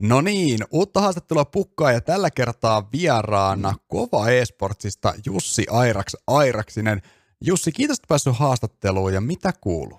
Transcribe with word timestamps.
No 0.00 0.20
niin, 0.20 0.58
uutta 0.70 1.00
haastattelua 1.00 1.44
pukkaa 1.44 1.92
ja 1.92 2.00
tällä 2.00 2.30
kertaa 2.30 2.88
vieraana 2.92 3.74
Kova 3.88 4.28
eSportsista 4.28 5.14
Jussi 5.26 5.66
Airaks, 5.70 6.16
Airaksinen. 6.26 7.02
Jussi, 7.44 7.72
kiitos, 7.72 7.98
että 7.98 8.06
päässyt 8.08 8.36
haastatteluun 8.36 9.14
ja 9.14 9.20
mitä 9.20 9.52
kuuluu? 9.60 9.98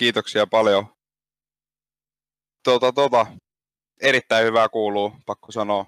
Kiitoksia 0.00 0.46
paljon. 0.46 0.86
Tota, 2.64 2.92
tota, 2.92 3.26
erittäin 4.00 4.46
hyvää 4.46 4.68
kuuluu, 4.68 5.12
pakko 5.26 5.52
sanoa. 5.52 5.86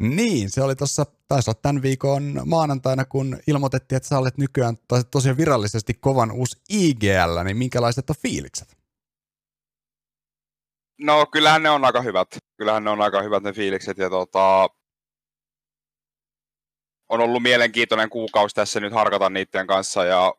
Niin, 0.00 0.50
se 0.50 0.62
oli 0.62 0.76
tuossa, 0.76 1.06
taisi 1.28 1.50
olla 1.50 1.60
tämän 1.62 1.82
viikon 1.82 2.42
maanantaina, 2.44 3.04
kun 3.04 3.38
ilmoitettiin, 3.46 3.96
että 3.96 4.08
sä 4.08 4.18
olet 4.18 4.38
nykyään 4.38 4.76
tosiaan 5.10 5.36
virallisesti 5.36 5.94
kovan 5.94 6.30
uusi 6.30 6.56
IGL, 6.68 7.44
niin 7.44 7.56
minkälaiset 7.56 8.10
on 8.10 8.16
fiilikset? 8.22 8.76
No 10.98 11.26
kyllähän 11.26 11.62
ne 11.62 11.70
on 11.70 11.84
aika 11.84 12.02
hyvät. 12.02 12.28
Kyllähän 12.58 12.84
ne 12.84 12.90
on 12.90 13.02
aika 13.02 13.22
hyvät 13.22 13.42
ne 13.42 13.52
fiilikset 13.52 13.98
ja 13.98 14.10
tota, 14.10 14.68
on 17.08 17.20
ollut 17.20 17.42
mielenkiintoinen 17.42 18.10
kuukausi 18.10 18.54
tässä 18.54 18.80
nyt 18.80 18.92
harkata 18.92 19.30
niiden 19.30 19.66
kanssa 19.66 20.04
ja 20.04 20.34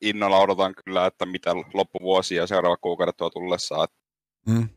innolla 0.00 0.38
odotan 0.38 0.74
kyllä, 0.84 1.06
että 1.06 1.26
mitä 1.26 1.54
loppuvuosi 1.74 2.34
ja 2.34 2.46
seuraava 2.46 2.76
kuukaudet 2.76 3.16
tuo 3.16 3.30
tullessa. 3.30 3.86
Mm, 4.46 4.68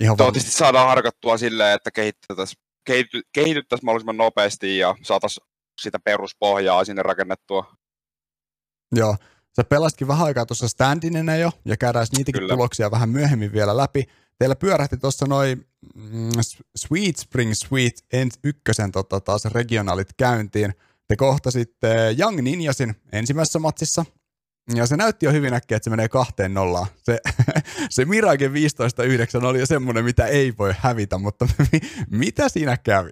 ihan 0.00 0.16
Toivottavasti 0.16 0.50
saadaan 0.50 0.88
harkattua 0.88 1.38
silleen, 1.38 1.74
että 1.74 1.90
kehityttäisiin 1.90 2.62
kehity, 2.86 3.22
kehityttäisi 3.32 3.84
mahdollisimman 3.84 4.16
nopeasti 4.16 4.78
ja 4.78 4.94
saataisiin 5.02 5.46
sitä 5.80 5.98
peruspohjaa 6.04 6.84
sinne 6.84 7.02
rakennettua. 7.02 7.76
Joo, 8.92 9.16
Sä 9.56 9.64
pelastkin 9.64 10.08
vähän 10.08 10.26
aikaa 10.26 10.46
tuossa 10.46 10.68
standinena 10.68 11.36
jo, 11.36 11.50
ja 11.64 11.76
käydään 11.76 12.06
niitäkin 12.16 12.40
Kyllä. 12.40 12.54
tuloksia 12.54 12.90
vähän 12.90 13.08
myöhemmin 13.08 13.52
vielä 13.52 13.76
läpi. 13.76 14.04
Teillä 14.38 14.56
pyörähti 14.56 14.96
tuossa 14.96 15.26
noin 15.26 15.66
mm, 15.94 16.30
Sweet 16.76 17.16
Spring 17.16 17.52
Sweet 17.54 17.94
ykkösen 18.44 18.92
tota, 18.92 19.20
taas 19.20 19.44
regionaalit 19.44 20.08
käyntiin. 20.16 20.74
Te 21.08 21.16
kohtasitte 21.16 22.16
Young 22.18 22.40
Ninjasin 22.40 22.94
ensimmäisessä 23.12 23.58
matsissa, 23.58 24.04
ja 24.74 24.86
se 24.86 24.96
näytti 24.96 25.26
jo 25.26 25.32
hyvin 25.32 25.54
äkkiä, 25.54 25.76
että 25.76 25.84
se 25.84 25.90
menee 25.90 26.08
kahteen 26.08 26.54
nollaan. 26.54 26.86
Se, 27.02 27.18
se 27.90 28.04
Mirage 28.04 28.48
15-9 28.48 29.44
oli 29.44 29.60
jo 29.60 29.66
semmoinen, 29.66 30.04
mitä 30.04 30.26
ei 30.26 30.54
voi 30.58 30.74
hävitä, 30.78 31.18
mutta 31.18 31.48
mitä 32.10 32.48
siinä 32.48 32.76
kävi? 32.76 33.10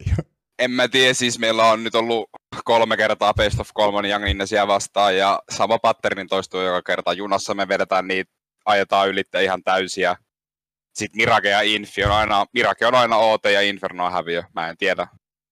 En 0.58 0.70
mä 0.70 0.88
tiedä, 0.88 1.14
siis 1.14 1.38
meillä 1.38 1.70
on 1.70 1.84
nyt 1.84 1.94
ollut 1.94 2.30
kolme 2.64 2.96
kertaa 2.96 3.34
Best 3.34 3.60
of 3.60 3.68
kolmonen 3.74 4.10
Young 4.10 4.28
Innesia 4.28 4.66
vastaan 4.66 5.16
ja 5.16 5.42
sama 5.50 5.78
patternin 5.78 6.28
toistuu 6.28 6.60
joka 6.60 6.82
kerta. 6.82 7.12
Junassa 7.12 7.54
me 7.54 7.68
vedetään 7.68 8.08
niitä, 8.08 8.32
ajetaan 8.64 9.08
ylitte 9.08 9.44
ihan 9.44 9.62
täysiä. 9.62 10.16
Sitten 10.94 11.16
Mirage 11.16 11.50
ja 11.50 11.62
Infi 11.62 12.04
on 12.04 12.12
aina, 12.12 12.46
Mirage 12.52 12.86
on 12.86 12.94
aina 12.94 13.16
OT 13.16 13.44
ja 13.44 13.60
Inferno 13.60 14.06
on 14.06 14.12
häviö. 14.12 14.42
Mä 14.54 14.68
en 14.68 14.76
tiedä. 14.76 15.06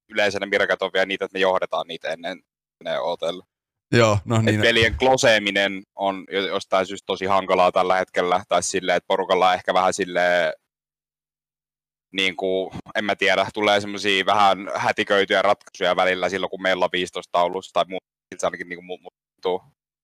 Yleensä 0.09 0.41
ne 0.41 0.47
Miraget 0.47 0.83
on 0.83 0.91
vielä 0.95 1.07
niitä, 1.07 1.25
että 1.25 1.39
me 1.39 1.41
johdetaan 1.41 1.87
niitä 1.89 2.09
ennen 2.09 2.41
ne 2.85 2.99
OTlle. 2.99 3.45
Joo, 3.93 4.19
no 4.25 4.43
niin. 4.43 4.55
Et 4.55 4.61
pelien 4.61 4.95
kloseeminen 4.95 5.83
on 5.95 6.25
jostain 6.49 6.87
syystä 6.87 7.07
tosi 7.07 7.27
hankalaa 7.27 7.73
tällä 7.73 7.97
hetkellä, 7.97 8.43
tai 8.49 8.63
silleen, 8.63 8.97
että 8.97 9.07
porukalla 9.07 9.55
ehkä 9.55 9.75
vähän 9.75 9.95
silleen 9.95 10.53
niin 12.13 12.37
kuin, 12.37 12.71
en 12.95 13.05
mä 13.05 13.17
tiedä, 13.17 13.47
tulee 13.55 13.81
semmoisia 13.81 14.27
vähän 14.27 14.59
hätiköityjä 14.75 15.43
ratkaisuja 15.43 15.97
välillä 15.97 16.29
silloin, 16.29 16.51
kun 16.51 16.63
meillä 16.63 16.85
on 16.85 16.91
15 16.93 17.33
taulussa 17.33 17.73
tai 17.73 17.85
muuta, 17.89 18.07
se 18.39 18.47
ainakin 18.47 18.69
niin 18.69 18.77
kuin 18.77 18.87
muuttuu. 18.87 19.63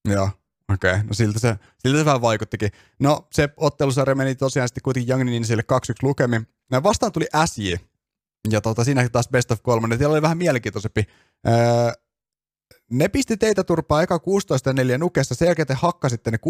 Joo, 0.08 0.30
okei. 0.72 0.90
Okay. 0.90 1.04
No 1.04 1.14
siltä 1.14 1.38
se, 1.38 1.56
siltä 1.78 1.98
se 1.98 2.04
vähän 2.04 2.22
vaikuttikin. 2.22 2.70
No 2.98 3.26
se 3.32 3.48
ottelusarja 3.56 4.14
meni 4.14 4.34
tosiaan 4.34 4.68
sitten 4.68 4.82
kuitenkin 4.82 5.10
Young 5.10 5.30
Ninsille 5.30 5.62
2-1 5.62 5.74
lukemin. 6.02 6.46
Vastaan 6.82 7.12
tuli 7.12 7.26
SJ, 7.46 7.74
ja 8.50 8.60
tota, 8.60 8.84
siinäkin 8.84 9.12
taas 9.12 9.28
best 9.28 9.50
of 9.50 9.62
kolme. 9.62 9.96
Siellä 9.96 10.12
oli 10.12 10.22
vähän 10.22 10.38
mielenkiintoisempi. 10.38 11.04
Öö, 11.48 11.54
ne 12.90 13.08
pisti 13.08 13.36
teitä 13.36 13.64
turpaa 13.64 14.02
eka 14.02 14.16
16-4 14.94 14.98
nukessa, 14.98 15.34
sen 15.34 15.46
jälkeen 15.46 15.68
te 15.68 15.74
hakkasitte 15.74 16.30
ne 16.30 16.38
16-2 16.38 16.40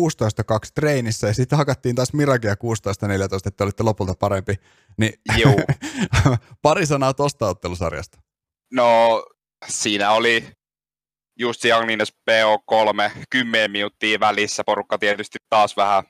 treenissä 0.74 1.26
ja 1.26 1.34
sitten 1.34 1.58
hakattiin 1.58 1.94
taas 1.94 2.12
Miragia 2.12 2.54
16-14, 2.54 2.56
että 3.36 3.50
te 3.50 3.64
olitte 3.64 3.82
lopulta 3.82 4.14
parempi. 4.18 4.54
Niin, 4.96 5.12
Joo. 5.38 5.56
pari 6.62 6.86
sanaa 6.86 7.14
tosta 7.14 7.48
ottelusarjasta. 7.48 8.18
No, 8.72 9.24
siinä 9.68 10.10
oli 10.10 10.46
just 11.38 11.64
Young 11.64 11.86
Nines 11.86 12.12
PO3, 12.30 13.10
10 13.30 13.70
minuuttia 13.70 14.20
välissä, 14.20 14.64
porukka 14.64 14.98
tietysti 14.98 15.38
taas 15.48 15.76
vähän 15.76 16.04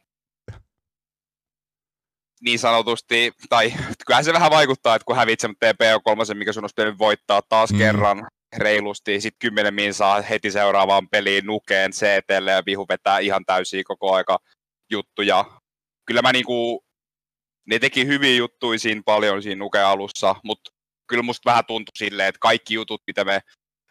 niin 2.41 2.59
sanotusti, 2.59 3.33
tai 3.49 3.73
kyllähän 4.07 4.25
se 4.25 4.33
vähän 4.33 4.51
vaikuttaa, 4.51 4.95
että 4.95 5.07
kun 5.07 5.17
hävitsemme 5.17 5.57
PO3, 5.63 6.35
mikä 6.35 6.53
sun 6.53 6.65
olisi 6.65 6.99
voittaa 6.99 7.43
taas 7.43 7.73
mm. 7.73 7.79
kerran, 7.79 8.27
reilusti, 8.57 9.21
sitten 9.21 9.39
kymmenen 9.39 9.75
min 9.75 9.95
saa 9.95 10.23
heti 10.23 10.51
seuraavaan 10.51 11.09
peliin 11.09 11.47
nukeen 11.47 11.91
CTlle 11.91 12.51
ja 12.51 12.63
vihu 12.67 12.87
vetää 12.89 13.19
ihan 13.19 13.45
täysiä 13.45 13.83
koko 13.85 14.15
aika 14.15 14.39
juttuja. 14.91 15.45
Kyllä 16.07 16.23
mä 16.23 16.33
niinku, 16.33 16.85
ne 17.67 17.79
teki 17.79 18.07
hyviä 18.07 18.37
juttuja 18.37 18.79
siinä 18.79 19.03
paljon 19.05 19.43
siinä 19.43 19.59
nuke 19.59 19.81
alussa, 19.81 20.35
mutta 20.45 20.71
kyllä 21.07 21.23
musta 21.23 21.51
vähän 21.51 21.65
tuntui 21.65 21.93
silleen, 21.99 22.29
että 22.29 22.39
kaikki 22.39 22.75
jutut, 22.75 23.03
mitä 23.07 23.25
me 23.25 23.41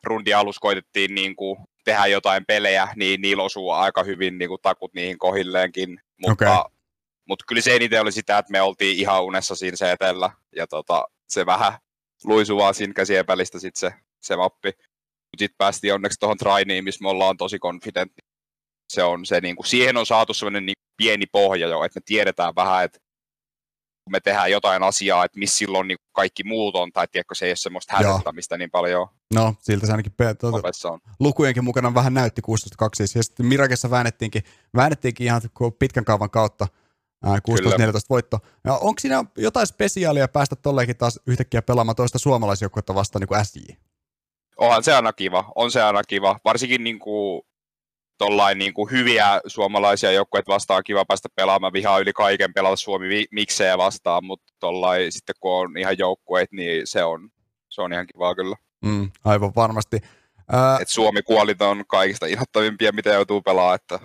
rundi 0.04 0.34
alussa 0.34 0.60
koitettiin 0.60 1.16
niinku 1.16 1.58
tehdä 1.86 2.06
jotain 2.06 2.46
pelejä, 2.46 2.88
niin 2.96 3.22
niillä 3.22 3.44
osuu 3.44 3.72
aika 3.72 4.04
hyvin 4.04 4.38
niinku 4.38 4.58
takut 4.58 4.94
niihin 4.94 5.18
kohilleenkin. 5.18 6.02
Mutta, 6.18 6.60
okay. 6.62 6.77
Mutta 7.28 7.46
kyllä 7.48 7.62
se 7.62 7.76
eniten 7.76 8.02
oli 8.02 8.12
sitä, 8.12 8.38
että 8.38 8.52
me 8.52 8.62
oltiin 8.62 8.98
ihan 8.98 9.24
unessa 9.24 9.56
siinä 9.56 9.78
CTllä 9.78 10.32
ja 10.56 10.68
tota, 10.68 11.06
se 11.28 11.46
vähän 11.46 11.74
luisui 12.24 12.58
vaan 12.58 12.74
siinä 12.74 12.94
käsien 12.94 13.28
välistä 13.28 13.60
sit 13.60 13.76
se 13.76 13.94
se 14.22 14.36
mappi. 14.36 14.70
Mutta 14.70 15.40
sitten 15.40 15.58
päästiin 15.58 15.94
onneksi 15.94 16.20
tuohon 16.20 16.38
trainiin, 16.38 16.84
missä 16.84 17.04
me 17.04 17.10
ollaan 17.10 17.38
tosi 17.38 17.60
konfidentti. 17.60 18.22
Se 18.90 19.04
on 19.04 19.26
se, 19.26 19.42
niin 19.42 19.56
kuin, 19.56 19.68
siihen 19.68 19.98
on 19.98 20.06
saatu 20.06 20.34
sellainen 20.34 20.66
niin 20.66 20.76
pieni 20.98 21.26
pohja 21.26 21.68
jo, 21.68 21.84
että 21.84 22.00
me 22.00 22.04
tiedetään 22.06 22.56
vähän, 22.56 22.84
että 22.84 23.00
kun 24.04 24.12
me 24.12 24.20
tehdään 24.20 24.52
jotain 24.52 24.84
asiaa, 24.84 25.26
että 25.26 25.40
missä 25.40 25.58
silloin 25.58 25.88
niin 25.88 25.98
kaikki 26.12 26.44
muut 26.44 26.76
on, 26.76 26.92
tai 26.92 27.08
tiedätkö, 27.12 27.36
se 27.36 27.46
ei 27.46 27.50
ole 27.50 27.56
semmoista 27.56 27.96
hälyttämistä 27.96 28.58
niin 28.58 28.72
paljon. 28.72 29.08
No, 29.34 29.56
siltä 29.60 29.86
se 29.86 29.94
ainakin 29.94 30.12
pe- 30.18 30.34
tuota, 30.34 30.90
on. 30.90 31.00
lukujenkin 31.20 31.64
mukana 31.64 31.94
vähän 31.94 32.14
näytti 32.14 32.42
16.2, 32.42 32.90
siis. 32.94 33.16
ja 33.16 33.24
sitten 33.24 33.46
Mirakessa 33.46 33.90
väännettiinkin, 33.90 34.44
väännettiinkin 34.76 35.26
ihan 35.26 35.42
pitkän 35.80 36.06
kaavan 36.06 36.30
kautta 36.30 36.68
16-14 37.26 37.30
voitto. 38.10 38.40
Ja 38.66 38.74
onko 38.74 39.00
siinä 39.00 39.24
jotain 39.38 39.68
spesiaalia 39.68 40.28
päästä 40.28 40.56
tolleenkin 40.56 40.98
taas 40.98 41.20
yhtäkkiä 41.28 41.62
pelaamaan 41.62 41.96
toista 41.96 42.20
suomalaisjoukkuetta 42.20 42.96
vastaan 42.96 43.20
niin 43.20 43.28
kuin 43.28 43.46
SJ? 43.46 43.60
onhan 44.58 44.84
se 44.84 44.94
aina 44.94 45.14
kiva, 45.14 45.52
on 45.56 45.72
se 45.72 45.82
aina 45.82 46.04
kiva. 46.04 46.40
Varsinkin 46.46 46.84
niin 46.84 47.00
kuin, 47.00 47.42
tollain 48.18 48.58
niin 48.58 48.74
kuin 48.74 48.92
hyviä 48.92 49.42
suomalaisia 49.48 50.12
joukkueita 50.12 50.54
vastaan 50.54 50.84
kiva 50.84 51.06
päästä 51.06 51.30
pelaamaan. 51.36 51.74
Vihaa 51.74 52.00
yli 52.00 52.14
kaiken 52.14 52.54
pelata 52.54 52.76
Suomi 52.76 53.26
miksejä 53.32 53.78
vastaan, 53.78 54.26
mutta 54.26 54.54
tollain, 54.60 55.12
sitten 55.12 55.36
kun 55.40 55.52
on 55.52 55.78
ihan 55.78 55.98
joukkueet, 55.98 56.52
niin 56.52 56.88
se 56.88 57.04
on, 57.04 57.30
se 57.70 57.82
on 57.82 57.94
ihan 57.94 58.08
kiva 58.08 58.36
kyllä. 58.36 58.56
Mm, 58.86 59.12
aivan 59.26 59.52
varmasti. 59.56 60.00
Ää... 60.52 60.80
Et 60.82 60.90
Suomi 60.90 61.22
kuolit 61.22 61.62
on 61.62 61.84
kaikista 61.88 62.26
inhottavimpia, 62.26 62.92
mitä 62.92 63.10
joutuu 63.10 63.42
pelaamaan, 63.42 63.76
että 63.76 64.00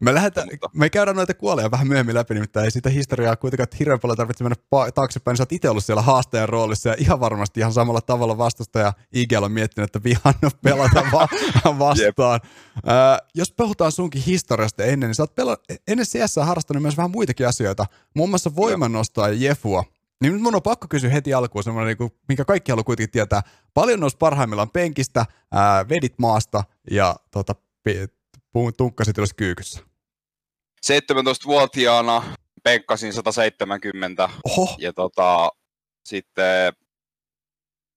me, 0.00 0.14
lähdetään, 0.14 0.48
me 0.74 0.90
käydään 0.90 1.16
noita 1.16 1.34
kuoleja 1.34 1.70
vähän 1.70 1.88
myöhemmin 1.88 2.14
läpi, 2.14 2.34
nimittäin 2.34 2.64
ei 2.64 2.70
sitä 2.70 2.90
historiaa 2.90 3.36
kuitenkaan 3.36 3.68
hirveän 3.78 4.00
paljon 4.00 4.16
tarvitse 4.16 4.44
mennä 4.44 4.56
taaksepäin, 4.94 5.36
sä 5.36 5.42
oot 5.42 5.52
itse 5.52 5.70
ollut 5.70 5.84
siellä 5.84 6.02
haastajan 6.02 6.48
roolissa 6.48 6.88
ja 6.88 6.94
ihan 6.98 7.20
varmasti 7.20 7.60
ihan 7.60 7.72
samalla 7.72 8.00
tavalla 8.00 8.38
vastustaja 8.38 8.92
IGL 9.12 9.42
on 9.42 9.52
miettinyt, 9.52 9.88
että 9.88 10.04
vihan 10.04 10.34
pelata 10.62 11.04
va- 11.12 11.28
vastaan. 11.78 12.40
Äh, 12.76 13.28
jos 13.34 13.52
puhutaan 13.52 13.92
sunkin 13.92 14.22
historiasta 14.22 14.84
ennen, 14.84 15.08
niin 15.08 15.14
sä 15.14 15.22
oot 15.22 15.40
pela- 15.40 15.76
ennen 15.88 16.06
CS 16.06 16.36
harrastanut 16.36 16.82
myös 16.82 16.96
vähän 16.96 17.10
muitakin 17.10 17.48
asioita, 17.48 17.86
muun 18.14 18.28
muassa 18.30 18.56
voimannostoa 18.56 19.28
ja 19.28 19.34
jefua. 19.34 19.84
Niin 20.20 20.32
nyt 20.32 20.42
mun 20.42 20.54
on 20.54 20.62
pakko 20.62 20.86
kysyä 20.88 21.10
heti 21.10 21.34
alkuun 21.34 21.64
semmoinen, 21.64 21.96
niin 21.98 22.10
minkä 22.28 22.44
kaikki 22.44 22.72
haluaa 22.72 22.84
kuitenkin 22.84 23.12
tietää. 23.12 23.42
Paljon 23.74 24.00
nousi 24.00 24.16
parhaimmillaan 24.16 24.70
penkistä, 24.70 25.26
ää, 25.52 25.88
vedit 25.88 26.14
maasta 26.18 26.64
ja 26.90 27.16
tota, 27.30 27.54
tunkkasit 28.76 29.18
ylös 29.18 29.34
kyykyssä? 29.34 29.80
17-vuotiaana 30.86 32.22
penkkasin 32.62 33.12
170 33.12 34.28
Oho. 34.44 34.76
ja 34.78 34.92
tota, 34.92 35.50
sitten 36.04 36.72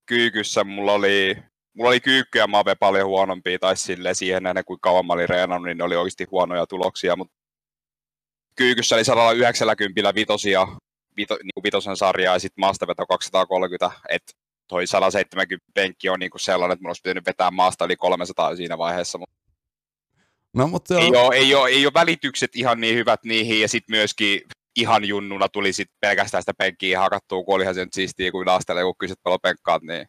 kyykyssä 0.05 0.63
mulla 0.63 0.93
oli, 0.93 1.37
mulla 1.73 1.89
oli 1.89 1.99
kyykky 1.99 2.39
ja 2.39 2.47
maave 2.47 2.75
paljon 2.75 3.07
huonompia, 3.07 3.59
tai 3.59 3.77
sille 3.77 4.13
siihen 4.13 4.43
nähden, 4.43 4.65
kuin 4.65 4.79
kauan 4.79 5.05
mä 5.05 5.13
olin 5.13 5.29
reenannut, 5.29 5.65
niin 5.67 5.77
ne 5.77 5.83
oli 5.83 5.95
oikeasti 5.95 6.27
huonoja 6.31 6.67
tuloksia, 6.67 7.15
mutta 7.15 7.37
kyykyssä 8.55 8.95
oli 8.95 9.05
190 9.05 10.15
vitosia, 10.15 10.67
vito, 11.17 11.35
niin 11.35 11.51
kuin 11.53 11.63
vitosen 11.63 11.97
sarjaa 11.97 12.35
ja 12.35 12.39
sitten 12.39 12.61
maastaveto 12.61 13.05
230, 13.05 13.91
että 14.09 14.33
toi 14.67 14.87
170 14.87 15.71
penkki 15.73 16.09
on 16.09 16.19
niin 16.19 16.31
kuin 16.31 16.41
sellainen, 16.41 16.73
että 16.73 16.83
mun 16.83 16.89
olisi 16.89 17.01
pitänyt 17.01 17.25
vetää 17.25 17.51
maasta 17.51 17.85
yli 17.85 17.95
300 17.95 18.55
siinä 18.55 18.77
vaiheessa, 18.77 19.17
mutta 19.17 19.30
No, 20.55 20.67
mutta 20.67 20.95
on... 20.95 21.01
ei, 21.01 21.09
ole, 21.09 21.35
ei, 21.35 21.55
ole, 21.55 21.69
ei 21.69 21.85
ole 21.85 21.93
välitykset 21.93 22.55
ihan 22.55 22.81
niin 22.81 22.95
hyvät 22.95 23.23
niihin, 23.23 23.61
ja 23.61 23.67
sitten 23.67 23.95
myöskin 23.95 24.41
ihan 24.75 25.05
junnuna 25.05 25.49
tuli 25.49 25.73
sit 25.73 25.87
pelkästään 26.01 26.43
sitä 26.43 26.53
penkkiä 26.57 26.99
hakattua, 26.99 27.43
kun 27.43 27.55
olihan 27.55 27.75
se 27.75 27.85
nyt 27.85 27.93
siistiä, 27.93 28.31
kun 28.31 28.49
astelle 28.49 28.83
kun 28.83 28.95
kysyt 28.99 29.19
paljon 29.23 29.39
penkkaat, 29.43 29.83
niin 29.83 30.05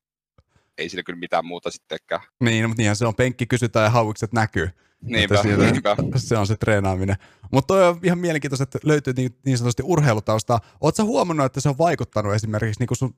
ei 0.79 0.89
sillä 0.89 1.03
kyllä 1.03 1.19
mitään 1.19 1.47
muuta 1.47 1.71
sittenkään. 1.71 2.21
Niin, 2.41 2.69
mutta 2.69 2.81
niinhän 2.81 2.97
se 2.97 3.07
on, 3.07 3.15
penkki 3.15 3.47
kysytään 3.47 3.85
ja 3.85 3.91
hauikset 3.91 4.33
näkyy. 4.33 4.71
Niinpä, 5.03 5.43
siitä, 5.43 5.63
niinpä. 5.63 5.97
Se 6.17 6.37
on 6.37 6.47
se 6.47 6.57
treenaaminen. 6.57 7.17
Mutta 7.53 7.89
on 7.89 8.01
ihan 8.03 8.19
mielenkiintoista, 8.19 8.63
että 8.63 8.79
löytyy 8.85 9.15
niin, 9.17 9.31
niin 9.47 9.59
sanotusti 9.59 9.83
urheilutaustaa. 9.87 10.61
Oletko 10.81 11.05
huomannut, 11.05 11.47
että 11.47 11.61
se 11.61 11.69
on 11.69 11.79
vaikuttanut 11.79 12.35
esimerkiksi 12.35 12.81
niin 12.81 12.97
sun 12.97 13.15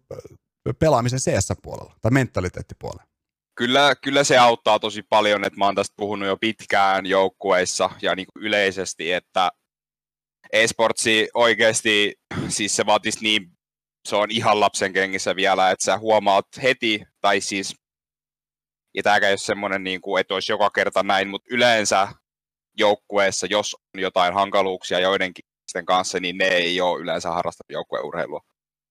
pelaamisen 0.78 1.18
CS-puolella 1.18 1.94
tai 2.02 2.10
mentaliteettipuolella? 2.10 3.13
Kyllä, 3.54 3.94
kyllä 4.02 4.24
se 4.24 4.38
auttaa 4.38 4.78
tosi 4.78 5.02
paljon, 5.02 5.44
että 5.44 5.58
mä 5.58 5.64
oon 5.64 5.74
tästä 5.74 5.94
puhunut 5.96 6.28
jo 6.28 6.36
pitkään 6.36 7.06
joukkueissa 7.06 7.90
ja 8.02 8.14
niin 8.14 8.26
kuin 8.32 8.44
yleisesti, 8.44 9.12
että 9.12 9.50
esportsi 10.52 11.28
oikeasti, 11.34 12.14
siis 12.48 12.76
se 12.76 12.86
vaatisi 12.86 13.18
niin, 13.22 13.50
se 14.08 14.16
on 14.16 14.30
ihan 14.30 14.60
lapsen 14.60 14.92
kengissä 14.92 15.36
vielä, 15.36 15.70
että 15.70 15.84
sä 15.84 15.98
huomaat 15.98 16.46
heti, 16.62 17.02
tai 17.20 17.40
siis, 17.40 17.74
ja 18.94 19.02
tämäkään 19.02 19.28
ei 19.28 19.32
ole 19.32 19.38
semmoinen, 19.38 19.84
niin 19.84 20.00
kuin, 20.00 20.20
että 20.20 20.34
olisi 20.34 20.52
joka 20.52 20.70
kerta 20.70 21.02
näin, 21.02 21.28
mutta 21.28 21.48
yleensä 21.50 22.08
joukkueessa, 22.78 23.46
jos 23.50 23.74
on 23.74 24.00
jotain 24.00 24.34
hankaluuksia 24.34 25.00
joidenkin 25.00 25.44
kanssa, 25.84 26.20
niin 26.20 26.38
ne 26.38 26.44
ei 26.44 26.80
ole 26.80 27.00
yleensä 27.00 27.30
harrastanut 27.30 27.70
joukkueurheilua. 27.70 28.40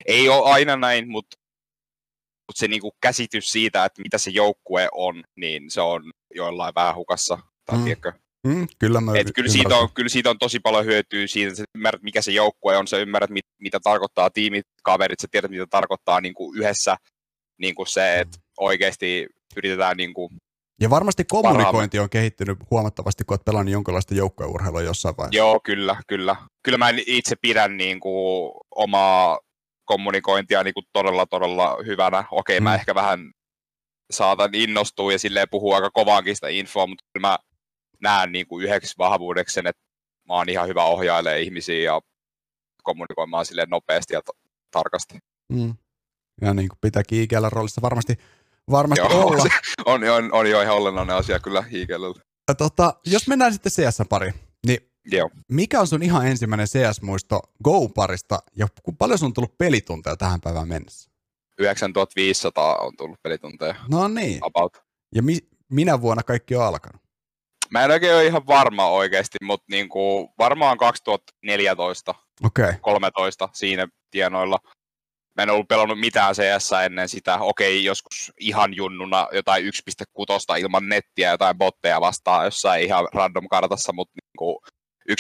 Ei 0.06 0.30
ole 0.30 0.52
aina 0.52 0.76
näin, 0.76 1.10
mutta 1.10 1.38
mutta 2.48 2.60
se 2.60 2.68
niinku 2.68 2.92
käsitys 3.02 3.52
siitä, 3.52 3.86
että 3.86 4.02
mitä 4.02 4.18
se 4.18 4.32
joukkue 4.32 4.90
on, 4.92 5.24
niin 5.36 5.72
se 5.72 5.82
on 5.82 6.12
joillain 6.36 6.76
vähän 6.76 6.96
hukassa. 6.96 7.38
Tai 7.66 7.78
mm. 7.78 7.86
Mm, 8.48 8.68
kyllä, 8.80 9.02
mä 9.02 9.12
Et 9.16 9.28
kyllä, 9.36 9.50
siitä 9.50 9.78
on, 9.78 9.90
kyllä 9.94 10.10
siitä 10.10 10.30
on 10.30 10.40
tosi 10.40 10.60
paljon 10.60 10.86
hyötyä 10.86 11.28
siitä, 11.28 11.48
että 11.48 11.58
sä 11.58 11.64
ymmärrät, 11.76 12.02
mikä 12.02 12.22
se 12.22 12.32
joukkue 12.32 12.78
on, 12.78 12.88
sä 12.88 12.98
ymmärrät, 12.98 13.30
mit, 13.30 13.46
mitä 13.62 13.80
tarkoittaa 13.80 14.30
tiimit, 14.30 14.66
kaverit, 14.84 15.20
sä 15.20 15.28
tiedät, 15.32 15.52
mitä 15.52 15.68
tarkoittaa 15.70 16.22
niin 16.22 16.34
kuin 16.34 16.58
yhdessä 16.58 16.96
niin 17.58 17.76
kuin 17.76 17.88
se, 17.88 18.20
että 18.20 18.38
oikeasti 18.60 19.28
yritetään 19.56 19.98
niin 19.98 20.14
kuin 20.14 20.30
ja 20.82 20.90
varmasti 20.90 21.24
kommunikointi 21.26 22.00
on 22.00 22.10
kehittynyt 22.10 22.58
huomattavasti, 22.72 23.24
kun 23.24 23.34
olet 23.34 23.46
pelannut 23.46 23.72
jonkinlaista 23.72 24.16
joukkueurheilua 24.16 24.82
jossain 24.82 25.18
vaiheessa. 25.18 25.38
Joo, 25.38 25.60
kyllä, 25.60 25.98
kyllä. 26.08 26.36
Kyllä 26.64 26.78
mä 26.78 26.94
itse 27.08 27.36
pidän 27.42 27.78
niin 27.78 28.00
kuin, 28.00 28.52
omaa 28.76 29.40
kommunikointia 29.86 30.64
niin 30.64 30.74
kuin 30.74 30.86
todella, 30.94 31.26
todella 31.26 31.78
hyvänä. 31.86 32.24
Okei, 32.32 32.60
mm. 32.60 32.64
mä 32.64 32.76
ehkä 32.76 32.96
vähän 32.96 33.32
saatan 34.12 34.56
innostua 34.56 35.12
ja 35.12 35.20
silleen 35.20 35.48
puhua 35.52 35.76
aika 35.76 35.90
kovaankin 35.92 36.36
sitä 36.36 36.48
infoa, 36.48 36.88
mutta 36.88 37.06
kyllä 37.14 37.28
mä 37.28 37.38
näen 38.02 38.32
niin 38.32 38.48
kuin 38.48 38.66
yhdeksi 38.66 38.96
vahvuudeksi 38.98 39.54
sen, 39.54 39.68
että 39.68 39.82
mä 40.28 40.34
oon 40.34 40.50
ihan 40.50 40.68
hyvä 40.68 40.84
ohjailee 40.84 41.42
ihmisiä 41.42 41.84
ja 41.84 42.02
kommunikoimaan 42.84 43.46
silleen 43.46 43.70
nopeasti 43.70 44.14
ja 44.14 44.22
t- 44.22 44.50
tarkasti. 44.72 45.20
Mm. 45.50 45.74
Ja 46.42 46.54
niin 46.54 46.70
kuin 46.70 46.78
pitääkin 46.82 47.22
IGL 47.22 47.46
roolissa 47.52 47.82
varmasti, 47.82 48.16
varmasti 48.72 49.14
Joo, 49.14 49.28
olla. 49.28 49.44
on, 49.86 50.04
on, 50.04 50.34
on, 50.34 50.50
jo 50.50 50.62
ihan 50.62 50.76
olennainen 50.76 51.16
asia 51.16 51.40
kyllä 51.40 51.64
IGL. 51.72 52.12
Tota, 52.58 52.94
jos 53.06 53.28
mennään 53.28 53.54
sitten 53.54 53.72
CS 53.72 54.02
pari, 54.10 54.32
niin 54.32 54.53
Joo. 55.12 55.30
mikä 55.48 55.80
on 55.80 55.88
sun 55.88 56.04
ihan 56.04 56.28
ensimmäinen 56.28 56.68
CS-muisto 56.68 57.42
Go-parista 57.64 58.40
ja 58.56 58.68
paljon 58.98 59.20
sun 59.20 59.26
on 59.26 59.34
tullut 59.34 59.58
pelitunteja 59.58 60.16
tähän 60.16 60.42
päivään 60.42 60.68
mennessä? 60.68 61.10
9500 61.58 62.76
on 62.76 62.98
tullut 62.98 63.24
pelitunteja. 63.24 63.76
No 63.90 64.08
niin. 64.08 64.40
About. 64.42 64.78
Ja 65.16 65.24
mi- 65.24 65.48
minä 65.70 66.02
vuonna 66.02 66.24
kaikki 66.24 66.56
on 66.56 66.64
alkanut? 66.66 67.02
Mä 67.70 67.84
en 67.84 67.92
oikein 67.92 68.14
ole 68.16 68.26
ihan 68.26 68.48
varma 68.48 68.88
oikeasti, 68.88 69.38
mutta 69.44 69.66
niin 69.70 69.90
kuin 69.90 70.30
varmaan 70.40 70.78
2014, 70.78 72.16
okay. 72.44 72.74
13 72.82 73.50
siinä 73.54 73.88
tienoilla. 74.12 74.60
Mä 75.38 75.44
en 75.44 75.50
ollut 75.50 75.68
pelannut 75.68 76.00
mitään 76.00 76.36
CS 76.36 76.72
ennen 76.86 77.10
sitä. 77.10 77.38
Okei, 77.40 77.84
joskus 77.84 78.32
ihan 78.40 78.74
junnuna 78.74 79.28
jotain 79.32 79.64
1.6 79.66 80.60
ilman 80.60 80.90
nettiä, 80.90 81.32
jotain 81.32 81.58
botteja 81.58 82.02
vastaan 82.02 82.46
jossain 82.46 82.84
ihan 82.84 83.08
random 83.14 83.48
kartassa, 83.50 83.94
mutta 83.94 84.14
niin 84.16 84.38
kuin 84.38 84.58
1.6 85.12 85.18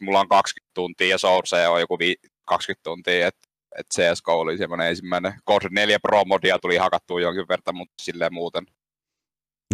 mulla 0.00 0.20
on 0.20 0.28
20 0.28 0.70
tuntia 0.74 1.08
ja 1.08 1.18
Source 1.18 1.68
on 1.68 1.80
joku 1.80 1.98
20 2.44 2.82
tuntia, 2.84 3.26
että 3.28 3.48
et 3.78 3.86
CSGO 3.94 4.40
oli 4.40 4.58
semmoinen 4.58 4.88
ensimmäinen. 4.88 5.34
Code 5.48 5.68
4 5.70 5.98
Pro 6.00 6.24
modia 6.24 6.58
tuli 6.58 6.76
hakattua 6.76 7.20
jonkin 7.20 7.48
verran, 7.48 7.76
mutta 7.76 7.94
silleen 8.02 8.34
muuten. 8.34 8.66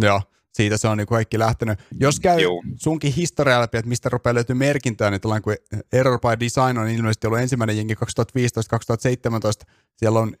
Joo, 0.01 0.21
siitä 0.53 0.77
se 0.77 0.87
on 0.87 0.97
niin 0.97 1.07
kaikki 1.07 1.39
lähtenyt. 1.39 1.79
Jos 1.99 2.19
käy 2.19 2.39
Juu. 2.41 2.63
sunkin 2.75 3.13
historia 3.13 3.61
läpi, 3.61 3.77
että 3.77 3.89
mistä 3.89 4.09
rupeaa 4.09 4.33
löytyä 4.33 4.55
merkintöä, 4.55 5.11
niin 5.11 5.21
tällainen 5.21 5.43
kuin 5.43 5.57
Error 5.93 6.19
by 6.19 6.45
Design 6.45 6.77
on 6.77 6.89
ilmeisesti 6.89 7.27
ollut 7.27 7.39
ensimmäinen 7.39 7.77
jengi 7.77 7.93
2015-2017. 7.93 7.97
Siellä 9.95 10.19
on 10.19 10.35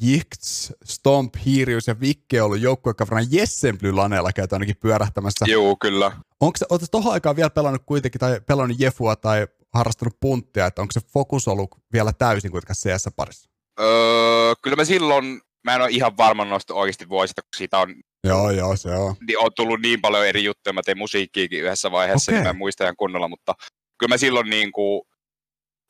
Jikts, 0.00 0.72
Stomp, 0.84 1.34
Hirius 1.46 1.86
ja 1.86 2.00
Vikke 2.00 2.42
ollut 2.42 2.60
joukkuekaverina 2.60 3.28
Jessenbly 3.30 3.92
Laneella 3.92 4.32
käyty 4.32 4.54
ainakin 4.54 4.76
pyörähtämässä. 4.80 5.44
Joo, 5.48 5.76
kyllä. 5.80 6.12
Onko 6.40 6.56
se, 6.56 6.66
oletko 6.70 6.86
tuohon 6.90 7.12
aikaan 7.12 7.36
vielä 7.36 7.50
pelannut 7.50 7.82
kuitenkin, 7.86 8.18
tai 8.18 8.40
pelannut 8.46 8.80
Jefua 8.80 9.16
tai 9.16 9.46
harrastanut 9.74 10.16
punttia, 10.20 10.66
että 10.66 10.82
onko 10.82 10.92
se 10.92 11.00
fokus 11.12 11.48
ollut 11.48 11.70
vielä 11.92 12.12
täysin 12.12 12.50
kuitenkaan 12.50 12.76
CS-parissa? 12.76 13.50
Öö, 13.80 14.54
kyllä 14.62 14.76
mä 14.76 14.84
silloin, 14.84 15.40
mä 15.64 15.74
en 15.74 15.82
ole 15.82 15.90
ihan 15.90 16.16
varma 16.16 16.44
noista 16.44 16.74
oikeasti 16.74 17.08
vuosista, 17.08 17.42
kun 17.42 17.48
siitä 17.56 17.78
on 17.78 17.94
Joo, 18.24 18.50
joo, 18.50 18.76
se 18.76 18.90
on. 18.90 19.14
Niin 19.26 19.38
on 19.38 19.50
tullut 19.56 19.80
niin 19.80 20.00
paljon 20.00 20.26
eri 20.26 20.44
juttuja, 20.44 20.72
mä 20.72 20.82
tein 20.82 20.98
musiikkiikin 20.98 21.60
yhdessä 21.60 21.90
vaiheessa, 21.90 22.32
okay. 22.32 22.38
niin 22.38 22.46
mä 22.46 22.50
en 22.50 22.56
muista 22.56 22.84
ihan 22.84 22.96
kunnolla, 22.96 23.28
mutta 23.28 23.54
kyllä 23.98 24.12
mä 24.12 24.16
silloin 24.16 24.50
niin 24.50 24.72
kuin, 24.72 25.02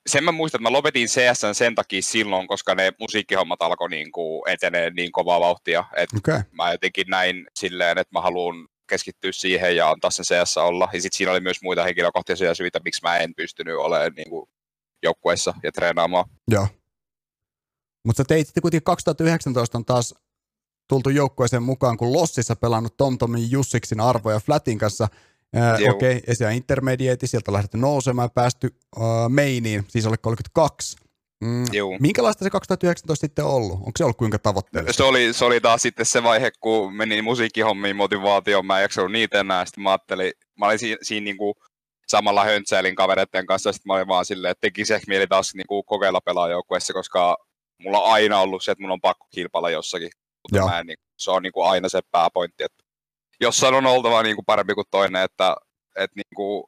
sen 0.07 0.25
mä 0.25 0.33
muistan, 0.33 0.59
että 0.59 0.71
mä 0.71 0.77
lopetin 0.77 1.09
CS 1.09 1.59
sen 1.59 1.75
takia 1.75 2.03
silloin, 2.03 2.49
koska 2.49 2.75
ne 2.75 2.93
musiikkihommat 3.01 3.63
alkoi 3.63 3.91
niin 3.91 4.13
kuin 4.13 4.43
etenee 4.47 4.91
niin 4.91 5.13
kovaa 5.13 5.41
vauhtia, 5.41 5.85
että 5.97 6.17
okay. 6.17 6.43
mä 6.53 6.73
jotenkin 6.73 7.07
näin 7.09 7.47
silleen, 7.55 7.99
että 7.99 8.19
mä 8.19 8.21
haluan 8.21 8.69
keskittyä 8.87 9.33
siihen 9.33 9.77
ja 9.77 9.91
antaa 9.91 10.11
sen 10.11 10.25
CS 10.25 10.57
olla. 10.57 10.89
Ja 10.93 11.03
sitten 11.03 11.17
siinä 11.17 11.33
oli 11.33 11.41
myös 11.41 11.63
muita 11.63 11.85
henkilökohtaisia 11.85 12.55
syitä, 12.55 12.81
miksi 12.85 13.03
mä 13.03 13.17
en 13.17 13.35
pystynyt 13.35 13.77
olemaan 13.77 14.13
niin 14.17 14.31
kuin 14.31 14.49
joukkueessa 15.03 15.55
ja 15.63 15.73
treenaamaan. 15.73 16.25
Joo. 16.51 16.67
Mutta 18.05 18.21
sä 18.23 18.25
teit 18.29 18.47
sitten 18.47 18.63
kuitenkin 18.63 18.85
2019 18.85 19.79
on 19.79 19.85
taas 19.85 20.15
tultu 20.89 21.11
joukkueeseen 21.11 21.63
mukaan, 21.63 21.97
kun 21.97 22.13
Lossissa 22.13 22.57
pelannut 22.57 22.97
TomTomin 22.97 23.51
Jussiksin 23.51 24.01
arvoja 24.01 24.41
Flatin 24.41 24.79
kanssa. 24.79 25.09
Okei, 25.75 25.89
okay, 25.89 26.21
esiä 26.27 26.51
intermediate, 26.51 27.27
sieltä 27.27 27.51
on 27.51 27.53
lähdetty 27.53 27.79
nousemaan 27.79 28.27
ja 28.27 28.31
päästy 28.35 28.67
uh, 28.97 29.03
mainiin, 29.29 29.85
siis 29.89 30.07
oli 30.07 30.17
32. 30.21 30.97
Mm, 31.41 31.65
minkälaista 32.01 32.45
se 32.45 32.51
2019 32.51 33.21
sitten 33.21 33.45
on 33.45 33.51
ollut? 33.51 33.73
Onko 33.73 33.93
se 33.97 34.05
ollut 34.05 34.17
kuinka 34.17 34.39
tavoitteellista? 34.39 34.97
Se 34.97 35.03
oli, 35.03 35.33
se 35.33 35.45
oli 35.45 35.61
taas 35.61 35.83
sitten 35.83 36.07
se 36.07 36.23
vaihe, 36.23 36.51
kun 36.61 36.97
meni 36.97 37.23
musiikkihommiin 37.23 37.97
motivaatioon, 37.97 38.67
mä 38.67 38.79
en 38.79 38.83
jaksanut 38.83 39.13
niitä 39.13 39.41
enää, 39.41 39.65
sitten 39.65 39.85
mä 39.85 39.91
ajattelin, 39.91 40.33
mä 40.59 40.67
olin 40.67 40.79
siinä, 40.79 40.97
siinä 41.03 41.25
niin 41.25 41.37
kuin 41.37 41.55
samalla 42.07 42.45
höntsäilin 42.45 42.95
kavereiden 42.95 43.47
kanssa, 43.47 43.73
sitten 43.73 43.89
mä 43.89 43.95
olin 43.95 44.09
vaan 44.09 44.25
silleen, 44.25 44.51
että 44.51 44.61
tekisi 44.61 44.95
ehkä 44.95 45.05
mieli 45.09 45.27
taas 45.27 45.55
niin 45.55 45.67
kuin 45.67 45.85
kokeilla 45.87 46.21
pelaajoukkueessa, 46.21 46.93
koska 46.93 47.37
mulla 47.83 48.01
on 48.01 48.13
aina 48.13 48.41
ollut 48.41 48.65
se, 48.65 48.71
että 48.71 48.83
mun 48.83 48.91
on 48.91 49.01
pakko 49.01 49.27
kilpailla 49.31 49.71
jossakin, 49.71 50.11
mutta 50.43 50.67
mä 50.67 50.79
en, 50.79 50.87
niin, 50.87 50.99
se 51.17 51.31
on 51.31 51.43
niin 51.43 51.53
kuin 51.53 51.69
aina 51.69 51.89
se 51.89 52.01
pääpointti, 52.11 52.65
että 52.65 52.85
jossain 53.41 53.75
on 53.75 53.87
oltava 53.87 54.23
niin 54.23 54.37
kuin 54.37 54.47
parempi 54.47 54.75
kuin 54.75 54.87
toinen, 54.91 55.23
että, 55.23 55.57
että 55.97 56.17
niin 56.17 56.37
kuin, 56.37 56.65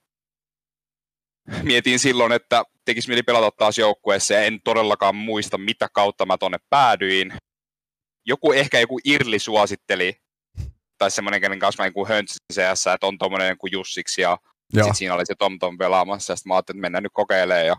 mietin 1.62 1.98
silloin, 1.98 2.32
että 2.32 2.64
tekisi 2.84 3.08
mieli 3.08 3.22
pelata 3.22 3.50
taas 3.50 3.78
joukkueessa 3.78 4.34
ja 4.34 4.42
en 4.42 4.60
todellakaan 4.64 5.16
muista, 5.16 5.58
mitä 5.58 5.88
kautta 5.92 6.26
mä 6.26 6.38
tonne 6.38 6.58
päädyin. 6.70 7.32
Joku 8.26 8.52
ehkä 8.52 8.80
joku 8.80 9.00
Irli 9.04 9.38
suositteli, 9.38 10.16
tai 10.98 11.10
semmoinen, 11.10 11.40
kenen 11.40 11.58
kanssa 11.58 11.82
mä 11.82 11.90
niin 11.90 12.08
höntsin 12.08 12.38
CS, 12.52 12.86
että 12.86 13.06
on 13.06 13.18
tommonen 13.18 13.58
kuin 13.58 13.72
Jussiksi 13.72 14.22
ja 14.22 14.38
sitten 14.74 14.94
siinä 14.94 15.14
oli 15.14 15.26
se 15.26 15.34
TomTom 15.38 15.78
pelaamassa 15.78 16.32
ja 16.32 16.36
sitten 16.36 16.50
mä 16.50 16.54
ajattelin, 16.54 16.78
että 16.78 16.82
mennään 16.82 17.02
nyt 17.02 17.12
kokeilemaan 17.14 17.66
ja 17.66 17.76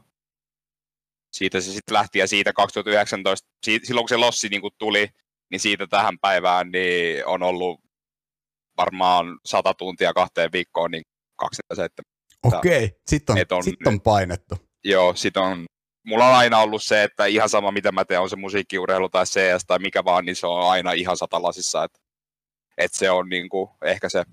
siitä 1.33 1.61
se 1.61 1.71
sitten 1.71 1.93
lähti 1.93 2.19
ja 2.19 2.27
siitä 2.27 2.53
2019, 2.53 3.47
silloin 3.65 4.03
kun 4.03 4.09
se 4.09 4.17
lossi 4.17 4.49
niin 4.49 4.61
tuli, 4.77 5.07
niin 5.51 5.59
siitä 5.59 5.87
tähän 5.87 6.19
päivään 6.19 6.71
niin 6.71 7.25
on 7.25 7.43
ollut 7.43 7.81
varmaan 8.79 9.39
sata 9.45 9.73
tuntia 9.73 10.13
kahteen 10.13 10.51
viikkoon, 10.51 10.91
niin 10.91 11.03
27. 11.35 11.89
Okei, 12.43 12.91
sitten 13.07 13.35
on, 13.51 13.57
on, 13.57 13.63
sit 13.63 13.87
on 13.87 14.01
painettu. 14.01 14.55
Joo, 14.83 15.15
sit 15.15 15.37
on, 15.37 15.65
mulla 16.05 16.29
on 16.29 16.35
aina 16.35 16.59
ollut 16.59 16.83
se, 16.83 17.03
että 17.03 17.25
ihan 17.25 17.49
sama 17.49 17.71
mitä 17.71 17.91
mä 17.91 18.05
teen, 18.05 18.21
on 18.21 18.29
se 18.29 18.35
musiikkiurheilu 18.35 19.09
tai 19.09 19.25
CS 19.25 19.65
tai 19.67 19.79
mikä 19.79 20.03
vaan, 20.05 20.25
niin 20.25 20.35
se 20.35 20.47
on 20.47 20.69
aina 20.69 20.91
ihan 20.91 21.17
satalasissa, 21.17 21.83
että, 21.83 21.99
että 22.77 22.97
se 22.97 23.11
on 23.11 23.29
niin 23.29 23.49
kuin, 23.49 23.69
ehkä 23.83 24.09
se 24.09 24.23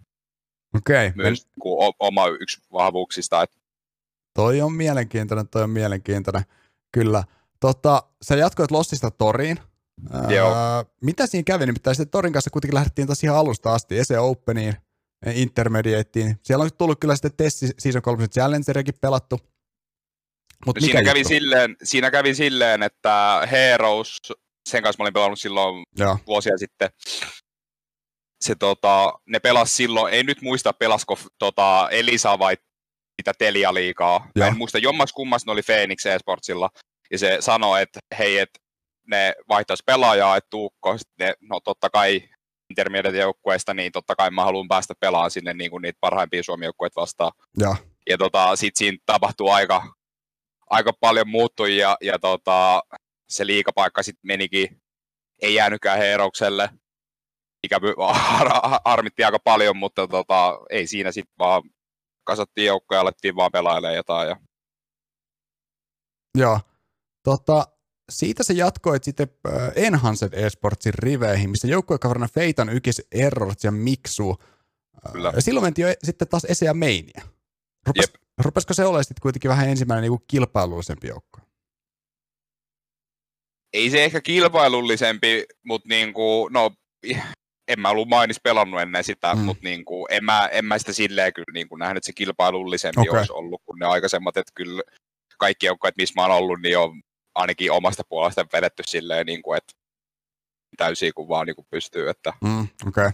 okay. 0.76 1.12
myös 1.15 1.45
niin 1.45 1.61
kuin, 1.62 1.95
oma 2.00 2.26
yksi 2.26 2.61
vahvuuksista. 2.73 3.43
Että... 3.43 3.57
Toi 4.35 4.61
on 4.61 4.73
mielenkiintoinen, 4.73 5.49
toi 5.49 5.62
on 5.62 5.71
mielenkiintoinen, 5.71 6.43
kyllä. 6.93 7.25
Tota, 7.61 8.03
sä 8.23 8.37
jatkoit 8.37 8.71
Lossista 8.71 9.11
Toriin, 9.11 9.59
Joo. 10.29 10.55
mitä 11.03 11.26
siinä 11.26 11.45
kävi? 11.45 11.67
Nimittäin 11.67 11.97
sitten 11.97 12.11
Torin 12.11 12.33
kanssa 12.33 12.50
kuitenkin 12.50 12.75
lähdettiin 12.75 13.07
taas 13.07 13.25
ihan 13.25 13.37
alusta 13.37 13.75
asti 13.75 13.99
Ese 13.99 14.19
Openiin, 14.19 14.75
Intermediateen. 15.35 16.38
Siellä 16.43 16.62
on 16.62 16.71
tullut 16.79 17.00
kyllä 17.00 17.15
sitten 17.15 17.37
Tessi 17.37 17.69
Season 17.79 18.03
3 18.03 18.29
Challengeriakin 18.29 18.95
pelattu. 19.00 19.41
Mut 20.67 20.76
siinä, 20.81 21.03
kävi 21.03 21.25
silleen, 21.25 21.76
siinä 21.83 22.11
kävi 22.11 22.35
silleen, 22.35 22.83
että 22.83 23.43
Heroes, 23.50 24.19
sen 24.69 24.83
kanssa 24.83 25.03
mä 25.03 25.05
olin 25.05 25.12
pelannut 25.12 25.41
silloin 25.41 25.85
ja. 25.99 26.19
vuosia 26.26 26.59
sitten, 26.59 26.91
se, 28.45 28.55
tota, 28.55 29.12
ne 29.26 29.38
pelas 29.38 29.76
silloin, 29.76 30.15
ei 30.15 30.23
nyt 30.23 30.43
muista 30.43 30.73
pelasko 30.73 31.19
tota, 31.38 31.88
Elisa 31.91 32.38
vai 32.38 32.57
mitä 33.19 33.33
Telia 33.38 33.75
liikaa. 33.75 34.29
Mä 34.38 34.47
en 34.47 34.57
muista, 34.57 34.79
jommas 34.79 35.12
kummas 35.12 35.47
ne 35.47 35.53
oli 35.53 35.62
Phoenix 35.62 36.07
eSportsilla. 36.07 36.71
Ja 37.11 37.19
se 37.19 37.37
sanoi, 37.41 37.83
että 37.83 38.00
hei, 38.19 38.38
että 38.38 38.59
ne 39.07 39.35
vaihtaisi 39.49 39.83
pelaajaa, 39.87 40.37
että 40.37 40.51
Tuukko, 40.51 40.97
ne, 41.19 41.35
no 41.41 41.61
totta 41.61 41.91
kai 41.91 42.23
intermediate-joukkueesta, 42.71 43.75
niin 43.75 43.93
totta 43.93 44.17
kai 44.17 44.31
mä 44.31 44.45
haluan 44.45 44.69
päästä 44.69 44.95
pelaamaan 45.01 45.31
sinne 45.31 45.55
niin 45.55 45.71
kuin 45.71 45.83
niitä 45.83 45.99
parhaimpia 46.01 46.43
Suomi-joukkueita 46.43 47.01
vastaan. 47.01 47.33
Ja, 47.61 47.77
ja 48.11 48.19
tota, 48.19 48.57
sitten 48.57 48.79
siinä 48.79 48.99
tapahtuu 49.07 49.51
aika, 49.51 49.95
aika 50.71 50.93
paljon 51.01 51.29
muuttui 51.29 51.77
ja, 51.77 51.97
ja 52.01 52.19
tota, 52.19 52.83
se 53.29 53.47
liikapaikka 53.47 54.03
sitten 54.03 54.27
menikin, 54.27 54.83
ei 55.43 55.55
jäänytkään 55.55 55.99
Heerokselle, 55.99 56.71
mikä 57.63 57.79
har- 58.09 58.81
harmitti 58.85 59.25
aika 59.25 59.39
paljon, 59.45 59.77
mutta 59.77 60.09
tota, 60.09 60.59
ei 60.71 60.87
siinä 60.87 61.13
sitten 61.13 61.35
vaan 61.39 61.63
kasattiin 62.25 62.67
joukkoja 62.67 62.99
ja 62.99 63.03
alettiin 63.03 63.37
vaan 63.37 63.53
pelailemaan 63.53 63.97
jotain. 63.97 64.29
Ja... 64.29 64.37
Joo. 66.39 66.61
Tota, 67.25 67.65
siitä 68.13 68.43
se 68.43 68.53
jatkoit 68.53 69.05
sitten 69.05 69.29
äh, 69.49 69.73
Enhanced 69.77 70.33
Esportsin 70.33 70.95
riveihin, 70.95 71.51
missä 71.51 71.69
joukkuekaverina 71.69 72.29
Feitan, 72.35 72.69
Ykis, 72.69 73.03
Errors 73.13 73.65
ja 73.65 73.71
Miksu. 73.71 74.37
Äh, 75.07 75.13
Kyllä. 75.13 75.33
Ja 75.35 75.43
silloin 75.43 75.65
mentiin 75.65 75.89
jo 75.89 75.95
sitten 76.05 76.29
taas 76.29 76.45
Ese 76.45 76.67
ja 76.67 76.75
Meinia. 76.75 77.23
Rupes, 77.87 78.13
rupesiko 78.39 78.75
se 78.75 78.85
olemaan 78.85 79.05
sitten 79.05 79.23
kuitenkin 79.23 79.49
vähän 79.49 79.69
ensimmäinen 79.69 80.11
niin 80.11 80.21
kilpailullisempi 80.29 81.09
joukko? 81.09 81.41
Ei 83.73 83.91
se 83.91 84.05
ehkä 84.05 84.21
kilpailullisempi, 84.21 85.45
mutta 85.65 85.89
niin 85.89 86.13
kuin, 86.13 86.53
no, 86.53 86.71
en 87.69 87.81
mä 87.81 87.91
ollut 87.91 88.09
mainis 88.09 88.41
pelannut 88.41 88.81
ennen 88.81 89.05
sitä, 89.05 89.35
mm. 89.35 89.41
mutta 89.41 89.65
niin 89.65 89.85
kuin, 89.85 90.07
en, 90.11 90.25
mä, 90.25 90.49
en 90.53 90.65
mä 90.65 90.79
sitä 90.79 90.93
silleen 90.93 91.33
kyllä 91.33 91.53
niin 91.55 91.69
kuin 91.69 91.79
nähnyt, 91.79 91.97
että 91.97 92.07
se 92.07 92.13
kilpailullisempi 92.13 93.01
okay. 93.01 93.19
olisi 93.19 93.33
ollut 93.33 93.63
kuin 93.65 93.79
ne 93.79 93.87
aikaisemmat, 93.87 94.37
että 94.37 94.53
kyllä 94.55 94.83
kaikki 95.39 95.67
joukkueet, 95.67 95.97
missä 95.97 96.13
mä 96.17 96.23
oon 96.23 96.37
ollut, 96.37 96.61
niin 96.63 96.79
on 96.79 97.03
ainakin 97.37 97.73
omasta 97.73 98.02
puolesta 98.09 98.47
vedetty 98.52 98.83
silleen, 98.87 99.26
niin 99.26 99.43
kuin, 99.43 99.57
että 99.59 99.73
täysin 100.76 101.12
kun 101.14 101.28
vaan 101.28 101.47
niin 101.47 101.57
kuin 101.57 101.66
pystyy. 101.71 102.11
Että... 102.11 102.33
Mm, 102.45 102.69
okay. 102.88 103.11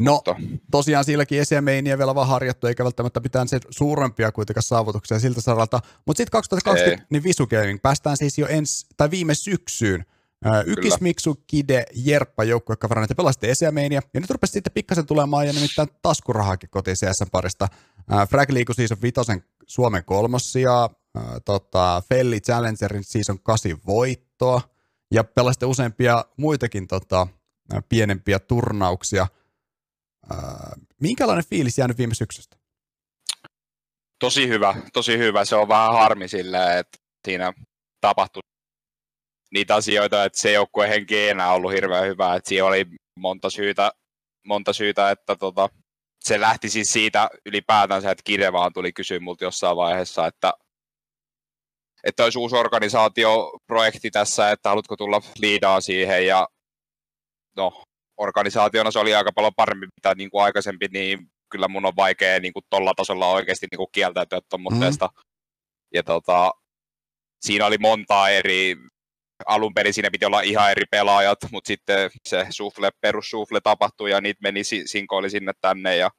No, 0.00 0.22
tosiaan 0.70 1.04
silläkin 1.04 1.40
esimeiniä 1.40 1.98
vielä 1.98 2.14
vaan 2.14 2.28
harjoittu, 2.28 2.66
eikä 2.66 2.84
välttämättä 2.84 3.20
mitään 3.20 3.48
suurempia 3.70 4.32
kuitenkaan 4.32 4.62
saavutuksia 4.62 5.18
siltä 5.18 5.40
saralta. 5.40 5.80
Mutta 6.06 6.16
sitten 6.16 6.30
2020, 6.32 7.02
Ei. 7.02 7.06
niin 7.10 7.22
Visu 7.22 7.46
Gaming, 7.46 7.78
päästään 7.82 8.16
siis 8.16 8.38
jo 8.38 8.46
ensi, 8.46 8.86
tai 8.96 9.10
viime 9.10 9.34
syksyyn. 9.34 10.04
Ykis, 10.66 11.00
Miksu, 11.00 11.42
Kide, 11.46 11.84
Jerppa 11.94 12.44
joukkuekaverana, 12.44 13.06
te 13.06 13.14
pelasitte 13.14 13.50
esimeiniä, 13.50 14.02
ja 14.14 14.20
nyt 14.20 14.30
rupesi 14.30 14.52
sitten 14.52 14.72
pikkasen 14.72 15.06
tulemaan 15.06 15.46
ja 15.46 15.52
nimittäin 15.52 15.88
taskurahaakin 16.02 16.70
kotiin 16.70 16.96
CS 16.96 17.24
parista. 17.32 17.68
Frag 18.30 18.50
liiku 18.50 18.74
siis 18.74 18.92
on 18.92 19.02
vitosen 19.02 19.44
Suomen 19.66 20.04
kolmossia, 20.04 20.90
tota, 21.44 22.02
Felli 22.08 22.40
Challengerin 22.40 23.04
season 23.04 23.38
8 23.42 23.72
voittoa 23.86 24.60
ja 25.10 25.24
pelasitte 25.24 25.66
useampia 25.66 26.24
muitakin 26.36 26.88
tota, 26.88 27.26
pienempiä 27.88 28.38
turnauksia. 28.38 29.26
Minkälainen 31.00 31.44
fiilis 31.44 31.78
jäänyt 31.78 31.98
viime 31.98 32.14
syksystä? 32.14 32.56
Tosi 34.20 34.48
hyvä, 34.48 34.74
tosi 34.92 35.18
hyvä. 35.18 35.44
Se 35.44 35.56
on 35.56 35.68
vähän 35.68 35.92
harmi 35.92 36.28
sillä, 36.28 36.78
että 36.78 36.98
siinä 37.24 37.52
tapahtui 38.00 38.42
niitä 39.54 39.74
asioita, 39.74 40.24
että 40.24 40.40
se 40.40 40.52
joukkueen 40.52 40.90
henki 40.90 41.16
ei 41.16 41.28
enää 41.28 41.52
ollut 41.52 41.72
hirveän 41.72 42.06
hyvä. 42.06 42.34
Että 42.34 42.48
siinä 42.48 42.66
oli 42.66 42.86
monta 43.16 43.50
syytä, 43.50 43.92
monta 44.46 44.72
syytä 44.72 45.10
että 45.10 45.36
tota, 45.36 45.68
se 46.20 46.40
lähti 46.40 46.68
siis 46.68 46.92
siitä 46.92 47.28
ylipäätänsä, 47.46 48.10
että 48.10 48.22
Kide 48.24 48.52
vaan 48.52 48.72
tuli 48.72 48.92
kysyä 48.92 49.20
multa 49.20 49.44
jossain 49.44 49.76
vaiheessa, 49.76 50.26
että 50.26 50.52
että 52.04 52.24
olisi 52.24 52.38
uusi 52.38 52.56
organisaatioprojekti 52.56 54.10
tässä, 54.10 54.50
että 54.50 54.68
haluatko 54.68 54.96
tulla 54.96 55.22
liidaa 55.38 55.80
siihen 55.80 56.26
ja 56.26 56.48
no, 57.56 57.82
organisaationa 58.16 58.90
se 58.90 58.98
oli 58.98 59.14
aika 59.14 59.32
paljon 59.34 59.52
parempi 59.56 59.86
mitä 59.96 60.14
niin 60.14 60.30
kuin 60.30 60.44
aikaisempi, 60.44 60.86
niin 60.92 61.18
kyllä 61.50 61.68
mun 61.68 61.86
on 61.86 61.96
vaikea 61.96 62.40
niin 62.40 62.52
kuin 62.52 62.64
tolla 62.70 62.94
tasolla 62.96 63.32
oikeasti 63.32 63.66
niin 63.70 63.78
kuin 63.78 63.88
kieltäytyä 63.92 64.40
tuommoisesta. 64.50 65.06
Mm. 65.06 65.22
Ja 65.94 66.02
tota, 66.02 66.52
siinä 67.40 67.66
oli 67.66 67.78
montaa 67.78 68.30
eri, 68.30 68.76
alun 69.46 69.74
perin 69.74 69.94
siinä 69.94 70.10
piti 70.10 70.24
olla 70.24 70.40
ihan 70.40 70.70
eri 70.70 70.84
pelaajat, 70.90 71.38
mutta 71.52 71.68
sitten 71.68 72.10
se 72.28 72.46
sufle, 72.50 72.90
perussufle 73.00 73.60
tapahtui 73.60 74.10
ja 74.10 74.20
niitä 74.20 74.38
meni, 74.42 74.64
sinkoili 74.64 75.30
sinne 75.30 75.52
tänne 75.60 75.96
ja 75.96 76.10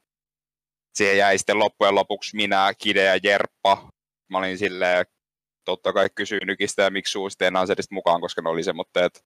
siihen 0.93 1.17
jäi 1.17 1.37
sitten 1.37 1.59
loppujen 1.59 1.95
lopuksi 1.95 2.35
minä, 2.35 2.73
Kide 2.77 3.03
ja 3.03 3.19
Jerppa. 3.23 3.89
Mä 4.29 4.37
olin 4.37 4.57
silleen, 4.57 5.05
totta 5.69 5.93
kai 5.93 6.09
kysyy 6.15 6.39
Nykistä 6.45 6.81
ja 6.81 6.89
miksi 6.89 7.11
suusti 7.11 7.45
enää 7.45 7.63
mukaan, 7.91 8.21
koska 8.21 8.41
ne 8.41 8.49
oli 8.49 8.63
se, 8.63 8.73
mutta 8.73 9.05
et, 9.05 9.25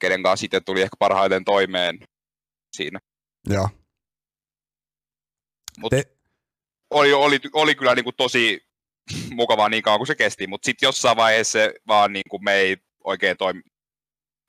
kenen 0.00 0.22
kanssa 0.22 0.40
sitten 0.40 0.64
tuli 0.64 0.82
ehkä 0.82 0.96
parhaiten 0.98 1.44
toimeen 1.44 1.98
siinä. 2.76 2.98
Joo. 3.48 3.68
Mut 5.78 5.90
Te... 5.90 6.02
oli, 6.90 7.12
oli, 7.12 7.40
oli, 7.52 7.74
kyllä 7.74 7.94
niin 7.94 8.04
kuin 8.04 8.16
tosi 8.16 8.60
mukavaa 9.34 9.68
niin 9.68 9.82
kauan 9.82 9.98
kuin 9.98 10.06
se 10.06 10.14
kesti, 10.14 10.46
mutta 10.46 10.66
sitten 10.66 10.86
jossain 10.86 11.16
vaiheessa 11.16 11.52
se 11.52 11.74
vaan 11.86 12.12
niin 12.12 12.28
kuin 12.30 12.44
me 12.44 12.54
ei 12.54 12.76
oikein 13.04 13.36
toimi, 13.36 13.60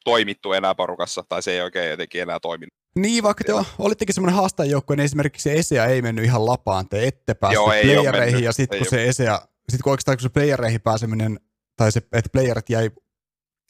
toimittu 0.04 0.54
enää 0.54 0.76
porukassa, 0.76 1.24
tai 1.30 1.44
se 1.44 1.52
ei 1.52 1.62
oikein 1.62 1.90
jotenkin 1.90 2.22
enää 2.22 2.40
toiminut. 2.40 2.74
Niin, 2.96 3.24
vaikka 3.24 3.44
te 3.44 3.54
olittekin 3.80 4.16
semmoinen 4.16 4.36
haastajjoukkue, 4.36 4.96
niin 4.96 5.06
esimerkiksi 5.06 5.44
se 5.44 5.54
ESEA 5.54 5.86
ei 5.86 6.02
mennyt 6.02 6.26
ihan 6.26 6.46
lapaan, 6.46 6.90
te 6.90 7.08
ette 7.08 7.34
päässeet 7.34 7.66
playereihin, 7.66 8.44
ja 8.44 8.54
sitten 8.54 8.80
kun 8.80 8.88
se 8.90 9.08
ESEA 9.08 9.42
sitten 9.72 9.84
kun 9.84 9.92
oikeastaan 9.92 10.18
kun 10.18 10.24
se 10.24 10.30
playereihin 10.30 10.82
pääseminen, 10.82 11.40
tai 11.76 11.92
se, 11.92 11.98
että 11.98 12.30
playerit 12.32 12.70
jäi 12.70 12.92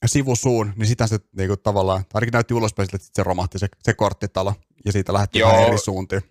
sivusuun, 0.05 0.73
niin 0.75 0.87
sitä 0.87 1.07
se 1.07 1.17
niinku, 1.37 1.57
tavallaan, 1.57 2.03
ainakin 2.13 2.31
näytti 2.31 2.53
ulospäin 2.53 2.89
että 2.93 3.07
se 3.13 3.23
romahti 3.23 3.59
se, 3.59 3.67
se 3.79 3.93
korttitalo, 3.93 4.53
ja 4.85 4.91
siitä 4.91 5.13
lähti 5.13 5.41
vähän 5.41 5.67
eri 5.67 5.77
suuntiin. 5.77 6.21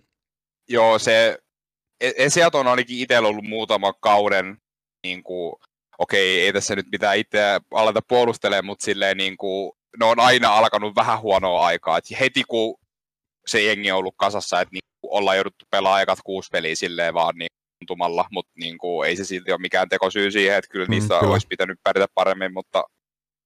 Joo, 0.69 0.99
se, 0.99 1.37
Esiat 2.01 2.55
on 2.55 2.67
ainakin 2.67 2.99
itsellä 2.99 3.29
ollut 3.29 3.45
muutama 3.45 3.93
kauden, 3.93 4.57
niin 5.03 5.23
kuin, 5.23 5.53
okei, 5.97 6.41
ei 6.41 6.53
tässä 6.53 6.75
nyt 6.75 6.87
mitään 6.91 7.17
itse 7.17 7.39
aleta 7.71 8.01
puolustelemaan, 8.07 8.65
mutta 8.65 8.85
silleen 8.85 9.17
niin 9.17 9.37
kuin, 9.37 9.71
ne 9.99 10.05
on 10.05 10.19
aina 10.19 10.57
alkanut 10.57 10.95
vähän 10.95 11.21
huonoa 11.21 11.65
aikaa. 11.65 11.97
Et 11.97 12.19
heti 12.19 12.43
kun 12.43 12.77
se 13.47 13.61
jengi 13.61 13.91
on 13.91 13.97
ollut 13.97 14.15
kasassa, 14.17 14.61
että 14.61 14.73
niin 14.73 14.81
ollaan 15.03 15.37
jouduttu 15.37 15.65
pelaamaan 15.71 16.01
ekat 16.01 16.19
kuusi 16.25 16.49
peliä 16.51 16.75
silleen 16.75 17.13
vaan 17.13 17.35
niin 17.35 17.48
tuntumalla, 17.79 18.25
mutta 18.31 18.51
niin 18.55 18.77
kuin, 18.77 19.09
ei 19.09 19.15
se 19.15 19.25
silti 19.25 19.51
ole 19.51 19.59
mikään 19.61 19.89
tekosyy 19.89 20.31
siihen, 20.31 20.57
että 20.57 20.71
kyllä 20.71 20.85
mm, 20.85 20.91
niistä 20.91 21.13
mm, 21.13 21.19
kyllä. 21.19 21.33
olisi 21.33 21.47
pitänyt 21.47 21.79
pärjätä 21.83 22.11
paremmin, 22.15 22.53
mutta 22.53 22.83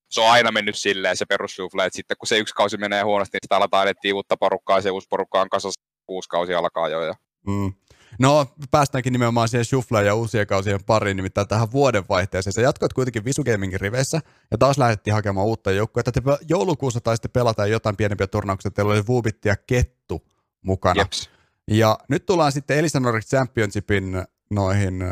se 0.10 0.22
on 0.22 0.32
aina 0.32 0.52
mennyt 0.52 0.76
silleen 0.76 1.18
se 1.18 1.26
perussufle, 1.26 1.86
että 1.86 1.98
sitten 1.98 2.18
kun 2.18 2.28
se 2.28 2.38
yksi 2.38 2.54
kausi 2.54 2.78
menee 2.78 3.02
huonosti, 3.02 3.36
niin 3.36 3.46
sitä 3.46 3.58
aletaan 3.58 3.88
etsiä 3.88 4.16
uutta 4.16 4.38
porukkaa 4.38 4.78
ja 4.78 4.82
se 4.82 4.92
uusi 4.92 5.08
porukka 5.10 5.42
on 5.42 5.50
kasassa, 5.50 5.82
uusi 6.08 6.30
kausi 6.30 6.54
alkaa 6.54 6.90
jo. 6.90 7.02
Ja... 7.02 7.14
Mm. 7.48 7.74
No, 8.20 8.46
päästäänkin 8.72 9.14
nimenomaan 9.14 9.50
siihen 9.50 9.66
shuffleen 9.66 10.06
ja 10.06 10.16
uusien 10.16 10.48
kausien 10.48 10.84
pariin, 10.84 11.18
nimittäin 11.18 11.48
tähän 11.48 11.72
vuodenvaihteeseen. 11.72 12.54
Sä 12.54 12.62
jatkoit 12.62 12.94
kuitenkin 12.94 13.26
Visugamingin 13.26 13.82
riveissä, 13.82 14.20
ja 14.52 14.58
taas 14.58 14.78
lähdettiin 14.78 15.14
hakemaan 15.14 15.48
uutta 15.48 15.72
joukkoa. 15.72 16.04
Te 16.04 16.12
joulukuussa 16.50 17.02
taisitte 17.02 17.28
pelata 17.28 17.68
jotain 17.68 17.98
pienempiä 17.98 18.28
turnauksia, 18.28 18.72
teillä 18.72 18.94
oli 18.94 19.08
Vubitti 19.08 19.50
ja 19.50 19.56
Kettu 19.56 20.28
mukana. 20.62 21.02
Jeps. 21.02 21.30
Ja 21.72 21.98
nyt 22.10 22.26
tullaan 22.26 22.52
sitten 22.52 22.78
Elisa 22.78 23.00
Nordic 23.00 23.28
Championshipin 23.30 24.24
noihin 24.50 25.04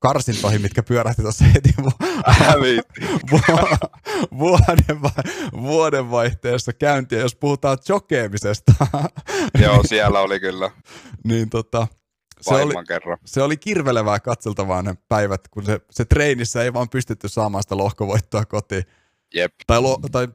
karsintoihin, 0.00 0.62
mitkä 0.62 0.82
pyörähti 0.82 1.22
tuossa 1.22 1.44
heti 1.44 1.74
vu- 1.82 1.90
vuoden, 4.38 5.00
vuodenvaihteessa 5.62 6.72
käyntiä, 6.72 7.18
jos 7.18 7.34
puhutaan 7.34 7.78
jokeamisesta. 7.88 8.72
Joo, 9.62 9.82
siellä 9.82 10.20
oli 10.20 10.40
kyllä. 10.40 10.70
niin 11.24 11.50
tota, 11.50 11.86
se 12.40 12.54
oli, 12.54 12.74
se 13.24 13.42
oli 13.42 13.56
kirvelevää 13.56 14.20
katseltavaa 14.20 14.82
ne 14.82 14.94
päivät, 15.08 15.48
kun 15.48 15.64
se, 15.64 15.80
se 15.90 16.04
treenissä 16.04 16.62
ei 16.62 16.72
vaan 16.72 16.88
pystytty 16.88 17.28
saamaan 17.28 17.62
sitä 17.62 17.76
lohkovoittoa 17.76 18.44
kotiin. 18.44 18.84
Jep. 19.34 19.52
Tai, 19.66 19.80
lo, 19.80 19.98
tai 20.12 20.28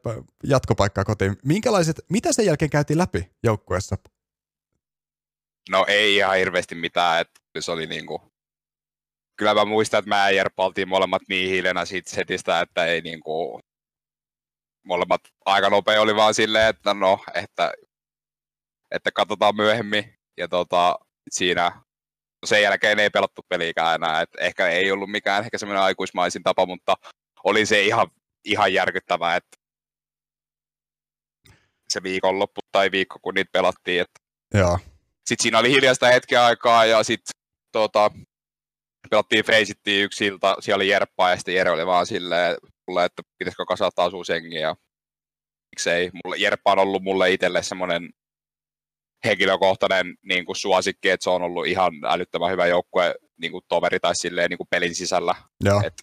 jatkopaikkaa 0.43 1.05
kotiin. 1.05 1.37
Minkälaiset, 1.45 2.01
mitä 2.09 2.33
sen 2.33 2.45
jälkeen 2.45 2.69
käytiin 2.69 2.97
läpi 2.97 3.29
joukkueessa? 3.43 3.95
No 5.69 5.85
ei 5.87 6.15
ihan 6.15 6.37
hirveästi 6.37 6.75
mitään, 6.75 7.21
että 7.21 7.39
se 7.59 7.71
oli 7.71 7.87
niinku, 7.87 8.31
kyllä 9.37 9.53
mä 9.53 9.65
muistan, 9.65 9.99
että 9.99 10.09
mä 10.09 10.29
ja 10.29 10.45
oltiin 10.57 10.87
molemmat 10.87 11.21
niin 11.29 11.49
hiilenä 11.49 11.85
siitä 11.85 12.09
setistä, 12.09 12.61
että 12.61 12.85
ei 12.85 13.01
niinku, 13.01 13.59
molemmat 14.85 15.21
aika 15.45 15.69
nopea 15.69 16.01
oli 16.01 16.15
vaan 16.15 16.33
silleen, 16.33 16.67
että 16.69 16.93
no, 16.93 17.23
että, 17.33 17.73
että 18.91 19.11
katsotaan 19.11 19.55
myöhemmin. 19.55 20.13
Ja 20.37 20.47
tota, 20.47 20.99
siinä 21.31 21.81
sen 22.45 22.61
jälkeen 22.61 22.99
ei 22.99 23.09
pelattu 23.09 23.41
peliikään 23.49 23.95
enää, 23.95 24.21
että 24.21 24.41
ehkä 24.41 24.67
ei 24.67 24.91
ollut 24.91 25.11
mikään 25.11 25.43
ehkä 25.43 25.57
semmoinen 25.57 25.83
aikuismaisin 25.83 26.43
tapa, 26.43 26.65
mutta 26.65 26.95
oli 27.43 27.65
se 27.65 27.83
ihan, 27.83 28.07
ihan 28.45 28.73
järkyttävää, 28.73 29.35
että 29.35 29.57
se 31.89 32.03
viikonloppu 32.03 32.61
tai 32.71 32.91
viikko, 32.91 33.19
kun 33.21 33.33
niitä 33.33 33.49
pelattiin, 33.51 34.01
että 34.01 34.19
Joo. 34.53 34.79
Sitten 35.29 35.43
siinä 35.43 35.59
oli 35.59 35.69
hiljaista 35.69 36.07
hetken 36.07 36.41
aikaa 36.41 36.85
ja 36.85 37.03
sitten 37.03 37.31
tota, 37.71 38.11
pelattiin 39.09 39.45
Faceittiin 39.45 40.03
yksi 40.05 40.25
ilta, 40.25 40.55
siellä 40.59 40.75
oli 40.75 40.89
Jerppa 40.89 41.29
ja 41.29 41.35
sitten 41.35 41.55
Jere 41.55 41.71
oli 41.71 41.85
vaan 41.85 42.05
silleen, 42.05 42.55
mulle, 42.87 43.05
että 43.05 43.21
pitäisikö 43.37 43.65
kasata 43.65 43.91
taas 43.95 44.13
uusi 44.13 44.31
jengi 44.31 44.55
ja 44.55 44.75
miksei. 45.71 46.11
Mulle, 46.23 46.37
Jerppa 46.37 46.71
on 46.71 46.79
ollut 46.79 47.03
mulle 47.03 47.31
itselle 47.31 47.63
semmoinen 47.63 48.09
henkilökohtainen 49.25 50.15
niin 50.23 50.45
kuin 50.45 50.55
suosikki, 50.55 51.09
että 51.09 51.23
se 51.23 51.29
on 51.29 51.43
ollut 51.43 51.67
ihan 51.67 51.91
älyttömän 52.05 52.51
hyvä 52.51 52.67
joukkue 52.67 53.15
niin 53.41 53.51
kuin 53.51 53.63
toveri 53.67 53.99
tai 53.99 54.15
silleen 54.15 54.49
niin 54.49 54.57
kuin 54.57 54.67
pelin 54.69 54.95
sisällä. 54.95 55.35
Joo. 55.63 55.81
Et, 55.85 55.93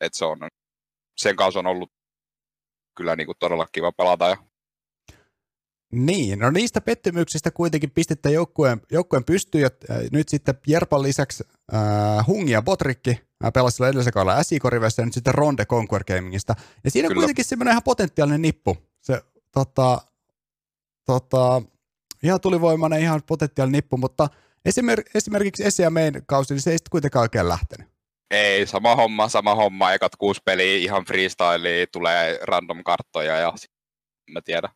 et 0.00 0.14
se 0.14 0.24
on, 0.24 0.38
sen 1.16 1.36
kanssa 1.36 1.60
on 1.60 1.66
ollut 1.66 1.92
kyllä 2.96 3.16
niin 3.16 3.26
kuin 3.26 3.38
todella 3.38 3.66
kiva 3.72 3.92
pelata. 3.92 4.28
Ja 4.28 4.36
Niin, 5.92 6.38
no 6.38 6.50
niistä 6.50 6.80
pettymyksistä 6.80 7.50
kuitenkin 7.50 7.90
pistitte 7.90 8.30
joukkueen, 8.30 8.80
joukkueen 8.92 9.24
pystyyn, 9.24 9.62
ja 9.62 9.70
äh, 9.90 9.98
nyt 10.12 10.28
sitten 10.28 10.54
Jerpan 10.66 11.02
lisäksi 11.02 11.44
äh, 11.74 12.26
Hungi 12.26 12.52
ja 12.52 12.62
Botrikki 12.62 13.10
äh, 13.44 13.52
pelasi 13.52 13.76
silloin 13.76 13.90
edellisen 13.90 14.12
kaudella 14.12 14.42
SIK 14.42 14.62
ja 14.98 15.04
nyt 15.04 15.14
sitten 15.14 15.34
Ronde 15.34 15.64
Conquer 15.66 16.04
Gamingista. 16.04 16.54
Ja 16.84 16.90
siinä 16.90 17.06
on 17.06 17.10
Kyllä. 17.10 17.20
kuitenkin 17.20 17.44
semmoinen 17.44 17.72
ihan 17.72 17.82
potentiaalinen 17.82 18.42
nippu. 18.42 18.76
Se 19.00 19.22
tota, 19.52 19.98
tota, 21.06 21.62
ihan 22.22 22.40
tulivoimainen, 22.40 23.00
ihan 23.00 23.22
potentiaalinen 23.26 23.76
nippu, 23.78 23.96
mutta 23.96 24.28
esimer- 24.68 25.10
esimerkiksi 25.14 25.64
Esi 25.64 25.82
ja 25.82 25.90
Main 25.90 26.22
kausi, 26.26 26.54
niin 26.54 26.62
se 26.62 26.70
ei 26.70 26.78
sitten 26.78 26.90
kuitenkaan 26.90 27.22
oikein 27.22 27.48
lähtenyt. 27.48 27.88
ei, 28.30 28.66
sama 28.66 28.96
homma, 28.96 29.28
sama 29.28 29.54
homma. 29.54 29.92
Ekat 29.92 30.16
kuusi 30.16 30.40
peliä 30.44 30.76
ihan 30.76 31.04
freestyle, 31.04 31.86
tulee 31.92 32.38
random 32.42 32.84
karttoja 32.84 33.36
ja 33.36 33.52
mä 34.30 34.40
tiedä. 34.40 34.68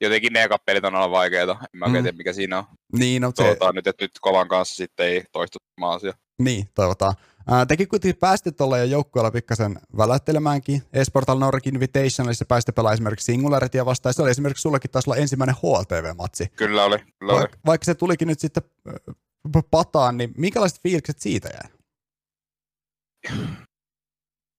Jotenkin 0.00 0.32
ne 0.32 0.42
ekat 0.42 0.64
pelit 0.64 0.84
on 0.84 0.94
aina 0.94 1.10
vaikeita. 1.10 1.52
En 1.52 1.78
mä 1.78 1.86
Mm. 1.86 1.92
tiedä, 1.92 2.12
mikä 2.12 2.32
siinä 2.32 2.58
on. 2.58 2.64
Niin, 2.92 3.22
no 3.22 3.28
se, 3.28 3.34
Toivotaan 3.42 3.74
nyt, 3.74 3.86
että 3.86 4.04
nyt 4.04 4.10
kovan 4.20 4.48
kanssa 4.48 4.74
sitten 4.74 5.06
ei 5.06 5.24
toistu 5.32 5.58
sama 5.80 5.92
asia. 5.92 6.12
Niin, 6.42 6.68
toivotaan. 6.74 7.14
Ää, 7.50 7.66
tekin 7.66 7.88
kuitenkin 7.88 8.18
pääsitte 8.20 8.52
tuolla 8.52 8.78
jo 8.78 8.84
joukkueella 8.84 9.30
pikkasen 9.30 9.78
välättelemäänkin. 9.96 10.82
Esportal 10.92 11.38
Nordic 11.38 11.66
Invitationalissa 11.66 12.44
pääsitte 12.48 12.72
pelaamaan 12.72 12.94
esimerkiksi 12.94 13.24
Singularityä 13.24 13.86
vastaan. 13.86 14.14
Se 14.14 14.22
oli 14.22 14.30
esimerkiksi 14.30 14.62
sullekin 14.62 14.90
taas 14.90 15.08
olla 15.08 15.16
ensimmäinen 15.16 15.56
HLTV-matsi. 15.56 16.46
Kyllä 16.56 16.84
oli, 16.84 16.98
kyllä 17.18 17.32
oli. 17.32 17.42
Vaik- 17.44 17.58
vaikka 17.66 17.84
se 17.84 17.94
tulikin 17.94 18.28
nyt 18.28 18.40
sitten 18.40 18.62
äh, 18.88 19.62
pataan, 19.70 20.16
niin 20.16 20.32
minkälaiset 20.36 20.80
fiilikset 20.82 21.18
siitä 21.18 21.48
jäi? 21.48 21.70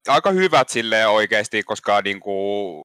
aika 0.08 0.32
hyvät 0.32 0.70
silleen 0.70 1.10
oikeasti, 1.10 1.64
koska 1.64 2.02
niinku 2.02 2.82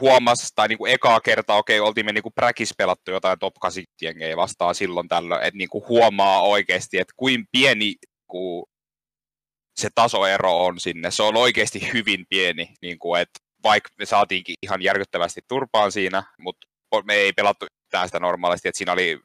huomas, 0.00 0.52
tai 0.54 0.68
niinku 0.68 0.86
ekaa 0.86 1.20
kertaa, 1.20 1.56
okei, 1.56 1.80
oltiin 1.80 2.06
me 2.06 2.12
niinku 2.12 2.30
präkis 2.30 2.74
pelattu 2.78 3.10
jotain 3.10 3.38
top 3.38 3.54
8 3.60 3.84
jengejä 4.02 4.36
vastaan 4.36 4.74
silloin 4.74 5.08
tällöin, 5.08 5.42
että 5.42 5.58
niinku 5.58 5.84
huomaa 5.88 6.42
oikeasti, 6.42 6.98
että 6.98 7.14
kuin 7.16 7.44
pieni 7.52 7.94
niinku, 8.28 8.68
se 9.80 9.88
tasoero 9.94 10.64
on 10.64 10.80
sinne. 10.80 11.10
Se 11.10 11.22
on 11.22 11.36
oikeasti 11.36 11.92
hyvin 11.92 12.26
pieni, 12.28 12.74
niinku, 12.82 13.14
että 13.14 13.38
vaikka 13.62 13.90
me 13.98 14.06
saatiinkin 14.06 14.54
ihan 14.62 14.82
järkyttävästi 14.82 15.40
turpaan 15.48 15.92
siinä, 15.92 16.22
mutta 16.38 16.66
me 17.04 17.14
ei 17.14 17.32
pelattu 17.32 17.66
yhtään 17.84 18.08
sitä 18.08 18.20
normaalisti, 18.20 18.68
että 18.68 18.78
siinä 18.78 18.92
oli 18.92 19.20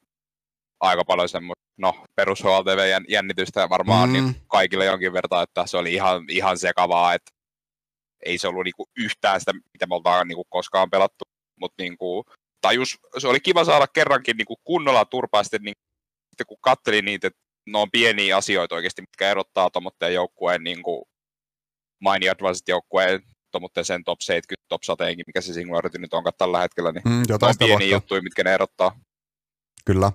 aika 0.79 1.05
paljon 1.05 1.29
semmoista, 1.29 1.63
no, 1.77 2.05
perus 2.15 2.43
HLTV 2.43 3.03
jännitystä 3.09 3.69
varmaan 3.69 4.09
mm. 4.09 4.13
niin 4.13 4.35
kaikille 4.47 4.85
jonkin 4.85 5.13
verran, 5.13 5.43
että 5.43 5.65
se 5.65 5.77
oli 5.77 5.93
ihan, 5.93 6.25
ihan 6.29 6.57
sekavaa, 6.57 7.13
että 7.13 7.31
ei 8.25 8.37
se 8.37 8.47
ollut 8.47 8.63
niinku 8.63 8.85
yhtään 8.97 9.39
sitä, 9.39 9.53
mitä 9.53 9.87
me 9.87 9.95
oltaan 9.95 10.27
niinku 10.27 10.45
koskaan 10.49 10.89
pelattu, 10.89 11.25
mutta 11.59 11.83
niinku, 11.83 12.25
tajus, 12.61 12.97
se 13.17 13.27
oli 13.27 13.39
kiva 13.39 13.65
saada 13.65 13.87
kerrankin 13.87 14.37
niinku 14.37 14.55
kunnolla 14.63 15.05
turpaa 15.05 15.43
sitten, 15.43 15.61
niinku, 15.61 15.81
sitten 16.29 16.47
kun 16.47 16.57
katselin 16.61 17.05
niitä, 17.05 17.27
että 17.27 17.39
ne 17.69 17.77
on 17.77 17.91
pieniä 17.91 18.37
asioita 18.37 18.75
oikeasti, 18.75 19.01
mitkä 19.01 19.31
erottaa 19.31 19.69
tuommoitteen 19.69 20.13
joukkueen 20.13 20.63
niinku, 20.63 21.07
Mine 22.03 22.29
Advanced 22.29 22.63
joukkueen 22.67 23.21
tuommoitteen 23.51 23.85
sen 23.85 24.03
top 24.03 24.21
70, 24.21 24.65
top 24.69 24.83
100, 24.83 25.03
mikä 25.27 25.41
se 25.41 25.53
Singularity 25.53 25.97
nyt 25.97 26.13
onkaan 26.13 26.33
tällä 26.37 26.59
hetkellä, 26.59 26.91
niin 26.91 27.01
Mm, 27.05 27.23
jotain 27.27 27.49
on 27.49 27.67
pieniä 27.67 27.95
juttuja, 27.95 28.21
mitkä 28.21 28.43
ne 28.43 28.53
erottaa 28.53 28.99
Kyllä. 29.85 30.11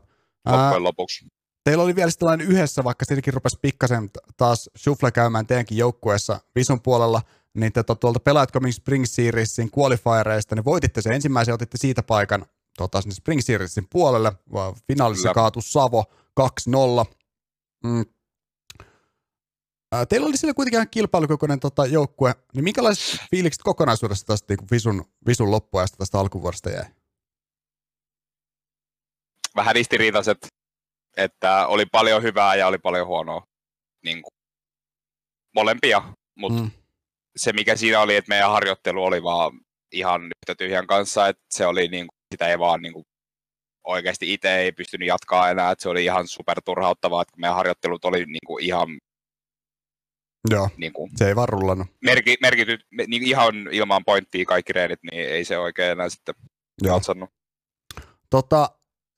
Ää, 0.46 0.56
loppujen 0.56 0.82
lopuksi. 0.82 1.26
teillä 1.64 1.84
oli 1.84 1.96
vielä 1.96 2.10
tällainen 2.18 2.46
yhdessä, 2.46 2.84
vaikka 2.84 3.04
siinäkin 3.04 3.34
rupesi 3.34 3.58
pikkasen 3.62 4.10
taas 4.36 4.70
shuffle 4.78 5.10
käymään 5.10 5.46
teidänkin 5.46 5.78
joukkueessa 5.78 6.40
Visun 6.54 6.80
puolella, 6.80 7.22
niin 7.54 7.72
te 7.72 7.82
to- 7.82 7.94
tuolta 7.94 8.20
Pelaat 8.20 8.52
Coming 8.52 8.74
Spring 8.74 9.04
Seriesin 9.04 9.70
qualifiereista, 9.78 10.54
niin 10.54 10.64
voititte 10.64 11.02
sen 11.02 11.12
ensimmäisen, 11.12 11.54
otitte 11.54 11.78
siitä 11.78 12.02
paikan 12.02 12.46
tota, 12.78 13.00
sinne 13.00 13.14
Spring 13.14 13.40
Seriesin 13.40 13.86
puolelle, 13.90 14.32
vaan 14.52 14.74
finaalissa 14.86 15.22
Kyllä. 15.22 15.34
kaatu 15.34 15.60
Savo 15.60 16.04
2-0. 16.40 17.14
Mm. 17.84 18.04
Teillä 20.08 20.26
oli 20.26 20.36
siellä 20.36 20.54
kuitenkin 20.54 20.76
ihan 20.76 20.88
kilpailukokoinen 20.90 21.60
tota, 21.60 21.86
joukkue, 21.86 22.34
niin 22.54 22.64
minkälaiset 22.64 23.20
fiilikset 23.30 23.62
kokonaisuudesta 23.62 24.26
tästä 24.26 24.54
niin 24.54 24.68
Visun, 24.70 25.04
Visun 25.26 25.50
loppuajasta 25.50 25.96
tästä 25.96 26.18
alkuvuodesta 26.20 26.70
jäi? 26.70 26.84
vähän 29.56 29.74
ristiriitaiset, 29.74 30.38
että 31.16 31.66
oli 31.66 31.86
paljon 31.86 32.22
hyvää 32.22 32.54
ja 32.54 32.66
oli 32.66 32.78
paljon 32.78 33.06
huonoa. 33.06 33.42
Niin 34.04 34.22
kuin, 34.22 34.32
molempia, 35.54 36.14
mutta 36.34 36.62
Mm. 36.62 36.70
Se 37.38 37.52
mikä 37.52 37.76
siinä 37.76 38.00
oli, 38.00 38.16
että 38.16 38.28
meidän 38.28 38.50
harjoittelu 38.50 39.04
oli 39.04 39.22
vaan 39.22 39.60
ihan 39.92 40.22
yhtä 40.22 40.54
tyhjän 40.58 40.86
kanssa, 40.86 41.28
että 41.28 41.42
se 41.50 41.66
oli 41.66 41.88
niin 41.88 42.06
kuin, 42.06 42.16
sitä 42.34 42.48
ei 42.48 42.58
vaan 42.58 42.82
niin 42.82 42.92
kuin, 42.92 43.04
oikeasti 43.84 44.32
itse 44.32 44.56
ei 44.56 44.72
pystynyt 44.72 45.08
jatkaa 45.08 45.50
enää, 45.50 45.70
että 45.70 45.82
se 45.82 45.88
oli 45.88 46.04
ihan 46.04 46.28
super 46.28 46.62
turhauttavaa, 46.64 47.22
että 47.22 47.34
meidän 47.36 47.56
harjoittelut 47.56 48.04
oli 48.04 48.24
niin 48.24 48.46
kuin, 48.46 48.64
ihan 48.64 48.88
Joo, 50.50 50.68
niin 50.76 50.92
kuin, 50.92 51.10
se 51.16 51.28
ei 51.28 51.36
vaan 51.36 51.48
rullannut. 51.48 51.86
merki, 52.04 52.36
merkityt, 52.40 52.80
me- 52.90 53.04
niin 53.06 53.22
ihan 53.22 53.54
ilman 53.72 54.04
pointtia 54.04 54.44
kaikki 54.44 54.72
reenit, 54.72 55.00
niin 55.02 55.28
ei 55.28 55.44
se 55.44 55.58
oikein 55.58 55.90
enää 55.90 56.08
sitten 56.08 56.34
Joo. 56.82 56.96
katsannut. 56.96 57.30
Tota, 58.30 58.70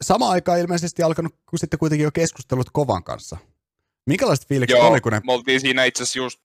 sama 0.03 0.31
aikaan 0.31 0.61
ilmeisesti 0.61 1.03
alkanut 1.03 1.35
kun 1.51 1.59
sitten 1.59 1.79
kuitenkin 1.79 2.05
jo 2.05 2.11
keskustelut 2.11 2.71
Kovan 2.73 3.05
kanssa. 3.05 3.37
Minkälaiset 4.07 4.49
fiilikset 4.49 4.79
Joo, 4.79 4.89
oli, 4.89 5.01
kun 5.01 5.13
ne... 5.13 5.21
me 5.27 5.33
oltiin 5.33 5.61
siinä 5.61 5.85
itse 5.85 6.03
asiassa 6.03 6.19
just 6.19 6.41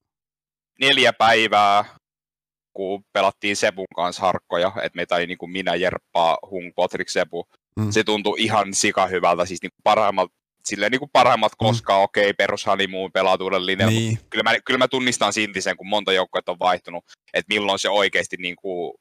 neljä 0.80 1.14
päivää, 1.14 1.86
kun 2.74 3.04
pelattiin 3.14 3.56
Sepun 3.56 3.86
kanssa 3.96 4.22
harkkoja, 4.22 4.72
että 4.82 4.96
meitä 4.96 5.16
oli 5.16 5.28
niin 5.28 5.38
kuin 5.38 5.52
minä, 5.52 5.76
Jerppa, 5.76 6.38
Hung, 6.52 6.72
Potrik, 6.76 7.10
Sepu. 7.10 7.46
Mm. 7.80 7.92
Se 7.92 8.04
tuntui 8.04 8.42
ihan 8.42 8.74
sika 8.74 9.08
hyvältä, 9.08 9.46
siis 9.46 9.62
niin 9.62 9.72
kuin 9.72 9.82
parhaimmat, 9.84 10.32
silleen 10.66 10.92
niin 10.92 11.00
kuin 11.00 11.10
parhaimmat 11.14 11.52
Mm. 11.52 11.66
koskaan, 11.66 12.02
okei, 12.02 12.34
perus 12.34 12.66
honeymoon 12.66 13.12
pelatuuden 13.12 13.66
linjalla, 13.66 13.92
niin. 13.92 14.20
Kyllä, 14.30 14.44
mä, 14.44 14.60
kyllä 14.66 14.78
mä 14.78 14.88
tunnistan 14.88 15.34
silti 15.34 15.62
sen, 15.62 15.78
kun 15.78 15.88
monta 15.88 16.14
joukkuetta 16.14 16.52
on 16.52 16.60
vaihtunut, 16.60 17.04
että 17.34 17.54
milloin 17.54 17.80
se 17.80 17.90
oikeasti 17.90 18.38
niin 18.40 18.56
kuin, 18.56 18.94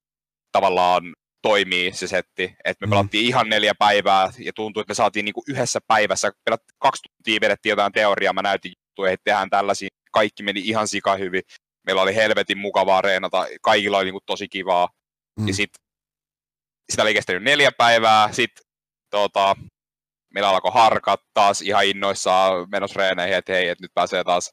tavallaan 0.53 1.03
toimii 1.43 1.93
se 1.93 2.07
setti, 2.07 2.45
että 2.65 2.83
me 2.83 2.87
Mm. 2.87 2.91
pelattiin 2.91 3.27
ihan 3.27 3.49
neljä 3.49 3.73
päivää 3.79 4.31
ja 4.39 4.53
tuntui, 4.53 4.81
että 4.81 4.91
me 4.91 4.95
saatiin 4.95 5.25
niin 5.25 5.33
kuin 5.35 5.45
yhdessä 5.49 5.81
päivässä, 5.87 6.33
pelat, 6.45 6.61
kaksi 6.79 7.03
tuntia 7.09 7.41
vedettiin 7.41 7.71
jotain 7.71 7.93
teoriaa, 7.93 8.33
mä 8.33 8.43
näytin 8.43 8.73
juttuja, 8.89 9.13
että 9.13 9.25
tehdään 9.25 9.51
tällaisia, 9.51 9.89
kaikki 10.13 10.43
meni 10.43 10.61
ihan 10.61 10.89
sika 10.89 11.17
hyvin, 11.17 11.43
meillä 11.87 12.03
oli 12.03 12.15
helvetin 12.15 12.59
mukavaa 12.59 13.01
reenata, 13.01 13.47
kaikilla 13.63 13.97
oli 13.99 14.05
niin 14.05 14.15
kuin 14.15 14.23
tosi 14.27 14.49
kivaa, 14.49 14.89
Mm. 15.41 15.49
ja 15.49 15.55
sit, 15.55 15.71
sitä 16.91 17.03
oli 17.03 17.15
kestänyt 17.15 17.43
neljä 17.43 17.73
päivää, 17.73 18.33
sitten 18.33 18.65
tota, 19.11 19.57
meillä 20.35 20.49
alkoi 20.49 20.71
harkat 20.75 21.21
taas 21.35 21.63
ihan 21.63 21.85
innoissaan 21.87 22.71
menossa 22.71 22.99
reeneihin, 23.01 23.37
että 23.37 23.53
hei, 23.53 23.69
että 23.69 23.85
nyt 23.85 23.91
pääsee 23.95 24.25
taas 24.25 24.53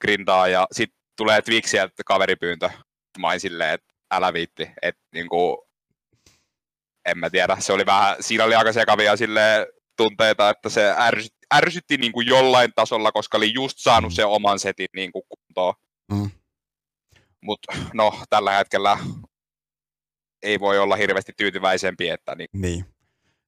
grindaa, 0.00 0.48
ja 0.48 0.66
sitten 0.72 0.98
tulee 1.16 1.42
Twixiä 1.42 1.88
kaveripyyntö, 2.06 2.70
mä 3.18 3.28
olin 3.28 3.40
silleen, 3.40 3.74
että 3.74 3.94
älä 4.10 4.32
viitti, 4.32 4.70
että 4.82 5.00
niinku, 5.14 5.68
en 7.08 7.18
mä 7.18 7.30
tiedä, 7.30 7.56
se 7.60 7.72
oli 7.72 7.86
vähän, 7.86 8.16
siinä 8.20 8.44
oli 8.44 8.54
aika 8.54 8.72
sekavia 8.72 9.16
sille 9.16 9.66
tunteita, 9.96 10.50
että 10.50 10.68
se 10.68 10.94
ärsytti, 10.98 11.46
ärsytti 11.54 11.96
niinku 11.96 12.20
jollain 12.20 12.72
tasolla, 12.74 13.12
koska 13.12 13.36
oli 13.36 13.52
just 13.54 13.78
saanut 13.78 14.10
Mm. 14.12 14.14
sen 14.14 14.26
oman 14.26 14.58
setin 14.58 14.88
niinku 14.94 15.22
kuntoon. 15.28 15.74
Mm. 16.12 16.30
Mutta 17.42 17.72
no, 17.94 18.22
tällä 18.30 18.52
hetkellä 18.52 18.98
ei 20.42 20.60
voi 20.60 20.78
olla 20.78 20.96
hirveästi 20.96 21.32
tyytyväisempi, 21.36 22.08
että 22.08 22.34
niin, 22.34 22.48
niin. 22.52 22.84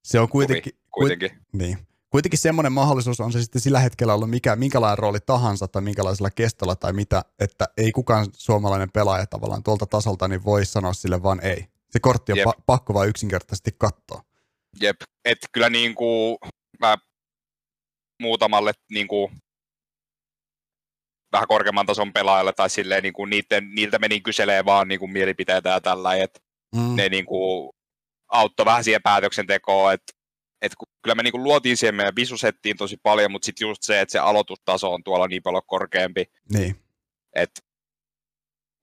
Se 0.05 0.21
on 0.21 0.29
kuitenkin, 0.29 0.73
kuitenkin. 0.91 1.31
niin. 1.53 1.79
kuitenkin 2.11 2.39
semmoinen 2.39 2.73
mahdollisuus 2.73 3.21
on 3.21 3.33
se 3.33 3.43
sitten 3.43 3.63
sillä 3.63 3.81
hetkellä 3.81 4.15
ollut 4.15 4.31
mikä, 4.31 4.57
minkälainen 4.57 4.99
rooli 4.99 5.21
tahansa 5.21 5.69
tai 5.69 5.83
minkälaisella 5.83 6.31
kestolla 6.31 6.77
tai 6.77 6.93
mitä, 6.93 7.23
että 7.39 7.69
ei 7.77 7.93
kukaan 7.93 8.27
suomalainen 8.33 8.91
pelaaja 8.91 9.27
tavallaan 9.27 9.63
tuolta 9.63 9.87
tasolta 9.87 10.29
niin 10.29 10.45
voi 10.45 10.67
sanoa 10.67 10.93
sille 10.93 11.23
vaan 11.23 11.41
ei. 11.45 11.67
Se 11.91 12.01
kortti 12.01 12.33
on 12.33 12.39
Jep. 12.39 12.47
pa- 12.49 12.63
pakko 12.67 12.95
vaan 12.95 13.09
yksinkertaisesti 13.09 13.71
katsoa. 13.79 14.23
Jep, 14.81 14.97
että 15.25 15.47
kyllä 15.53 15.71
niin 15.71 15.95
kuin, 15.95 16.37
mä 16.81 16.97
muutamalle 18.23 18.73
niin 18.91 19.09
kuin, 19.09 19.33
vähän 21.33 21.49
korkeamman 21.49 21.87
tason 21.87 22.13
pelaajalle 22.13 22.53
tai 22.53 22.71
silleen 22.71 23.03
niin 23.03 23.13
kuin 23.13 23.31
niiden, 23.31 23.71
niiltä 23.75 23.99
meni 23.99 24.21
kyselee 24.21 24.65
vaan 24.65 24.89
niin 24.89 25.01
kuin 25.01 25.13
mielipiteitä 25.13 25.69
ja 25.69 25.81
tällä, 25.81 26.15
että 26.15 26.41
mm. 26.77 26.97
ne 26.97 27.09
niin 27.09 27.27
kuin, 27.27 27.71
auttoi 28.29 28.67
vähän 28.67 28.85
siihen 28.85 29.03
päätöksentekoon, 29.03 29.93
että 29.93 30.13
et 30.63 30.73
kyllä 31.03 31.15
me 31.15 31.23
niinku 31.23 31.43
luotiin 31.43 31.77
siihen 31.77 31.95
meidän 31.95 32.17
visusettiin 32.17 32.77
tosi 32.77 32.97
paljon, 33.03 33.33
mutta 33.33 33.47
sitten 33.47 33.69
just 33.69 33.83
se, 33.83 34.01
että 34.01 34.13
se 34.13 34.19
aloitustaso 34.19 34.93
on 34.93 35.05
tuolla 35.05 35.27
niin 35.27 35.43
paljon 35.43 35.63
korkeampi. 35.67 36.25
Niin. 36.53 36.77
Et 37.35 37.51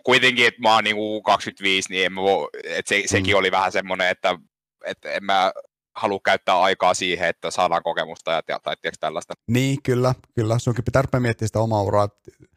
kuitenkin, 0.03 0.47
että 0.47 0.61
mä 0.61 0.73
oon 0.73 0.83
niinku 0.83 1.21
25, 1.21 1.89
niin 1.89 2.05
en 2.05 2.13
mä 2.13 2.21
voi, 2.21 2.49
et 2.63 2.87
se, 2.87 3.03
sekin 3.05 3.35
mm. 3.35 3.39
oli 3.39 3.51
vähän 3.51 3.71
semmoinen, 3.71 4.09
että 4.09 4.39
et 4.85 5.05
en 5.05 5.23
mä 5.23 5.51
halua 5.97 6.19
käyttää 6.25 6.61
aikaa 6.61 6.93
siihen, 6.93 7.29
että 7.29 7.51
saadaan 7.51 7.83
kokemusta 7.83 8.31
ja 8.31 8.59
tai 8.63 8.75
tiedätkö 8.81 8.97
tällaista. 8.99 9.33
Niin, 9.47 9.83
kyllä, 9.83 10.15
kyllä. 10.35 10.59
Sunkin 10.59 10.83
pitää 10.83 11.01
rupea 11.01 11.19
miettiä 11.19 11.47
sitä 11.47 11.59
omaa 11.59 11.81
uraa. 11.81 12.09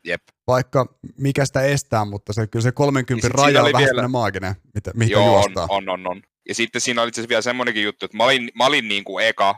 Jep. 0.05 0.23
Vaikka 0.47 0.87
mikä 1.19 1.45
sitä 1.45 1.61
estää, 1.63 2.05
mutta 2.05 2.33
se, 2.33 2.47
kyllä 2.47 2.63
se 2.63 2.73
30 2.73 3.29
niin 3.29 3.35
raja 3.35 3.63
on 3.63 3.73
vähän 3.73 3.89
vielä... 3.95 4.09
maaginen, 4.09 4.55
mitä, 4.75 4.91
mihin 4.95 5.13
Joo, 5.13 5.27
juostaa. 5.27 5.67
On, 5.69 5.89
on, 5.89 6.01
on, 6.01 6.07
on. 6.07 6.23
Ja 6.49 6.55
sitten 6.55 6.81
siinä 6.81 7.03
oli 7.03 7.09
itse 7.09 7.29
vielä 7.29 7.43
semmoinenkin 7.43 7.85
juttu, 7.85 8.05
että 8.05 8.17
mä 8.17 8.25
olin, 8.25 8.51
mä 8.55 8.67
olin 8.67 8.89
niin 8.89 9.05
kuin 9.05 9.27
eka, 9.27 9.55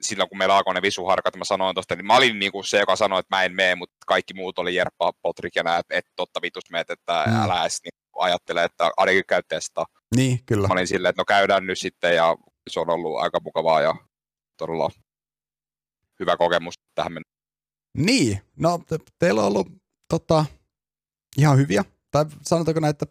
silloin 0.00 0.28
kun 0.28 0.38
meillä 0.38 0.56
alkoi 0.56 0.74
ne 0.74 0.82
visuharkat, 0.82 1.36
mä 1.36 1.44
sanoin 1.44 1.74
tosta, 1.74 1.96
niin 1.96 2.06
mä 2.06 2.16
olin 2.16 2.38
niin 2.38 2.52
kuin 2.52 2.64
se, 2.64 2.78
joka 2.78 2.96
sanoi, 2.96 3.20
että 3.20 3.36
mä 3.36 3.42
en 3.42 3.54
mene, 3.54 3.74
mutta 3.74 3.96
kaikki 4.06 4.34
muut 4.34 4.58
oli 4.58 4.74
Jerppa, 4.74 5.12
Potrik 5.22 5.56
ja 5.56 5.62
nää, 5.62 5.80
että 5.90 6.12
totta 6.16 6.42
vitus 6.42 6.70
meet, 6.70 6.90
että 6.90 7.24
mm. 7.26 7.42
älä 7.42 7.62
edes 7.62 7.80
niin 7.84 8.22
ajattele, 8.22 8.64
että 8.64 8.90
ainakin 8.96 9.22
käy 9.28 9.42
testaa. 9.48 9.86
Niin, 10.16 10.38
kyllä. 10.46 10.68
Mä 10.68 10.72
olin 10.72 10.86
silleen, 10.86 11.10
että 11.10 11.20
no 11.20 11.24
käydään 11.24 11.66
nyt 11.66 11.78
sitten 11.78 12.16
ja 12.16 12.36
se 12.70 12.80
on 12.80 12.90
ollut 12.90 13.18
aika 13.18 13.40
mukavaa 13.40 13.80
ja 13.80 13.94
todella 14.56 14.90
hyvä 16.20 16.36
kokemus 16.36 16.74
tähän 16.94 17.12
mennessä. 17.12 17.36
Niin, 17.96 18.40
no 18.56 18.80
te, 18.86 18.98
teillä 19.18 19.40
on 19.40 19.46
ollut 19.46 19.68
tota, 20.08 20.44
ihan 21.38 21.58
hyviä, 21.58 21.84
tai 22.10 22.24
sanotaanko 22.42 22.80
näin, 22.80 22.90
että 22.90 23.06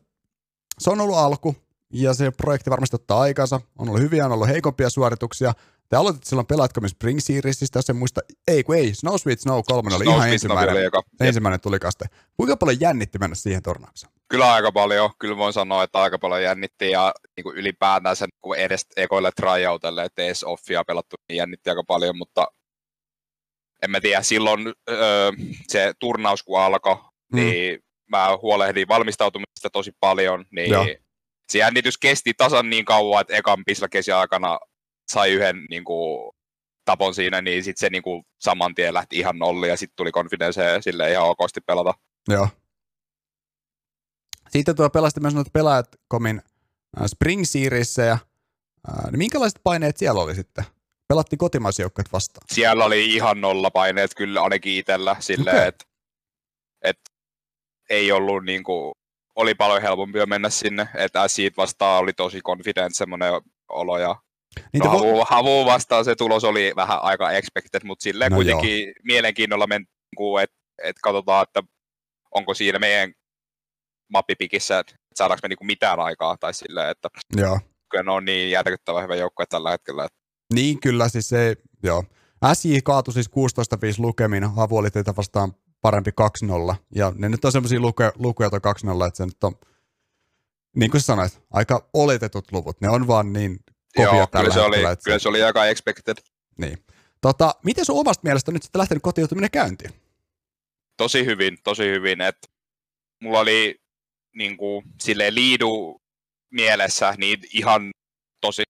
se 0.79 0.89
on 0.89 1.01
ollut 1.01 1.17
alku, 1.17 1.55
ja 1.93 2.13
se 2.13 2.31
projekti 2.31 2.69
varmasti 2.69 2.95
ottaa 2.95 3.19
aikansa. 3.19 3.61
On 3.77 3.89
ollut 3.89 4.01
hyviä, 4.01 4.25
on 4.25 4.31
ollut 4.31 4.47
heikompia 4.47 4.89
suorituksia. 4.89 5.53
Te 5.89 5.95
aloitit 5.95 6.23
silloin 6.23 6.47
Pelaatkomin 6.47 6.89
Spring 6.89 7.19
Seriesistä, 7.19 7.79
jos 7.79 7.89
en 7.89 7.95
muista, 7.95 8.21
ei 8.47 8.63
kun 8.63 8.75
ei, 8.75 8.93
Snow 8.93 9.15
Sweet 9.17 9.39
Snow 9.39 9.61
3 9.67 9.95
oli 9.95 10.03
Snow 10.03 10.15
ihan 10.15 10.29
ensimmäinen, 10.29 10.83
joka, 10.83 11.03
ensimmäinen 11.19 11.61
tulikaste. 11.61 12.05
Kuinka 12.37 12.57
paljon 12.57 12.79
jännitti 12.79 13.19
mennä 13.19 13.35
siihen 13.35 13.63
tornaukseen? 13.63 14.13
Kyllä 14.27 14.53
aika 14.53 14.71
paljon, 14.71 15.09
kyllä 15.19 15.37
voin 15.37 15.53
sanoa, 15.53 15.83
että 15.83 16.01
aika 16.01 16.19
paljon 16.19 16.43
jännitti 16.43 16.91
ja 16.91 17.13
niin 17.37 17.43
kuin 17.43 17.57
ylipäätään 17.57 18.15
sen 18.15 18.29
kun 18.41 18.57
edes 18.57 18.85
ekoille 18.97 19.31
tryoutelle, 19.35 20.03
että 20.03 20.21
edes 20.21 20.43
offia 20.43 20.83
pelattu, 20.83 21.15
niin 21.29 21.37
jännitti 21.37 21.69
aika 21.69 21.83
paljon, 21.83 22.17
mutta 22.17 22.47
en 23.83 23.91
mä 23.91 24.01
tiedä, 24.01 24.21
silloin 24.21 24.73
öö, 24.89 25.31
se 25.67 25.93
turnaus 25.99 26.43
kun 26.43 26.59
alkoi, 26.59 26.95
mm. 26.95 27.35
niin 27.35 27.79
mä 28.09 28.37
huolehdin 28.41 28.87
valmistautumista 28.87 29.69
tosi 29.69 29.91
paljon, 29.99 30.45
niin 30.51 30.69
Joo. 30.69 30.85
se 31.49 31.57
jännitys 31.57 31.97
kesti 31.97 32.33
tasan 32.37 32.69
niin 32.69 32.85
kauan, 32.85 33.21
että 33.21 33.35
ekan 33.35 33.63
pislakesi 33.65 34.11
aikana 34.11 34.59
sai 35.07 35.31
yhden 35.31 35.65
niin 35.69 35.83
kuin, 35.83 36.31
tapon 36.85 37.13
siinä, 37.15 37.41
niin 37.41 37.63
sitten 37.63 37.79
se 37.79 37.89
niin 37.89 38.03
kuin, 38.03 38.23
saman 38.39 38.75
tien 38.75 38.93
lähti 38.93 39.17
ihan 39.17 39.39
nolli 39.39 39.69
ja 39.69 39.77
sitten 39.77 39.95
tuli 39.95 40.11
confidence 40.11 40.63
ja 40.63 40.81
sille 40.81 41.11
ihan 41.11 41.27
okosti 41.27 41.61
pelata. 41.61 41.93
Joo. 42.29 42.47
Sitten 44.49 44.75
tuo 44.75 44.89
pelasti 44.89 45.19
myös 45.19 45.35
noita 45.35 45.49
pelaajat 45.53 45.87
komin 46.07 46.41
äh, 47.01 47.07
Spring 47.07 47.43
Seriesissä 47.45 48.01
ja 48.01 48.17
äh, 48.89 49.11
niin 49.11 49.17
minkälaiset 49.17 49.59
paineet 49.63 49.97
siellä 49.97 50.21
oli 50.21 50.35
sitten? 50.35 50.65
Pelattiin 51.07 51.37
kotimaisjoukkueet 51.37 52.11
vastaan. 52.11 52.47
Siellä 52.53 52.85
oli 52.85 53.15
ihan 53.15 53.41
nolla 53.41 53.71
paineet 53.71 54.15
kyllä 54.15 54.43
ainakin 54.43 54.73
itsellä 54.73 55.15
silleen, 55.19 55.55
okay. 55.55 55.67
että 55.67 55.85
et, 56.81 56.99
ei 57.89 58.11
ollut 58.11 58.45
niin 58.45 58.63
kuin, 58.63 58.93
oli 59.35 59.55
paljon 59.55 59.81
helpompi 59.81 60.25
mennä 60.25 60.49
sinne, 60.49 60.89
että 60.93 61.27
siitä 61.27 61.57
vastaan 61.57 62.03
oli 62.03 62.13
tosi 62.13 62.41
confident 62.41 62.95
semmoinen 62.95 63.33
olo 63.69 63.97
ja 63.97 64.15
Niitä 64.73 64.87
no, 64.87 64.91
havu, 64.91 65.21
vo- 65.21 65.25
havu 65.29 65.65
vastaan 65.65 66.05
se 66.05 66.15
tulos 66.15 66.43
oli 66.43 66.73
vähän 66.75 67.01
aika 67.01 67.31
expected, 67.31 67.81
mutta 67.83 68.03
silleen 68.03 68.31
no 68.31 68.35
kuitenkin 68.35 68.85
joo. 68.85 68.93
mielenkiinnolla 69.03 69.67
mentiin, 69.67 69.93
että 70.43 70.55
et 70.83 70.95
katsotaan, 71.03 71.43
että 71.43 71.63
onko 72.31 72.53
siinä 72.53 72.79
meidän 72.79 73.13
mappipikissä, 74.09 74.79
että 74.79 74.95
saadaanko 75.15 75.39
me 75.43 75.49
niinku 75.49 75.63
mitään 75.63 75.99
aikaa, 75.99 76.37
tai 76.37 76.53
silleen, 76.53 76.89
että 76.89 77.09
joo. 77.35 77.59
kyllä 77.89 78.03
ne 78.03 78.11
on 78.11 78.25
niin 78.25 78.51
järkyttävä 78.51 79.01
hyvä 79.01 79.15
joukkue 79.15 79.45
tällä 79.45 79.71
hetkellä. 79.71 80.05
Että... 80.05 80.17
Niin, 80.53 80.79
kyllä, 80.79 81.09
siis 81.09 81.29
se, 81.29 81.55
joo. 81.83 82.03
SJ 82.53 82.77
kaatui 82.83 83.13
siis 83.13 83.29
16-5 83.29 83.31
lukemin, 83.97 84.43
Havu 84.55 84.77
oli 84.77 84.91
teitä 84.91 85.13
vastaan 85.17 85.53
parempi 85.81 86.11
2-0. 86.71 86.75
Ja 86.95 87.13
ne 87.15 87.29
nyt 87.29 87.45
on 87.45 87.51
semmoisia 87.51 87.79
lukuja, 87.79 88.11
lukuja 88.15 88.49
2-0, 88.49 89.07
että 89.07 89.17
se 89.17 89.25
nyt 89.25 89.43
on, 89.43 89.55
niin 90.75 90.91
kuin 90.91 91.01
sanoit, 91.01 91.41
aika 91.51 91.89
oletetut 91.93 92.51
luvut. 92.51 92.81
Ne 92.81 92.89
on 92.89 93.07
vaan 93.07 93.33
niin 93.33 93.59
kovia 93.95 94.13
Joo, 94.13 94.27
tällä 94.27 94.49
kyllä 94.49 94.53
se, 94.53 94.61
hetkellä, 94.61 94.89
oli, 94.89 94.97
kyllä 95.03 95.19
se 95.19 95.29
oli 95.29 95.43
aika 95.43 95.65
expected. 95.65 96.17
Niin. 96.57 96.77
Tota, 97.21 97.55
miten 97.63 97.85
sun 97.85 97.99
omasta 97.99 98.21
mielestä 98.23 98.51
nyt 98.51 98.63
sitten 98.63 98.79
lähtenyt 98.79 99.03
kotiutuminen 99.03 99.51
käyntiin? 99.51 99.91
Tosi 100.97 101.25
hyvin, 101.25 101.57
tosi 101.63 101.83
hyvin. 101.83 102.21
että 102.21 102.47
mulla 103.23 103.39
oli 103.39 103.75
niin 104.35 104.57
kuin, 104.57 104.85
silleen 105.01 105.35
liidu 105.35 106.01
mielessä 106.51 107.13
niin 107.17 107.39
ihan 107.53 107.91
tosi 108.41 108.63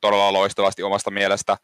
todella 0.00 0.32
loistavasti 0.32 0.82
omasta 0.82 1.10
mielestä. 1.10 1.56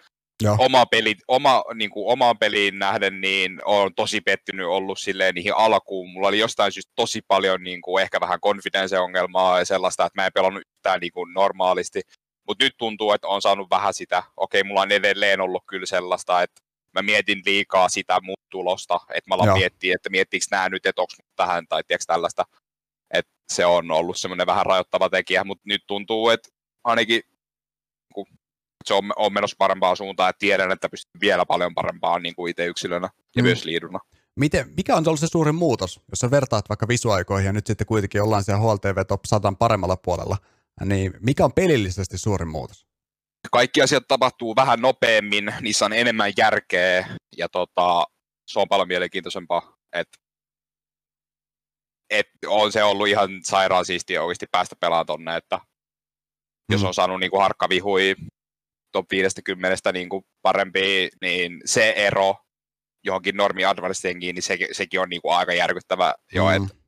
Joo. 0.42 0.56
oma, 0.58 0.86
peli, 0.86 1.14
oma, 1.28 1.64
niin 1.74 1.90
kuin, 1.90 2.12
omaan 2.12 2.38
peliin 2.38 2.78
nähden 2.78 3.20
niin 3.20 3.60
on 3.64 3.94
tosi 3.94 4.20
pettynyt 4.20 4.66
ollut 4.66 4.98
silleen 4.98 5.34
niihin 5.34 5.54
alkuun. 5.56 6.10
Mulla 6.10 6.28
oli 6.28 6.38
jostain 6.38 6.72
syystä 6.72 6.92
tosi 6.96 7.20
paljon 7.28 7.62
niin 7.62 7.82
kuin, 7.82 8.02
ehkä 8.02 8.20
vähän 8.20 8.40
confidence-ongelmaa 8.40 9.58
ja 9.58 9.64
sellaista, 9.64 10.06
että 10.06 10.22
mä 10.22 10.26
en 10.26 10.32
pelannut 10.34 10.62
yhtään 10.76 11.00
niin 11.00 11.12
kuin, 11.12 11.34
normaalisti. 11.34 12.00
Mutta 12.48 12.64
nyt 12.64 12.74
tuntuu, 12.78 13.12
että 13.12 13.28
on 13.28 13.42
saanut 13.42 13.70
vähän 13.70 13.94
sitä. 13.94 14.22
Okei, 14.36 14.64
mulla 14.64 14.80
on 14.80 14.92
edelleen 14.92 15.40
ollut 15.40 15.62
kyllä 15.66 15.86
sellaista, 15.86 16.42
että 16.42 16.62
mä 16.94 17.02
mietin 17.02 17.42
liikaa 17.46 17.88
sitä 17.88 18.20
mun 18.22 18.36
tulosta, 18.50 19.00
että 19.14 19.30
mä 19.30 19.34
alan 19.34 19.58
miettiä, 19.58 19.94
että 19.94 20.10
miettiikö 20.10 20.46
nämä 20.50 20.68
nyt, 20.68 20.86
että 20.86 21.02
onko 21.02 21.12
tähän 21.36 21.66
tai 21.68 21.82
tiedätkö 21.86 22.04
tällaista. 22.06 22.44
Että 23.10 23.32
se 23.52 23.66
on 23.66 23.90
ollut 23.90 24.18
semmoinen 24.18 24.46
vähän 24.46 24.66
rajoittava 24.66 25.10
tekijä, 25.10 25.44
mutta 25.44 25.62
nyt 25.66 25.84
tuntuu, 25.86 26.28
että 26.28 26.48
ainakin 26.84 27.22
se 28.84 28.94
on, 28.94 29.12
on 29.16 29.32
menossa 29.32 29.56
parempaan 29.58 29.96
suuntaan, 29.96 30.30
että 30.30 30.38
tiedän, 30.38 30.72
että 30.72 30.88
pystyy 30.88 31.20
vielä 31.20 31.46
paljon 31.46 31.74
parempaan 31.74 32.22
niin 32.22 32.34
kuin 32.34 32.50
itse 32.50 32.66
yksilönä 32.66 33.08
ja 33.36 33.42
mm. 33.42 33.46
myös 33.46 33.64
liiduna. 33.64 34.00
Miten, 34.36 34.72
mikä 34.76 34.96
on 34.96 35.04
ollut 35.06 35.20
se 35.20 35.26
suurin 35.26 35.54
muutos, 35.54 36.00
jos 36.10 36.18
sä 36.18 36.30
vertaat 36.30 36.68
vaikka 36.68 36.88
visuaikoihin 36.88 37.46
ja 37.46 37.52
nyt 37.52 37.66
sitten 37.66 37.86
kuitenkin 37.86 38.22
ollaan 38.22 38.44
siellä 38.44 38.62
HLTV 38.62 39.06
Top 39.08 39.20
100 39.24 39.52
paremmalla 39.58 39.96
puolella, 39.96 40.36
niin 40.84 41.12
mikä 41.20 41.44
on 41.44 41.52
pelillisesti 41.52 42.18
suurin 42.18 42.48
muutos? 42.48 42.86
Kaikki 43.52 43.82
asiat 43.82 44.04
tapahtuu 44.08 44.56
vähän 44.56 44.80
nopeammin, 44.80 45.54
niissä 45.60 45.84
on 45.84 45.92
enemmän 45.92 46.32
järkeä 46.38 47.16
ja 47.36 47.48
tota, 47.48 48.04
se 48.46 48.60
on 48.60 48.68
paljon 48.68 48.88
mielenkiintoisempaa. 48.88 49.76
Et, 49.92 50.08
et 52.10 52.26
on 52.46 52.72
se 52.72 52.84
ollut 52.84 53.08
ihan 53.08 53.30
sairaan 53.42 53.84
siistiä 53.84 54.22
oikeasti 54.22 54.46
päästä 54.52 54.76
pelaamaan 54.80 55.06
tonne, 55.06 55.36
että 55.36 55.60
jos 56.70 56.80
mm. 56.80 56.86
on 56.86 56.94
saanut 56.94 57.20
niin 57.20 57.30
kuin 57.30 57.42
harkkavihui 57.42 58.14
top 58.92 59.06
50 59.10 59.92
niin 59.92 60.08
kuin 60.08 60.24
parempi, 60.42 61.08
niin 61.20 61.60
se 61.64 61.90
ero 61.96 62.36
johonkin 63.04 63.36
normi 63.36 63.64
advancediin, 63.64 64.34
niin 64.34 64.42
se, 64.42 64.58
sekin 64.72 65.00
on 65.00 65.08
niin 65.08 65.22
kuin 65.22 65.34
aika 65.34 65.54
järkyttävä 65.54 66.14
jo, 66.32 66.44
mm. 66.44 66.56
että 66.56 66.76
et 66.76 66.83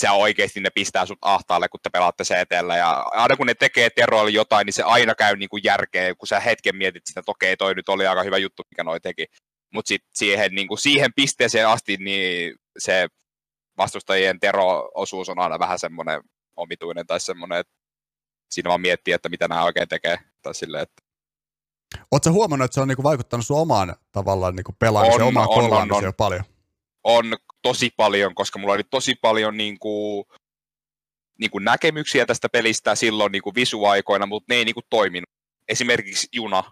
se 0.00 0.10
oikeasti 0.10 0.60
ne 0.60 0.70
pistää 0.70 1.06
sut 1.06 1.18
ahtaalle, 1.22 1.68
kun 1.68 1.80
te 1.82 1.90
pelaatte 1.90 2.24
CTllä, 2.24 2.76
ja 2.76 2.90
aina 2.90 3.36
kun 3.36 3.46
ne 3.46 3.54
tekee 3.54 3.90
teroilla 3.90 4.30
jotain, 4.30 4.66
niin 4.66 4.74
se 4.74 4.82
aina 4.82 5.14
käy 5.14 5.36
niin 5.36 5.48
kuin 5.48 5.64
järkeä, 5.64 6.14
kun 6.14 6.28
sä 6.28 6.40
hetken 6.40 6.76
mietit 6.76 7.06
sitä, 7.06 7.20
että 7.20 7.30
okei, 7.30 7.56
toi 7.56 7.74
nyt 7.74 7.88
oli 7.88 8.06
aika 8.06 8.22
hyvä 8.22 8.38
juttu, 8.38 8.62
mikä 8.70 8.84
noi 8.84 9.00
teki. 9.00 9.26
Mutta 9.74 9.88
sitten 9.88 10.10
siihen, 10.14 10.54
niin 10.54 10.68
kuin 10.68 10.78
siihen 10.78 11.10
pisteeseen 11.16 11.68
asti, 11.68 11.96
niin 11.96 12.54
se 12.78 13.08
vastustajien 13.76 14.40
tero-osuus 14.40 15.28
on 15.28 15.38
aina 15.38 15.58
vähän 15.58 15.78
semmoinen 15.78 16.20
omituinen 16.56 17.06
tai 17.06 17.20
semmoinen, 17.20 17.58
että 17.58 17.72
siinä 18.50 18.68
vaan 18.68 18.80
miettii, 18.80 19.14
että 19.14 19.28
mitä 19.28 19.48
nämä 19.48 19.64
oikein 19.64 19.88
tekee. 19.88 20.18
Tai 20.42 20.54
silleen, 20.54 20.82
että... 20.82 21.02
Oletko 22.10 22.30
huomannut, 22.30 22.64
että 22.64 22.74
se 22.74 22.80
on 22.80 22.88
niinku 22.88 23.02
vaikuttanut 23.02 23.46
sun 23.46 23.58
omaan 23.58 23.96
tavallaan 24.12 24.56
niinku 24.56 24.72
pelaamiseen, 24.78 25.22
on, 25.22 25.28
omaan 25.28 25.48
on, 25.50 25.92
on, 25.92 26.04
on, 26.04 26.14
paljon? 26.16 26.44
On 27.04 27.36
tosi 27.62 27.90
paljon, 27.96 28.34
koska 28.34 28.58
mulla 28.58 28.74
oli 28.74 28.84
tosi 28.90 29.14
paljon 29.14 29.56
niinku, 29.56 30.26
niinku 31.40 31.58
näkemyksiä 31.58 32.26
tästä 32.26 32.48
pelistä 32.48 32.94
silloin 32.94 33.32
niinku 33.32 33.54
visuaikoina, 33.54 34.26
mutta 34.26 34.54
ne 34.54 34.56
ei 34.56 34.64
niinku 34.64 34.82
toiminut. 34.90 35.30
Esimerkiksi 35.68 36.28
juna. 36.32 36.64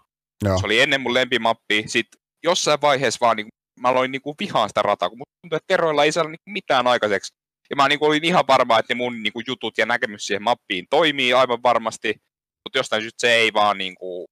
Joo. 0.45 0.57
Se 0.59 0.65
oli 0.65 0.79
ennen 0.79 1.01
mun 1.01 1.13
lempimappi. 1.13 1.83
Sitten 1.87 2.21
jossain 2.43 2.81
vaiheessa 2.81 3.25
vaan 3.25 3.37
niinku, 3.37 3.49
mä 3.79 3.87
aloin 3.87 4.11
niinku 4.11 4.35
vihaan 4.39 4.69
sitä 4.69 4.81
rataa, 4.81 5.09
kun 5.09 5.17
musta 5.17 5.39
tuntui, 5.41 5.57
että 5.57 5.67
teroilla 5.67 6.03
ei 6.03 6.11
saada 6.11 6.29
niinku 6.29 6.51
mitään 6.51 6.87
aikaiseksi. 6.87 7.33
Ja 7.69 7.75
mä 7.75 7.87
niin 7.87 7.99
kuin 7.99 8.09
olin 8.09 8.25
ihan 8.25 8.47
varma, 8.47 8.79
että 8.79 8.93
ne 8.93 8.97
mun 8.97 9.23
niin 9.23 9.33
kuin 9.33 9.43
jutut 9.47 9.77
ja 9.77 9.85
näkemys 9.85 10.27
siihen 10.27 10.43
mappiin 10.43 10.87
toimii 10.89 11.33
aivan 11.33 11.63
varmasti, 11.63 12.07
mutta 12.63 12.79
jostain 12.79 13.01
syystä 13.01 13.21
se 13.21 13.33
ei 13.33 13.53
vaan 13.53 13.77
niin 13.77 13.95
kuin 13.95 14.27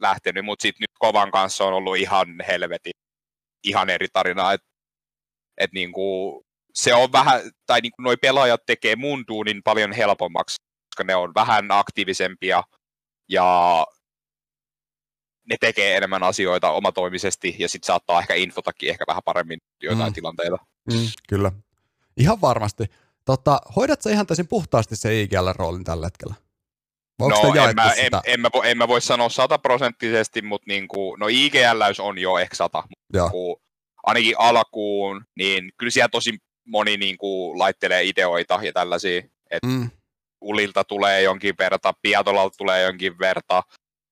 lähtenyt, 0.00 0.44
mutta 0.44 0.62
sitten 0.62 0.80
nyt 0.80 0.98
Kovan 0.98 1.30
kanssa 1.30 1.64
on 1.64 1.74
ollut 1.74 1.96
ihan 1.96 2.28
helvetin, 2.48 2.92
ihan 3.64 3.90
eri 3.90 4.06
tarina, 4.12 4.52
että 4.52 4.66
et 5.60 5.72
niinku, 5.72 6.44
se 6.74 6.94
on 6.94 7.12
vähän, 7.12 7.40
tai 7.66 7.80
niinku 7.80 8.02
noi 8.02 8.16
pelaajat 8.16 8.66
tekee 8.66 8.96
mun 8.96 9.24
duunin 9.28 9.62
paljon 9.62 9.92
helpommaksi, 9.92 10.56
koska 10.90 11.04
ne 11.04 11.14
on 11.14 11.34
vähän 11.34 11.70
aktiivisempia 11.70 12.62
ja 13.28 13.86
ne 15.50 15.56
tekee 15.60 15.96
enemmän 15.96 16.22
asioita 16.22 16.70
omatoimisesti 16.70 17.56
ja 17.58 17.68
sitten 17.68 17.86
saattaa 17.86 18.20
ehkä 18.20 18.34
infotakin 18.34 18.90
ehkä 18.90 19.04
vähän 19.08 19.22
paremmin 19.24 19.58
joitain 19.82 20.10
mm. 20.10 20.14
tilanteita. 20.14 20.56
Mm, 20.92 21.08
kyllä. 21.28 21.52
Ihan 22.16 22.40
varmasti. 22.40 22.84
Tota, 23.24 23.60
hoidatko 23.76 24.08
ihan 24.08 24.26
täysin 24.26 24.48
puhtaasti 24.48 24.96
se 24.96 25.22
IGL-roolin 25.22 25.84
tällä 25.84 26.06
hetkellä? 26.06 26.34
Onko 27.20 27.54
no, 27.54 27.68
en 27.68 27.76
mä, 27.76 27.92
en, 27.92 28.10
en, 28.24 28.40
mä, 28.40 28.48
en 28.64 28.78
mä 28.78 28.88
voi 28.88 29.00
sanoa 29.00 29.28
sataprosenttisesti, 29.28 30.42
mutta 30.42 30.64
niinku, 30.66 31.16
no 31.16 31.26
IGL 31.28 31.82
on 31.98 32.18
jo 32.18 32.38
ehkä 32.38 32.56
sata. 32.56 32.84
Niinku, 33.12 33.62
ainakin 34.02 34.34
alkuun, 34.38 35.24
niin 35.36 35.70
kyllä 35.76 35.90
siellä 35.90 36.08
tosi 36.08 36.38
moni 36.66 36.96
niinku, 36.96 37.58
laittelee 37.58 38.04
ideoita 38.04 38.60
ja 38.62 38.72
tällaisia. 38.72 39.22
Et 39.50 39.62
mm. 39.66 39.90
Ulilta 40.40 40.84
tulee 40.84 41.22
jonkin 41.22 41.54
verta, 41.58 41.92
Piatolalta 42.02 42.56
tulee 42.58 42.82
jonkin 42.82 43.18
verta. 43.18 43.62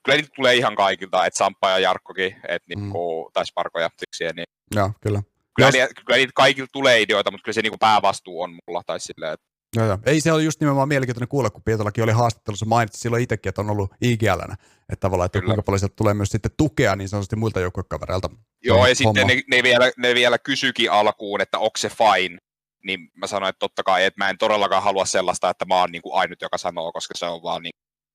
Kyllä 0.05 0.17
niitä 0.17 0.29
tulee 0.37 0.55
ihan 0.55 0.77
kaikilta, 0.77 1.27
että 1.27 1.39
Samppa 1.39 1.71
ja 1.71 1.79
Jarkkokin, 1.79 2.37
et, 2.49 2.63
mm. 2.69 2.81
niinku, 2.81 3.31
tai 3.33 3.47
Sparko 3.47 3.81
ja 3.81 3.91
tyksiä, 3.91 4.33
niin 4.37 4.47
Joo, 4.75 4.93
kyllä. 5.01 5.23
Kyllä, 5.57 5.69
Jos... 5.69 5.73
niitä, 5.73 5.89
kyllä 6.07 6.17
niitä 6.17 6.33
kaikilta 6.35 6.71
tulee 6.73 7.01
ideoita, 7.01 7.31
mutta 7.31 7.45
kyllä 7.45 7.55
se 7.55 7.63
niinku 7.63 7.79
päävastuu 7.79 8.43
on 8.43 8.51
mulla. 8.51 8.83
Tai 8.87 9.01
silleen, 9.01 9.33
että 9.33 9.47
Joo, 9.77 9.87
joo. 9.87 9.99
Ei 10.07 10.21
se 10.21 10.33
oli 10.33 10.45
just 10.45 10.61
nimenomaan 10.61 10.89
mielenkiintoinen 10.89 11.29
kuulla, 11.29 11.51
kun 11.51 11.63
Pietolakin 11.63 12.05
oli 12.05 12.13
haastattelussa, 12.13 12.67
mainitsi 12.67 13.01
silloin 13.01 13.23
itsekin, 13.23 13.49
että 13.49 13.61
on 13.61 13.71
ollut 13.71 13.95
IGLnä. 14.01 14.57
Että 14.89 15.01
tavallaan, 15.01 15.27
että 15.27 15.39
Kyllä. 15.39 15.51
kuinka 15.51 15.63
paljon 15.63 15.79
sieltä 15.79 15.97
tulee 15.97 16.15
myös 16.15 16.29
sitten 16.29 16.51
tukea 16.57 16.97
niin 16.97 17.09
sanotusti 17.09 17.37
muilta 17.37 17.61
joukkuekavereilta. 17.61 18.31
Joo, 18.65 18.87
ja 18.87 18.95
sitten 18.95 19.27
ne, 19.27 19.43
ne, 19.51 19.63
vielä, 19.63 19.93
ne 19.97 20.15
vielä 20.15 20.39
kysyikin 20.39 20.93
alkuun, 20.93 21.41
että 21.41 21.59
onko 21.59 21.77
se 21.77 21.89
fine. 21.89 22.39
Niin 22.85 23.11
mä 23.15 23.27
sanoin, 23.27 23.51
että 23.51 23.59
totta 23.59 23.83
kai, 23.83 24.05
että 24.05 24.25
mä 24.25 24.31
en 24.31 24.39
todellakaan 24.39 24.83
halua 24.83 25.05
sellaista, 25.05 25.51
että 25.51 25.65
mä 25.65 25.81
oon 25.81 25.93
niin 25.93 26.03
kuin 26.03 26.15
ainut, 26.15 26.43
joka 26.43 26.59
sanoo, 26.59 26.93
koska 26.93 27.15
se 27.17 27.27
on 27.27 27.43
vaan 27.43 27.63
niin, 27.63 27.73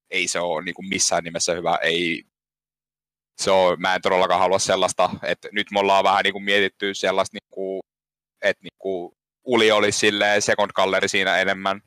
ei 0.10 0.28
se 0.28 0.40
ole 0.40 0.64
niin 0.64 0.76
kuin 0.76 0.90
missään 0.90 1.24
nimessä 1.24 1.54
hyvä. 1.54 1.80
Ei, 1.82 2.24
se 3.42 3.52
on, 3.52 3.82
mä 3.82 3.96
en 3.96 4.02
todellakaan 4.02 4.40
halua 4.40 4.60
sellaista, 4.60 5.10
että 5.24 5.50
nyt 5.52 5.68
me 5.72 5.80
ollaan 5.80 6.04
vähän 6.04 6.24
niin 6.24 6.34
kuin 6.34 6.44
mietitty 6.44 6.94
sellaista, 6.94 7.36
niin 7.36 7.50
kuin, 7.50 7.80
että 8.42 8.64
niin 8.64 8.78
kuin 8.80 9.12
Uli 9.46 9.72
oli 9.72 9.92
silleen 9.92 10.42
second 10.42 10.72
gallery 10.76 11.08
siinä 11.08 11.38
enemmän. 11.38 11.82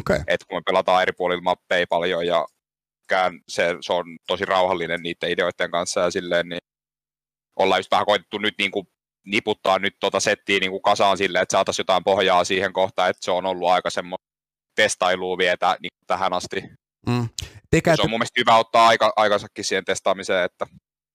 Okay. 0.00 0.20
Et 0.26 0.44
kun 0.44 0.58
me 0.58 0.62
pelataan 0.66 1.02
eri 1.02 1.12
puolilla 1.12 1.42
mappeja 1.42 1.86
paljon 1.88 2.26
ja 2.26 2.46
kään 3.08 3.40
se, 3.48 3.76
se, 3.80 3.92
on 3.92 4.04
tosi 4.26 4.44
rauhallinen 4.44 5.02
niiden 5.02 5.30
ideoiden 5.30 5.70
kanssa 5.70 6.00
ja 6.00 6.10
silleen, 6.10 6.48
niin 6.48 6.58
ollaan 7.56 7.78
just 7.78 7.90
vähän 7.90 8.06
koitettu 8.06 8.38
nyt 8.38 8.54
niin 8.58 8.70
kuin 8.70 8.86
niputtaa 9.26 9.78
nyt 9.78 9.96
tota 10.00 10.20
settiä 10.20 10.58
niin 10.60 10.70
kuin 10.70 10.82
kasaan 10.82 11.16
silleen, 11.16 11.42
että 11.42 11.52
saataisiin 11.52 11.82
jotain 11.82 12.04
pohjaa 12.04 12.44
siihen 12.44 12.72
kohtaan, 12.72 13.10
että 13.10 13.24
se 13.24 13.30
on 13.30 13.46
ollut 13.46 13.68
aika 13.68 13.90
semmoista 13.90 14.26
testailua 14.74 15.38
vietä 15.38 15.76
niin 15.82 15.90
tähän 16.06 16.32
asti. 16.32 16.62
Mm. 17.06 17.28
Tekä, 17.70 17.96
se 17.96 18.02
on 18.02 18.10
mun 18.10 18.18
mielestä 18.18 18.40
hyvä 18.40 18.56
ottaa 18.56 18.88
aika, 18.88 19.12
aikansakin 19.16 19.64
siihen 19.64 19.84
testaamiseen, 19.84 20.44
että 20.44 20.66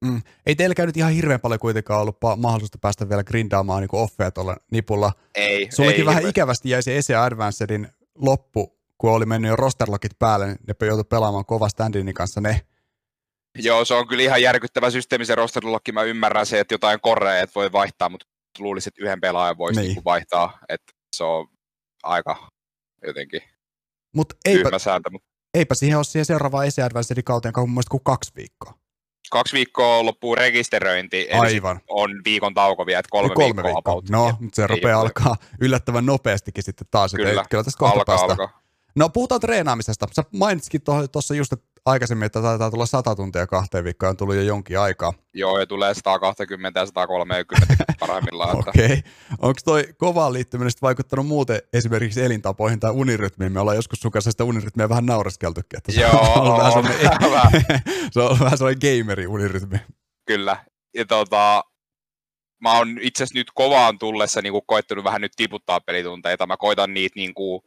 Mm. 0.05 0.21
Ei 0.45 0.55
teilläkään 0.55 0.87
nyt 0.87 0.97
ihan 0.97 1.11
hirveän 1.11 1.39
paljon 1.39 1.59
kuitenkaan 1.59 2.01
ollut 2.01 2.17
mahdollisuutta 2.37 2.77
päästä 2.77 3.09
vielä 3.09 3.23
grindaamaan 3.23 3.81
niin 3.81 3.89
offeja 3.93 4.31
tuolla 4.31 4.57
nipulla. 4.71 5.11
Ei. 5.35 5.67
Sullekin 5.71 5.99
ei, 5.99 6.05
vähän 6.05 6.19
hirveän. 6.19 6.29
ikävästi 6.29 6.69
jäi 6.69 6.83
se 6.83 6.97
ESEA 6.97 7.23
Advancedin 7.23 7.87
loppu, 8.15 8.79
kun 8.97 9.11
oli 9.11 9.25
mennyt 9.25 9.49
jo 9.49 9.55
rosterlockit 9.55 10.19
päälle, 10.19 10.47
niin 10.47 10.57
ne 10.67 10.87
joutui 10.87 11.03
pelaamaan 11.03 11.45
kova 11.45 11.69
standinin 11.69 12.13
kanssa 12.13 12.41
ne. 12.41 12.61
Joo, 13.57 13.85
se 13.85 13.93
on 13.93 14.07
kyllä 14.07 14.23
ihan 14.23 14.41
järkyttävä 14.41 14.89
systeemi 14.89 15.25
se 15.25 15.35
rosterlokki. 15.35 15.91
Mä 15.91 16.03
ymmärrän 16.03 16.45
se, 16.45 16.59
että 16.59 16.73
jotain 16.73 17.01
korreja 17.01 17.41
et 17.41 17.55
voi 17.55 17.71
vaihtaa, 17.71 18.09
mutta 18.09 18.27
luulisin, 18.59 18.89
että 18.89 19.03
yhden 19.03 19.21
pelaajan 19.21 19.57
voisi 19.57 19.79
niin. 19.79 19.87
Niinku 19.87 20.03
vaihtaa. 20.05 20.59
Että 20.69 20.93
se 21.15 21.23
on 21.23 21.47
aika 22.03 22.49
jotenkin 23.07 23.41
Mut 24.15 24.33
eipä, 24.45 24.79
sääntö. 24.79 25.09
Mutta... 25.09 25.27
Eipä 25.53 25.75
siihen 25.75 25.97
ole 25.97 26.03
siihen 26.03 26.25
seuraavaan 26.25 26.67
ESEA 26.67 26.85
Advancedin 26.85 27.23
kauteen 27.23 27.53
kuin 27.53 28.03
kaksi 28.03 28.31
viikkoa 28.35 28.84
kaksi 29.31 29.53
viikkoa 29.53 30.05
loppuu 30.05 30.35
rekisteröinti, 30.35 31.27
Aivan. 31.31 31.79
on 31.87 32.11
viikon 32.25 32.53
tauko 32.53 32.85
vielä, 32.85 32.99
että 32.99 33.09
kolme, 33.11 33.35
kolme 33.35 33.63
viikkoa. 33.63 33.95
viikkoa. 33.95 34.17
No, 34.17 34.37
mutta 34.39 34.55
se 34.55 34.67
rupeaa 34.67 35.01
alkaa 35.01 35.35
yllättävän 35.61 36.05
nopeastikin 36.05 36.63
sitten 36.63 36.87
taas. 36.91 37.13
Kyllä, 37.13 37.45
kyllä 37.49 37.63
tästä 37.63 37.79
kohta 37.79 37.99
alkaa, 38.11 38.25
alkaa. 38.25 38.61
No 38.95 39.09
puhutaan 39.09 39.41
treenaamisesta. 39.41 40.07
Sä 40.13 40.23
mainitsitkin 40.31 40.81
tuossa 41.11 41.35
just 41.35 41.53
aikaisemmin, 41.85 42.25
että 42.25 42.41
taitaa 42.41 42.71
tulla 42.71 42.85
100 42.85 43.15
tuntia 43.15 43.47
kahteen 43.47 43.83
viikkoon, 43.83 44.09
on 44.09 44.17
tullut 44.17 44.35
jo 44.35 44.41
jonkin 44.41 44.79
aikaa. 44.79 45.13
Joo, 45.33 45.59
ja 45.59 45.67
tulee 45.67 45.93
120 45.93 46.79
ja 46.79 46.85
130 46.85 47.75
parhaimmillaan. 47.99 48.57
Okei. 48.57 48.85
Okay. 48.85 49.01
Onko 49.39 49.59
toi 49.65 49.83
kovaan 49.97 50.33
liittyminen 50.33 50.71
vaikuttanut 50.81 51.27
muuten 51.27 51.61
esimerkiksi 51.73 52.23
elintapoihin 52.23 52.79
tai 52.79 52.91
unirytmiin? 52.91 53.51
Me 53.51 53.59
ollaan 53.59 53.77
joskus 53.77 53.99
sun 53.99 54.11
kanssa 54.11 54.31
sitä 54.31 54.43
unirytmiä 54.43 54.89
vähän 54.89 55.05
naureskeltukin. 55.05 55.77
Että 55.77 55.91
se 55.91 56.01
Joo, 56.01 56.33
on, 56.35 56.51
on, 56.51 56.57
vähän 56.57 56.73
se 58.13 58.21
on 58.21 58.39
vähän 58.39 58.57
sellainen 58.57 58.99
gameri 59.03 59.27
unirytmi. 59.27 59.77
Kyllä. 60.27 60.57
Ja 60.95 61.05
tota, 61.05 61.63
mä 62.61 62.77
oon 62.77 62.97
itse 63.01 63.23
asiassa 63.23 63.39
nyt 63.39 63.51
kovaan 63.53 63.99
tullessa 63.99 64.41
niin 64.41 64.53
koittanut 64.67 65.05
vähän 65.05 65.21
nyt 65.21 65.33
tiputtaa 65.35 65.79
pelitunteita. 65.79 66.47
Mä 66.47 66.57
koitan 66.57 66.93
niitä 66.93 67.13
niin 67.15 67.33
kuin 67.33 67.61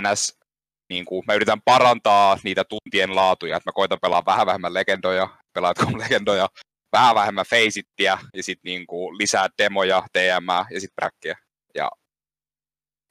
NS 0.00 0.43
niin 0.88 1.04
kuin, 1.04 1.22
mä 1.26 1.34
yritän 1.34 1.60
parantaa 1.64 2.38
niitä 2.44 2.64
tuntien 2.64 3.16
laatuja, 3.16 3.56
että 3.56 3.70
mä 3.70 3.72
koitan 3.72 3.98
pelaa 4.02 4.24
vähän 4.26 4.46
vähemmän 4.46 4.74
legendoja, 4.74 5.28
pelaatko 5.52 5.84
legendoja, 6.04 6.48
vähän 6.92 7.14
vähemmän 7.14 7.44
feisittiä 7.50 8.18
ja 8.34 8.42
sitten 8.42 8.70
niin 8.70 8.86
kuin, 8.86 9.18
lisää 9.18 9.48
demoja, 9.58 10.02
TM 10.12 10.48
ja 10.70 10.80
sitten 10.80 10.94
bräkkiä. 10.96 11.36
Ja, 11.74 11.90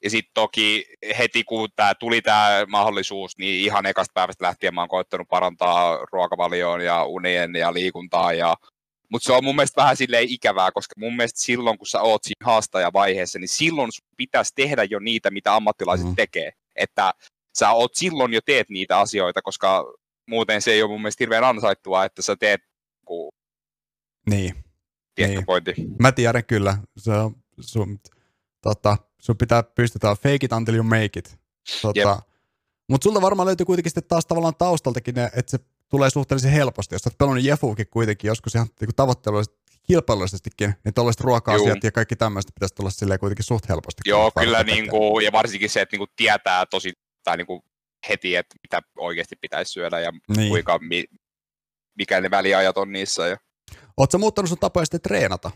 ja 0.03 0.09
sitten 0.09 0.31
toki 0.33 0.86
heti 1.17 1.43
kun 1.43 1.69
tää, 1.75 1.95
tuli 1.95 2.21
tämä 2.21 2.65
mahdollisuus, 2.67 3.38
niin 3.38 3.65
ihan 3.65 3.86
ekasta 3.86 4.12
päivästä 4.13 4.45
lähtien 4.45 4.75
mä 4.75 4.81
oon 4.81 4.89
koittanut 4.89 5.27
parantaa 5.29 5.97
ruokavalioon 6.12 6.81
ja 6.81 7.03
unien 7.05 7.55
ja 7.55 7.73
liikuntaa 7.73 8.33
ja 8.33 8.55
mutta 9.13 9.25
se 9.25 9.33
on 9.33 9.43
mun 9.43 9.55
mielestä 9.55 9.81
vähän 9.81 9.97
silleen 9.97 10.29
ikävää, 10.29 10.71
koska 10.71 10.93
mun 10.97 11.15
mielestä 11.15 11.39
silloin, 11.39 11.77
kun 11.77 11.88
sä 11.88 12.01
oot 12.01 12.23
siinä 12.23 12.45
haastajavaiheessa, 12.45 13.39
niin 13.39 13.47
silloin 13.47 13.91
sun 13.91 14.07
pitäisi 14.17 14.51
tehdä 14.55 14.83
jo 14.83 14.99
niitä, 14.99 15.31
mitä 15.31 15.55
ammattilaiset 15.55 16.07
mm. 16.07 16.15
tekee. 16.15 16.51
Että 16.75 17.13
sä 17.56 17.72
oot 17.72 17.96
silloin 17.96 18.34
jo 18.34 18.39
teet 18.46 18.70
niitä 18.70 19.00
asioita, 19.00 19.42
koska 19.42 19.94
muuten 20.28 20.62
se 20.62 20.72
ei 20.72 20.84
ole 20.84 20.92
mun 20.92 21.02
mielestä 21.02 21.22
hirveän 21.22 21.44
ansaittua, 21.44 22.06
että 22.06 22.22
sä 22.22 22.36
teet 22.36 22.62
ku... 23.06 23.34
niin. 24.30 24.63
niin. 25.20 25.46
pointti. 25.46 25.74
Mä 26.00 26.12
tiedän 26.12 26.46
kyllä. 26.46 26.78
Se 26.98 27.12
on, 27.12 27.36
sun, 27.60 28.00
tota, 28.62 28.98
sun 29.20 29.38
pitää 29.38 29.63
pystytä 29.63 30.16
fake 30.16 30.39
it 30.42 30.52
until 30.52 30.76
you 30.76 30.84
make 30.84 31.20
it. 31.20 31.38
Tota, 31.82 32.22
Mutta 32.89 33.04
sulta 33.04 33.22
varmaan 33.22 33.48
löytyy 33.48 33.66
kuitenkin 33.66 33.89
sitten 33.89 34.08
taas 34.08 34.26
tavallaan 34.26 34.56
taustaltakin, 34.56 35.20
että 35.20 35.52
se 35.52 35.60
tulee 35.89 36.10
suhteellisen 36.10 36.52
helposti. 36.52 36.96
Jos 36.96 37.08
oot 37.08 37.18
pelannut 37.18 37.44
Jefuukin 37.44 37.88
kuitenkin 37.92 38.28
joskus 38.28 38.56
ihan 38.56 38.68
niin 38.82 38.96
tavoitteellisesti 38.96 39.63
kilpailullisestikin, 39.84 40.74
niin 40.84 40.94
tuollaiset 40.94 41.22
ruoka-asiat 41.22 41.68
Juu. 41.68 41.80
ja 41.84 41.92
kaikki 41.92 42.16
tämmöistä 42.16 42.52
pitäisi 42.56 42.76
tulla 42.76 42.89
silleen 42.89 43.20
kuitenkin 43.20 43.46
suht 43.46 43.70
helposti. 43.70 44.02
Joo, 44.06 44.32
kyllä, 44.39 44.63
niin 44.63 44.89
kuin, 44.89 45.26
ja 45.26 45.32
varsinkin 45.32 45.70
se, 45.70 45.82
että 45.82 45.94
niin 45.94 46.00
kuin 46.00 46.10
tietää 46.16 46.66
tosi 46.66 46.94
tai 47.23 47.38
niin 47.38 47.47
kuin 47.47 47.62
heti, 48.09 48.36
että 48.36 48.55
mitä 48.63 48.81
oikeasti 48.97 49.36
pitäisi 49.41 49.71
syödä 49.71 49.99
ja 49.99 50.12
niin. 50.38 50.49
kuinka, 50.49 50.79
mi, 50.79 51.03
mikä 51.97 52.21
ne 52.21 52.31
väliajat 52.31 52.77
on 52.77 52.91
niissä. 52.91 53.27
Ja... 53.27 53.38
Oletko 53.97 54.17
muuttanut 54.17 54.49
sun 54.49 54.59
tapoja 54.59 54.86
sitten 54.86 55.01
treenata? 55.01 55.51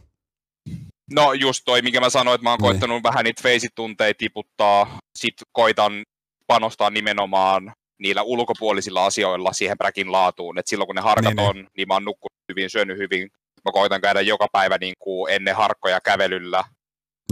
No 1.11 1.33
just 1.33 1.61
toi, 1.65 1.81
mikä 1.81 1.99
mä 1.99 2.09
sanoin, 2.09 2.35
että 2.35 2.43
mä 2.43 2.49
oon 2.49 2.59
niin. 2.59 2.63
koittanut 2.69 3.03
vähän 3.03 3.23
niitä 3.23 3.43
feisitunteja 3.43 4.13
tiputtaa, 4.17 4.97
sit 5.17 5.35
koitan 5.51 6.03
panostaa 6.47 6.89
nimenomaan 6.89 7.73
niillä 7.99 8.21
ulkopuolisilla 8.21 9.05
asioilla 9.05 9.53
siihen 9.53 9.77
bräkin 9.77 10.11
laatuun, 10.11 10.59
että 10.59 10.69
silloin 10.69 10.87
kun 10.87 10.95
ne 10.95 11.01
harkat 11.01 11.35
niin, 11.35 11.35
niin. 11.35 11.49
on, 11.49 11.55
niin. 11.55 11.67
niin 11.77 11.87
mä 11.87 11.93
oon 11.93 12.05
nukkunut 12.05 12.37
hyvin, 12.49 12.69
syönyt 12.69 12.97
hyvin, 12.97 13.29
mä 13.65 13.71
koitan 13.71 14.01
käydä 14.01 14.21
joka 14.21 14.47
päivä 14.51 14.77
niin 14.77 14.93
kuin 14.99 15.33
ennen 15.33 15.55
harkkoja 15.55 16.01
kävelyllä, 16.01 16.63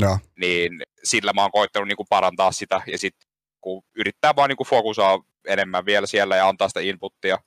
ja. 0.01 0.19
niin 0.39 0.81
sillä 1.03 1.33
mä 1.33 1.41
oon 1.41 1.51
koittanut 1.51 1.87
niin 1.87 1.97
kuin 1.97 2.07
parantaa 2.09 2.51
sitä, 2.51 2.81
ja 2.87 2.97
sitten 2.97 3.24
kuin 3.65 3.81
yrittää 3.95 4.35
vaan 4.35 4.49
niin 4.49 4.57
kuin 4.57 4.67
fokusaa 4.67 5.23
enemmän 5.47 5.85
vielä 5.85 6.07
siellä 6.07 6.35
ja 6.35 6.49
antaa 6.49 6.67
sitä 6.67 6.79
inputtia. 6.79 7.37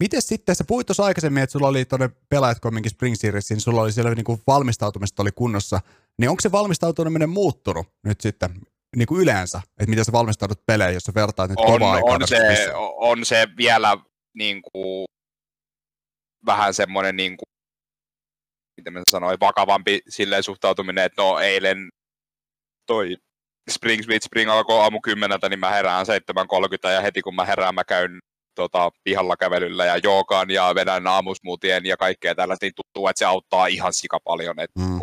Miten 0.00 0.22
sitten, 0.22 0.54
sä 0.54 0.64
puhuit 0.68 0.86
tuossa 0.86 1.04
aikaisemmin, 1.04 1.42
että 1.42 1.52
sulla 1.52 1.68
oli 1.68 1.84
tuonne 1.84 2.10
pelaajat 2.28 2.60
kumminkin 2.60 2.90
Spring 2.90 3.14
Seriesin, 3.16 3.54
niin 3.54 3.60
sulla 3.60 3.82
oli 3.82 3.92
siellä 3.92 4.14
niin 4.14 4.24
kuin 4.24 4.42
valmistautumista 4.46 5.22
oli 5.22 5.30
kunnossa, 5.34 5.80
niin 6.18 6.30
onko 6.30 6.40
se 6.40 6.52
valmistautuminen 6.52 7.30
muuttunut 7.30 7.86
nyt 8.04 8.20
sitten 8.20 8.50
niin 8.96 9.06
kuin 9.06 9.20
yleensä, 9.22 9.60
että 9.80 9.90
miten 9.90 10.04
sä 10.04 10.12
valmistaudut 10.12 10.66
peleihin, 10.66 10.94
jos 10.94 11.02
sä 11.02 11.12
vertaat 11.14 11.50
nyt 11.50 11.58
on, 11.58 11.66
kovaa? 11.66 12.00
On 12.02 12.28
se, 12.28 12.72
on 12.96 13.24
se 13.24 13.48
vielä 13.56 13.96
niin 14.34 14.62
kuin, 14.72 15.06
vähän 16.46 16.74
semmoinen, 16.74 17.16
niin 17.16 17.36
kuin, 17.36 17.46
miten 18.76 18.92
mä 18.92 19.02
sanoin, 19.10 19.40
vakavampi 19.40 20.00
silleen 20.08 20.42
suhtautuminen, 20.42 21.04
että 21.04 21.22
no 21.22 21.38
eilen 21.38 21.88
toi 22.86 23.16
Spring 23.70 24.02
Speed 24.02 24.20
Spring 24.22 24.50
alkoi 24.50 24.80
aamu 24.80 25.00
kymmeneltä, 25.00 25.48
niin 25.48 25.60
mä 25.60 25.70
herään 25.70 26.06
7.30 26.06 26.90
ja 26.90 27.00
heti 27.00 27.22
kun 27.22 27.34
mä 27.34 27.44
herään, 27.44 27.74
mä 27.74 27.84
käyn 27.84 28.18
tota, 28.54 28.90
pihalla 29.04 29.36
kävelyllä 29.36 29.84
ja 29.84 29.96
joogaan 29.96 30.50
ja 30.50 30.74
vedän 30.74 31.06
aamusmuutien 31.06 31.86
ja 31.86 31.96
kaikkea 31.96 32.34
tällaista, 32.34 32.66
niin 32.66 32.72
tuntuu, 32.76 33.08
että 33.08 33.18
se 33.18 33.24
auttaa 33.24 33.66
ihan 33.66 33.92
sika 33.92 34.18
paljon. 34.24 34.60
Että 34.60 34.80
mm. 34.80 35.00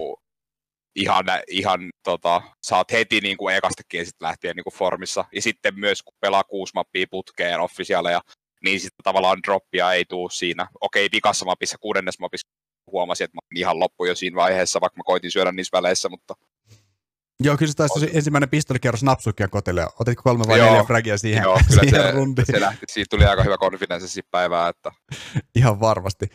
ihan, 0.96 1.26
ihan 1.48 1.80
tota, 2.04 2.42
saat 2.64 2.92
heti 2.92 3.22
niin 3.22 3.38
kuin 3.38 3.56
ekastakin 3.56 4.06
sit 4.06 4.22
lähtien 4.22 4.56
niin 4.56 4.64
kuin 4.64 4.74
formissa. 4.74 5.26
Ja 5.32 5.42
sitten 5.42 5.80
myös 5.80 6.04
kun 6.04 6.14
pelaa 6.20 6.44
kuusi 6.44 6.72
mappia 6.76 7.06
putkeen 7.12 7.60
officiaaleja, 7.60 8.22
niin 8.64 8.80
sitten 8.80 9.04
tavallaan 9.04 9.40
droppia 9.48 9.94
ei 9.94 10.06
tule 10.06 10.30
siinä. 10.32 10.68
Okei, 10.82 11.10
vikassa 11.12 11.46
mapissa, 11.46 11.78
kuudennes 11.78 12.20
mapissa 12.20 12.48
huomasin, 12.92 13.26
että 13.26 13.36
mä 13.36 13.40
olin 13.44 13.60
ihan 13.60 13.80
loppu 13.80 14.06
jo 14.06 14.16
siinä 14.16 14.36
vaiheessa, 14.36 14.82
vaikka 14.82 14.98
mä 14.98 15.04
koitin 15.06 15.32
syödä 15.32 15.52
niissä 15.52 15.78
väleissä, 15.78 16.10
mutta 16.10 16.34
Joo, 17.43 17.58
kyllä 17.58 17.71
se 17.71 17.76
taisi 17.76 18.10
ensimmäinen 18.13 18.50
pistolikierros 18.50 19.04
napsukkia 19.04 19.47
kotille. 19.47 19.88
Otitko 20.00 20.23
kolme 20.23 20.43
vai 20.47 20.60
neljä 20.60 20.84
fragia 20.84 21.17
siihen, 21.17 21.43
Joo, 21.43 21.60
kyllä 21.67 21.82
siihen 21.82 22.02
se, 22.02 22.12
rundiin? 22.12 22.45
se 22.45 22.62
lähti. 22.62 22.86
Siitä 22.89 23.10
tuli 23.10 23.26
aika 23.26 23.43
hyvä 23.43 23.58
konfidenssi 23.58 24.21
päivää. 24.32 24.69
Että... 24.69 24.91
ihan 25.56 25.80
varmasti. 25.80 26.28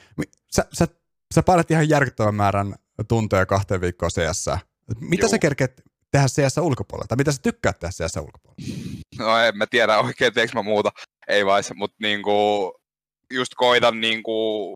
Sä, 0.52 0.66
sä, 0.72 0.88
sä 1.34 1.42
painat 1.42 1.70
ihan 1.70 1.88
järkyttävän 1.88 2.34
määrän 2.34 2.74
tunteja 3.08 3.46
kahteen 3.46 3.80
viikkoon 3.80 4.10
CS. 4.10 4.50
Mitä 5.00 5.22
Joo. 5.24 5.30
sä 5.30 5.38
kerkeet 5.38 5.82
tehdä 6.10 6.26
CS 6.26 6.58
ulkopuolella? 6.58 7.06
Tai 7.08 7.16
mitä 7.16 7.32
sä 7.32 7.42
tykkäät 7.42 7.78
tehdä 7.78 7.92
CS 7.92 8.16
ulkopuolella? 8.16 8.64
No 9.18 9.38
en 9.38 9.56
mä 9.56 9.66
tiedä 9.66 9.98
oikein, 9.98 10.34
teekö 10.34 10.52
mä 10.54 10.62
muuta. 10.62 10.92
Ei 11.28 11.46
vai, 11.46 11.62
mutta 11.74 11.96
niinku, 12.00 12.32
just 13.32 13.52
koitan 13.56 14.00
niinku 14.00 14.74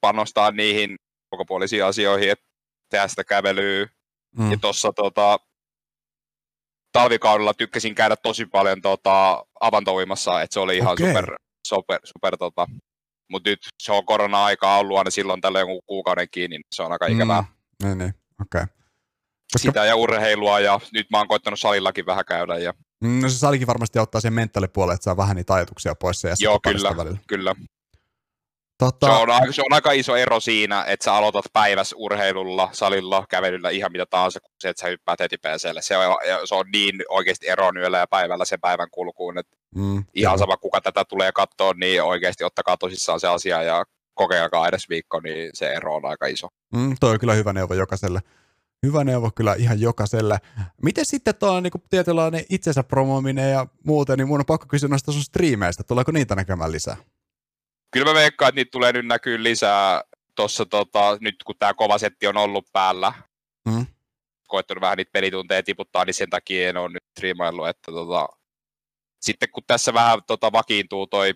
panostaa 0.00 0.50
niihin 0.50 0.96
ulkopuolisiin 1.32 1.84
asioihin, 1.84 2.30
että 2.30 2.44
tehdä 2.90 3.08
sitä 3.08 3.24
kävelyä, 3.24 3.86
Mm. 4.38 4.50
Ja 4.50 4.58
tuossa 4.58 4.92
tota, 4.92 5.38
talvikaudella 6.92 7.54
tykkäsin 7.54 7.94
käydä 7.94 8.16
tosi 8.16 8.46
paljon 8.46 8.82
tota, 8.82 9.44
avantouimassa, 9.60 10.42
että 10.42 10.54
se 10.54 10.60
oli 10.60 10.76
ihan 10.76 10.92
okay. 10.92 11.06
super, 11.06 11.34
super, 11.66 12.00
super 12.04 12.36
tota, 12.36 12.66
mutta 13.30 13.50
nyt 13.50 13.58
se 13.82 13.92
on 13.92 14.06
korona-aikaa 14.06 14.78
ollut 14.78 14.98
aina 14.98 15.10
silloin 15.10 15.40
tällä 15.40 15.58
jonkun 15.58 15.82
kuukauden 15.86 16.28
kiinni, 16.30 16.56
niin 16.56 16.64
se 16.74 16.82
on 16.82 16.92
aika 16.92 17.06
ikävää. 17.06 17.42
Mm. 17.42 17.86
Niin, 17.86 17.98
niin. 17.98 18.14
Okay. 18.42 18.66
Koska... 19.52 19.68
Sitä 19.68 19.84
ja 19.84 19.96
urheilua 19.96 20.60
ja 20.60 20.80
nyt 20.92 21.06
mä 21.10 21.18
oon 21.18 21.28
koittanut 21.28 21.60
salillakin 21.60 22.06
vähän 22.06 22.24
käydä. 22.24 22.58
Ja... 22.58 22.74
Mm, 23.00 23.20
no 23.22 23.28
se 23.28 23.38
salikin 23.38 23.66
varmasti 23.66 23.98
auttaa 23.98 24.20
sen 24.20 24.32
mentaalipuolelle, 24.32 24.94
että 24.94 25.04
saa 25.04 25.16
vähän 25.16 25.36
niitä 25.36 25.54
ajatuksia 25.54 25.94
pois. 25.94 26.24
Ja 26.24 26.34
Joo, 26.38 26.60
kyllä, 26.62 26.96
välillä. 26.96 27.18
kyllä. 27.26 27.54
Tota... 28.80 29.06
Se, 29.06 29.12
on, 29.12 29.54
se 29.54 29.62
on 29.62 29.72
aika 29.72 29.92
iso 29.92 30.16
ero 30.16 30.40
siinä, 30.40 30.84
että 30.86 31.04
sä 31.04 31.14
aloitat 31.14 31.44
päivässä 31.52 31.96
urheilulla, 31.98 32.68
salilla, 32.72 33.26
kävelyllä, 33.28 33.70
ihan 33.70 33.92
mitä 33.92 34.06
tahansa, 34.06 34.40
kun 34.40 34.50
se, 34.60 34.68
että 34.68 34.80
sä 34.80 34.88
hyppäät 34.88 35.20
heti 35.20 35.38
PClle. 35.38 35.82
Se 35.82 35.96
on, 35.96 36.16
se 36.44 36.54
on 36.54 36.66
niin 36.72 37.02
oikeasti 37.08 37.48
ero 37.48 37.70
yöllä 37.76 37.98
ja 37.98 38.06
päivällä 38.06 38.44
sen 38.44 38.60
päivän 38.60 38.88
kulkuun, 38.90 39.38
että 39.38 39.56
mm, 39.74 40.04
ihan 40.14 40.38
sama 40.38 40.56
kuka 40.56 40.80
tätä 40.80 41.04
tulee 41.04 41.32
katsoa, 41.32 41.72
niin 41.72 42.02
oikeasti 42.02 42.44
ottakaa 42.44 42.76
tosissaan 42.76 43.20
se 43.20 43.28
asia 43.28 43.62
ja 43.62 43.84
kokeilkaa 44.14 44.68
edes 44.68 44.88
viikko, 44.88 45.20
niin 45.20 45.50
se 45.54 45.72
ero 45.72 45.94
on 45.94 46.06
aika 46.06 46.26
iso. 46.26 46.48
Mm, 46.74 46.94
toi 47.00 47.10
on 47.10 47.20
kyllä 47.20 47.34
hyvä 47.34 47.52
neuvo 47.52 47.74
jokaiselle. 47.74 48.20
Hyvä 48.86 49.04
neuvo 49.04 49.30
kyllä 49.34 49.54
ihan 49.54 49.80
jokaiselle. 49.80 50.38
Miten 50.82 51.06
sitten 51.06 51.34
tuo 51.34 51.60
niin 51.60 51.72
tietynlainen 51.90 52.44
itsensä 52.48 52.82
promoaminen 52.82 53.50
ja 53.50 53.66
muuten, 53.86 54.18
niin 54.18 54.28
mun 54.28 54.40
on 54.40 54.46
pakko 54.46 54.66
kysyä 54.68 54.88
noista 54.88 55.12
sun 55.12 55.22
striimeistä. 55.22 55.82
Tuleeko 55.82 56.12
niitä 56.12 56.34
näkemään 56.34 56.72
lisää? 56.72 56.96
Kyllä 57.90 58.06
mä 58.06 58.14
veikkaan, 58.14 58.48
että 58.48 58.58
niitä 58.58 58.70
tulee 58.70 58.92
nyt 58.92 59.06
näkyy 59.06 59.42
lisää 59.42 60.02
tuossa, 60.36 60.66
tota, 60.66 61.18
nyt 61.20 61.34
kun 61.44 61.54
tämä 61.58 61.74
kova 61.74 61.98
setti 61.98 62.26
on 62.26 62.36
ollut 62.36 62.66
päällä. 62.72 63.12
Mm. 63.68 63.86
Koettanut 64.48 64.80
vähän 64.80 64.96
niitä 64.96 65.12
pelitunteja 65.12 65.62
tiputtaa, 65.62 66.04
niin 66.04 66.14
sen 66.14 66.30
takia 66.30 66.68
en 66.68 66.76
ole 66.76 66.88
nyt 66.88 67.02
striimaillut, 67.10 67.68
että 67.68 67.92
tota, 67.92 68.28
sitten 69.20 69.48
kun 69.50 69.62
tässä 69.66 69.94
vähän 69.94 70.18
tota, 70.26 70.52
vakiintuu 70.52 71.06
toi 71.06 71.34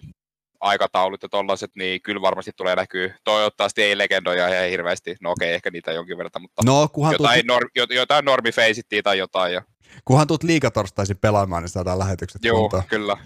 aikataulut 0.61 1.23
ja 1.23 1.29
tollaset, 1.29 1.71
niin 1.77 2.03
kyllä 2.03 2.21
varmasti 2.21 2.51
tulee 2.57 2.77
näkyy. 2.77 3.15
Toivottavasti 3.25 3.83
ei 3.83 3.99
legendoja 3.99 4.49
ihan 4.49 4.71
hirveästi. 4.71 5.17
No 5.21 5.31
okei, 5.31 5.49
okay, 5.49 5.55
ehkä 5.55 5.71
niitä 5.71 5.93
jonkin 5.93 6.19
verran, 6.19 6.43
mutta 6.43 6.63
no, 6.65 6.89
jotain, 7.13 7.47
tuut... 7.47 7.47
nor, 7.47 7.71
jotain 7.91 8.25
normifeisittiä 8.25 9.03
tai 9.03 9.19
jotain. 9.19 9.53
Ja... 9.53 9.63
Kunhan 10.05 10.27
tuut 10.27 10.43
liikatorstaisin 10.43 11.17
pelaamaan, 11.17 11.63
niin 11.63 11.71
saadaan 11.71 11.99
lähetykset 11.99 12.45
Joo, 12.45 12.61
kuntoon. 12.61 12.83
kyllä. 12.89 13.17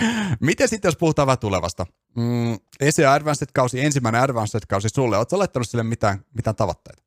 Miten 0.40 0.68
sitten, 0.68 0.88
jos 0.88 0.96
puhutaan 0.96 1.26
vähän 1.26 1.38
tulevasta? 1.38 1.86
Mm, 2.16 2.58
ESEA 2.80 3.12
Advanced-kausi, 3.12 3.80
ensimmäinen 3.80 4.20
Advanced-kausi 4.20 4.88
sulle. 4.88 5.16
Oletko 5.16 5.38
laittanut 5.38 5.68
sille 5.68 5.84
mitään, 5.84 6.24
mitään 6.34 6.56
tavoitteita? 6.56 7.02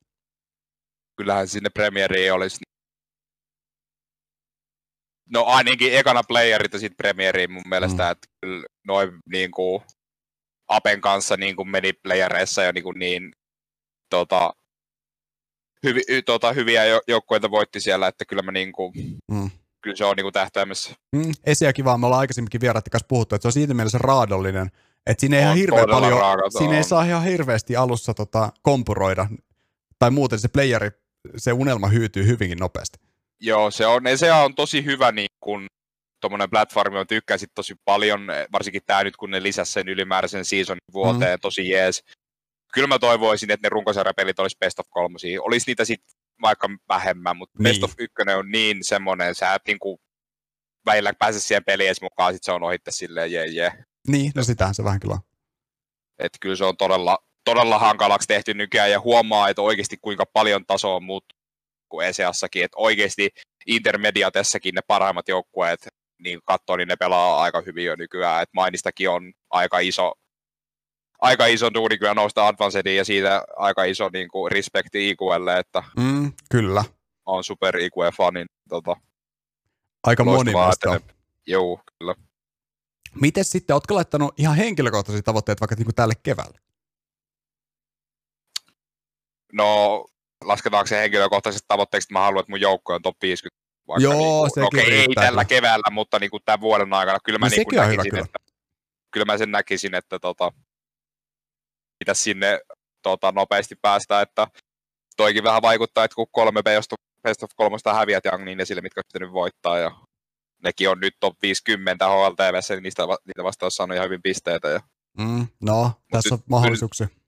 Kyllähän 1.18 1.48
sinne 1.48 1.70
premieriin 1.70 2.34
olisi 2.34 2.58
No 5.30 5.44
ainakin 5.44 5.98
ekana 5.98 6.24
playerit 6.24 6.74
ja 6.74 6.80
sitten 6.80 6.98
premieriin 6.98 7.52
mun 7.52 7.64
mielestä, 7.70 8.04
mm. 8.04 8.12
että 8.12 8.28
kyllä 8.42 8.66
noin 8.88 9.12
niin 9.30 9.52
kuin 9.52 9.84
Apen 10.68 11.02
kanssa 11.02 11.38
niin 11.38 11.56
kuin 11.56 11.70
meni 11.70 11.94
playereissa 11.94 12.64
jo 12.64 12.72
niin, 12.72 12.84
kuin 12.84 13.00
niin 13.00 13.32
tota, 14.10 14.54
hyvi, 15.84 16.02
tota, 16.26 16.54
hyviä 16.54 16.84
joukkueita 17.08 17.52
voitti 17.52 17.82
siellä, 17.82 18.08
että 18.08 18.26
kyllä 18.26 18.42
mä 18.42 18.52
niin 18.52 18.72
kuin, 18.72 18.94
mm 19.32 19.50
kyllä 19.82 19.96
se 19.96 20.06
on 20.06 20.16
niin 20.16 20.24
kuin 20.24 20.34
tähtäimessä. 20.34 20.96
Mm, 21.12 21.32
esiäkin 21.46 21.86
vaan, 21.86 22.00
me 22.00 22.06
ollaan 22.06 22.20
aikaisemminkin 22.20 22.62
vieraiden 22.62 22.92
kanssa 22.92 23.08
puhuttu, 23.08 23.36
että 23.36 23.44
se 23.44 23.48
on 23.48 23.52
siitä 23.52 23.74
mielessä 23.74 23.98
raadollinen, 23.98 24.72
että 25.06 25.22
siinä 25.22 25.38
ei, 25.38 25.44
ihan 25.44 25.58
hirveä 25.58 25.86
paljon, 25.88 26.20
raaka, 26.20 26.50
siinä 26.50 26.78
ei 26.78 26.84
saa 26.84 27.04
ihan 27.04 27.24
hirveästi 27.24 27.76
alussa 27.76 28.14
tota, 28.14 28.52
kompuroida, 28.62 29.28
tai 30.00 30.12
muuten 30.12 30.40
se 30.40 30.48
playeri, 30.48 30.90
se 31.38 31.54
unelma 31.54 31.88
hyytyy 31.88 32.26
hyvinkin 32.26 32.58
nopeasti. 32.58 33.00
Joo, 33.40 33.72
se 33.72 33.86
on, 33.86 34.02
se 34.16 34.32
on 34.32 34.56
tosi 34.56 34.86
hyvä 34.86 35.12
niin 35.12 35.28
kun 35.40 35.68
tuommoinen 36.22 36.50
platformi, 36.50 36.98
on 36.98 37.08
tykkäsit 37.08 37.52
tosi 37.56 37.76
paljon, 37.86 38.28
varsinkin 38.52 38.82
tämä 38.86 39.04
nyt, 39.04 39.18
kun 39.18 39.32
ne 39.32 39.44
lisäsi 39.44 39.72
sen 39.72 39.90
ylimääräisen 39.90 40.46
seasonin 40.46 40.94
vuoteen, 40.94 41.38
mm. 41.38 41.42
tosi 41.42 41.70
jees. 41.70 42.04
Kyllä 42.74 42.88
mä 42.88 43.00
toivoisin, 43.00 43.52
että 43.52 43.66
ne 43.66 43.70
runkosarjapelit 43.70 44.40
olisi 44.40 44.58
best 44.60 44.80
of 44.80 44.88
kolmosia. 44.90 45.42
Olisi 45.42 45.68
niitä 45.68 45.86
sitten 45.86 46.17
vaikka 46.42 46.70
vähemmän, 46.90 47.38
mutta 47.38 47.64
niin. 47.64 47.64
Best 47.64 47.84
of 47.84 47.94
1 47.98 48.14
on 48.38 48.52
niin 48.52 48.84
semmoinen, 48.84 49.36
sä 49.36 49.54
et 49.54 49.62
niinku 49.68 50.00
välillä 50.86 51.14
pääse 51.20 51.40
siihen 51.40 51.64
peliin 51.64 51.96
mukaan, 52.02 52.34
sit 52.34 52.44
se 52.44 52.52
on 52.52 52.64
ohitte 52.64 52.92
silleen 52.92 53.32
jee 53.32 53.46
jee. 53.46 53.72
Niin, 54.08 54.32
no 54.36 54.44
sitähän 54.44 54.76
se 54.76 54.84
vähän 54.84 55.00
kyllä 55.00 55.14
on. 55.14 55.20
Et 56.20 56.32
kyllä 56.42 56.56
se 56.56 56.66
on 56.66 56.78
todella, 56.78 57.18
todella 57.46 57.80
hankalaksi 57.80 58.28
tehty 58.28 58.54
nykyään 58.54 58.92
ja 58.92 59.00
huomaa, 59.00 59.50
että 59.50 59.62
oikeasti 59.62 59.98
kuinka 60.02 60.26
paljon 60.34 60.66
taso 60.66 60.96
on 60.96 61.04
muuttunut 61.04 61.38
kuin 61.90 62.08
ESEassakin, 62.08 62.64
että 62.64 62.78
oikeasti 62.78 63.30
intermediatessakin 63.68 64.76
ne 64.76 64.82
parhaimmat 64.88 65.28
joukkueet, 65.28 65.88
niin 66.20 66.40
katsoo, 66.46 66.76
niin 66.78 66.88
ne 66.88 66.96
pelaa 66.96 67.42
aika 67.42 67.62
hyvin 67.62 67.86
jo 67.86 67.96
nykyään, 67.96 68.44
että 68.44 68.54
mainistakin 68.56 69.10
on 69.10 69.34
aika 69.50 69.80
iso 69.80 70.14
aika 71.20 71.46
iso 71.46 71.74
duuni 71.74 71.98
kyllä 71.98 72.14
nousta 72.14 72.48
Advancediin 72.48 72.98
ja 72.98 73.06
siitä 73.06 73.44
aika 73.56 73.84
iso 73.84 74.10
niin 74.14 74.28
kuin, 74.28 74.52
respekti 74.52 75.10
IQlle, 75.10 75.60
että 75.60 75.84
mm, 75.98 76.34
kyllä. 76.52 76.84
on 77.26 77.44
super 77.44 77.78
IQ-fanin. 77.78 78.46
Tota, 78.70 78.96
aika 80.04 80.24
monimasta. 80.24 81.02
Joo, 81.48 81.80
kyllä. 82.00 82.16
Miten 83.22 83.46
sitten, 83.46 83.74
ootko 83.74 83.96
laittanut 83.96 84.34
ihan 84.38 84.56
henkilökohtaisia 84.56 85.24
tavoitteita 85.24 85.60
vaikka 85.60 85.76
niin 85.76 85.96
tälle 85.96 86.14
keväälle? 86.24 86.60
No, 89.54 90.06
lasketaanko 90.44 90.88
se 90.88 90.98
henkilökohtaiset 90.98 91.64
tavoitteeksi, 91.68 92.06
että 92.06 92.14
mä 92.14 92.20
haluan, 92.20 92.40
että 92.40 92.52
mun 92.52 92.62
joukko 92.62 92.94
on 92.94 93.02
top 93.02 93.16
50? 93.22 93.68
Vaikka 93.88 94.04
Joo, 94.04 94.44
niin 94.44 94.54
kuin, 94.54 94.66
okay, 94.66 94.94
ei 94.94 95.08
tällä 95.16 95.46
keväällä, 95.46 95.92
mutta 95.92 96.20
niin 96.20 96.30
kuin 96.30 96.44
tämän 96.46 96.62
vuoden 96.62 96.94
aikana. 96.94 97.20
Kyllä 97.24 97.40
mä, 97.40 97.46
no, 97.46 97.50
niin 97.50 97.66
kuin 97.66 97.76
näkisin, 97.76 98.12
hyvä, 98.14 98.26
että, 98.26 98.40
kyllä 99.12 99.26
mä 99.26 99.38
sen 99.38 99.52
näkisin, 99.52 99.96
että 99.96 100.20
tota, 100.20 100.52
pitäisi 102.00 102.24
sinne 102.24 102.60
tota, 103.02 103.32
nopeasti 103.32 103.76
päästä, 103.82 104.22
että 104.22 104.48
toikin 105.18 105.44
vähän 105.44 105.62
vaikuttaa, 105.62 106.04
että 106.04 106.16
kun 106.16 106.28
kolme 106.32 106.64
best 106.64 106.94
of, 106.94 106.98
best 107.24 107.44
of 107.44 107.52
kolmosta 107.56 107.94
häviät 107.94 108.26
Young, 108.26 108.44
niin 108.44 108.60
esille, 108.60 108.82
mitkä 108.82 109.02
on 109.16 109.22
nyt 109.22 109.34
voittaa, 109.34 109.78
ja 109.78 109.92
nekin 110.64 110.90
on 110.90 111.00
nyt 111.00 111.14
top 111.20 111.36
50 111.42 112.08
HLTVssä, 112.08 112.74
niin 112.74 112.84
niistä, 112.84 113.04
niitä 113.04 113.44
vastaan 113.44 113.72
saanut 113.72 113.96
ihan 113.96 114.06
hyvin 114.06 114.22
pisteitä. 114.22 114.68
Ja... 114.68 114.80
Mm, 115.18 115.48
no, 115.62 115.92
tässä 116.12 116.36
on 116.36 116.42
mahdollisuuksia. 116.50 117.08
Kyllä, 117.08 117.20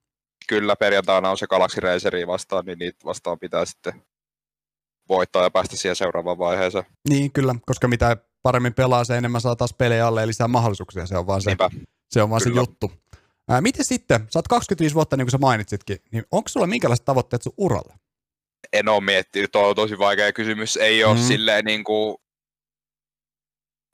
kyllä 0.48 0.76
perjantaina 0.76 1.30
on 1.30 1.38
se 1.38 1.48
Galaxy 1.48 1.80
Raceri 1.80 2.28
vastaan, 2.28 2.66
niin 2.66 2.80
niitä 2.80 3.06
vastaan 3.06 3.40
pitää 3.40 3.66
sitten 3.66 4.02
voittaa 5.10 5.44
ja 5.44 5.52
päästä 5.52 5.76
siihen 5.76 5.96
seuraavaan 5.96 6.38
vaiheeseen. 6.38 6.86
Niin, 7.10 7.32
kyllä, 7.32 7.56
koska 7.66 7.88
mitä 7.88 8.18
paremmin 8.42 8.74
pelaa, 8.74 9.04
se 9.04 9.18
enemmän 9.18 9.42
saa 9.42 9.56
taas 9.56 9.74
pelejä 9.74 10.08
alle 10.08 10.22
ja 10.22 10.28
lisää 10.28 10.48
mahdollisuuksia. 10.48 11.06
Se 11.06 11.18
on 11.18 11.28
vaan 11.28 11.42
se, 11.42 11.56
se, 12.10 12.22
on 12.22 12.30
vaan 12.30 12.42
se 12.42 12.50
juttu. 12.50 12.92
Ää, 13.50 13.62
miten 13.62 13.86
sitten, 13.86 14.20
sä 14.30 14.40
oot 14.40 14.48
25 14.48 14.96
vuotta 14.96 15.18
niin 15.18 15.26
kuin 15.26 15.32
sä 15.32 15.38
mainitsitkin, 15.38 15.98
niin 16.12 16.24
onko 16.32 16.50
sulla 16.50 16.68
minkälaiset 16.68 17.06
tavoitteet 17.06 17.44
sun 17.44 17.54
uralle? 17.58 17.94
En 18.74 18.90
ole 18.90 19.04
miettinyt, 19.04 19.52
tuo 19.52 19.70
on 19.70 19.76
tosi 19.76 19.98
vaikea 19.98 20.34
kysymys. 20.34 20.78
Ei 20.78 21.04
ole 21.04 21.16
mm. 21.16 21.22
silleen 21.22 21.66
niin 21.66 21.84
kuin, 21.84 22.18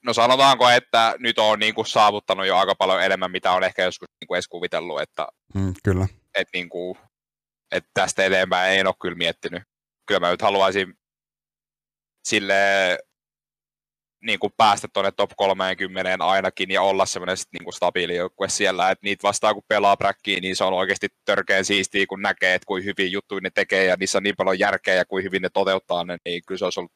no 0.04 0.12
sanotaanko, 0.12 0.70
että 0.70 1.14
nyt 1.18 1.38
on 1.38 1.58
niin 1.58 1.74
kuin 1.74 1.86
saavuttanut 1.86 2.46
jo 2.46 2.56
aika 2.56 2.74
paljon 2.74 3.02
enemmän, 3.02 3.30
mitä 3.30 3.52
on 3.52 3.64
ehkä 3.64 3.82
joskus 3.82 4.08
niin 4.20 4.28
kuin 4.28 4.36
edes 4.36 4.48
kuvitellut, 4.48 5.00
että, 5.00 5.28
mm, 5.54 5.74
kyllä. 5.84 6.08
Että, 6.34 6.50
niin 6.52 6.68
kuin, 6.68 6.98
että 7.72 7.90
tästä 7.94 8.24
eteenpäin 8.24 8.80
en 8.80 8.86
ole 8.86 8.94
kyllä 9.02 9.16
miettinyt. 9.16 9.62
Kyllä 10.06 10.20
mä 10.20 10.30
nyt 10.30 10.42
haluaisin 10.42 10.94
sille 12.28 12.54
niin 14.26 14.38
kuin 14.38 14.52
päästä 14.56 14.88
tuonne 14.92 15.12
top 15.12 15.30
30 15.36 16.24
ainakin 16.24 16.70
ja 16.70 16.82
olla 16.82 17.06
semmoinen 17.06 17.36
niin 17.52 17.64
kuin 17.64 17.74
stabiili 17.74 18.16
joukkue 18.16 18.48
siellä, 18.48 18.90
että 18.90 19.04
niitä 19.04 19.22
vastaan 19.22 19.54
kun 19.54 19.62
pelaa 19.68 19.96
bräkkiin, 19.96 20.42
niin 20.42 20.56
se 20.56 20.64
on 20.64 20.72
oikeasti 20.72 21.08
törkeän 21.24 21.64
siistiä, 21.64 22.06
kun 22.08 22.22
näkee, 22.22 22.54
että 22.54 22.66
kuin 22.66 22.84
hyvin 22.84 23.12
juttuja 23.12 23.40
ne 23.40 23.50
tekee 23.54 23.84
ja 23.84 23.96
niissä 23.96 24.18
on 24.18 24.22
niin 24.22 24.36
paljon 24.36 24.58
järkeä 24.58 24.94
ja 24.94 25.04
kuin 25.04 25.24
hyvin 25.24 25.42
ne 25.42 25.48
toteuttaa 25.52 26.04
ne, 26.04 26.16
niin 26.24 26.42
kyllä 26.46 26.58
se 26.58 26.64
olisi, 26.64 26.80
ollut, 26.80 26.92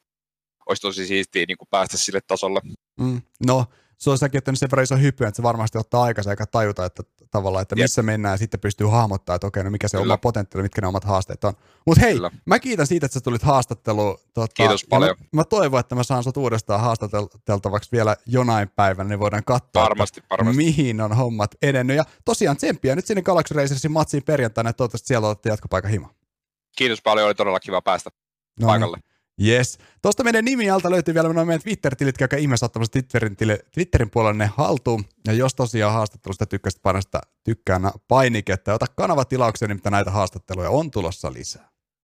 olisi 0.69 0.81
tosi 0.81 1.07
siistiä 1.07 1.45
niin 1.47 1.57
kuin 1.57 1.67
päästä 1.71 1.97
sille 1.97 2.19
tasolle. 2.27 2.59
Mm, 2.99 3.21
no, 3.45 3.65
se 4.01 4.09
on 4.09 4.17
säkin 4.17 4.37
että 4.37 4.51
sen 4.55 4.71
verran 4.71 4.83
iso 4.83 4.97
hyppy, 4.97 5.25
että 5.25 5.35
se 5.35 5.43
varmasti 5.43 5.77
ottaa 5.77 6.03
aikansa 6.03 6.31
eikä 6.31 6.45
tajuta, 6.45 6.85
että 6.85 7.03
tavallaan, 7.31 7.61
että 7.61 7.75
missä 7.75 7.99
Jep. 7.99 8.05
mennään 8.05 8.33
ja 8.33 8.37
sitten 8.37 8.59
pystyy 8.59 8.87
hahmottaa, 8.87 9.35
että 9.35 9.47
okei, 9.47 9.63
no 9.63 9.69
mikä 9.69 9.87
se 9.87 9.97
Kyllä. 9.97 10.13
oma 10.13 10.17
potentiaali, 10.17 10.63
mitkä 10.63 10.81
ne 10.81 10.87
omat 10.87 11.03
haasteet 11.03 11.43
on. 11.43 11.53
Mutta 11.85 12.01
hei, 12.01 12.13
Kyllä. 12.13 12.31
mä 12.45 12.59
kiitän 12.59 12.87
siitä, 12.87 13.05
että 13.05 13.13
sä 13.13 13.21
tulit 13.21 13.43
haastatteluun. 13.43 14.17
Tota, 14.33 14.53
Kiitos 14.53 14.85
paljon. 14.89 15.15
Mä, 15.19 15.25
mä, 15.31 15.43
toivon, 15.43 15.79
että 15.79 15.95
mä 15.95 16.03
saan 16.03 16.23
sut 16.23 16.37
uudestaan 16.37 16.81
haastateltavaksi 16.81 17.89
vielä 17.91 18.15
jonain 18.25 18.69
päivänä, 18.69 19.09
niin 19.09 19.19
voidaan 19.19 19.43
katsoa, 19.43 19.83
varmasti, 19.83 20.19
että 20.19 20.29
varmasti. 20.29 20.57
mihin 20.57 21.01
on 21.01 21.13
hommat 21.13 21.55
edennyt. 21.61 21.97
Ja 21.97 22.03
tosiaan 22.25 22.57
tsemppiä 22.57 22.95
nyt 22.95 23.05
sinne 23.05 23.21
Galaxy 23.21 23.53
Racersin 23.53 23.91
matsiin 23.91 24.23
perjantaina, 24.23 24.69
että 24.69 24.77
toivottavasti 24.77 25.07
siellä 25.07 25.27
olette 25.27 25.49
jatkopaikan 25.49 25.91
hima. 25.91 26.09
Kiitos 26.77 27.01
paljon, 27.01 27.27
oli 27.27 27.35
todella 27.35 27.59
kiva 27.59 27.81
päästä 27.81 28.09
no, 28.59 28.67
paikalle. 28.67 28.97
Niin. 28.97 29.10
Yes. 29.45 29.77
Tuosta 30.01 30.23
meidän 30.23 30.45
nimi 30.45 30.69
alta 30.69 30.91
löytyy 30.91 31.13
vielä 31.13 31.33
meidän 31.45 31.61
Twitter-tilit, 31.61 32.17
käykää 32.17 32.39
ihmeessä 32.39 32.65
ottamassa 32.65 32.91
Twitterin, 32.91 33.35
tili, 33.35 33.57
Twitterin 33.73 34.09
puolella 34.09 34.33
ne 34.33 34.49
haltuun. 34.57 35.05
Ja 35.27 35.33
jos 35.33 35.55
tosiaan 35.55 35.93
haastattelusta 35.93 36.45
tykkäsit 36.45 36.81
painasta 36.81 37.21
tykkään 37.43 37.91
painiketta 38.07 38.71
ja 38.71 38.75
ota 38.75 38.85
kanavatilauksia, 38.95 39.67
niin 39.67 39.81
näitä 39.89 40.11
haastatteluja 40.11 40.69
on 40.69 40.91
tulossa 40.91 41.33
lisää. 41.33 41.70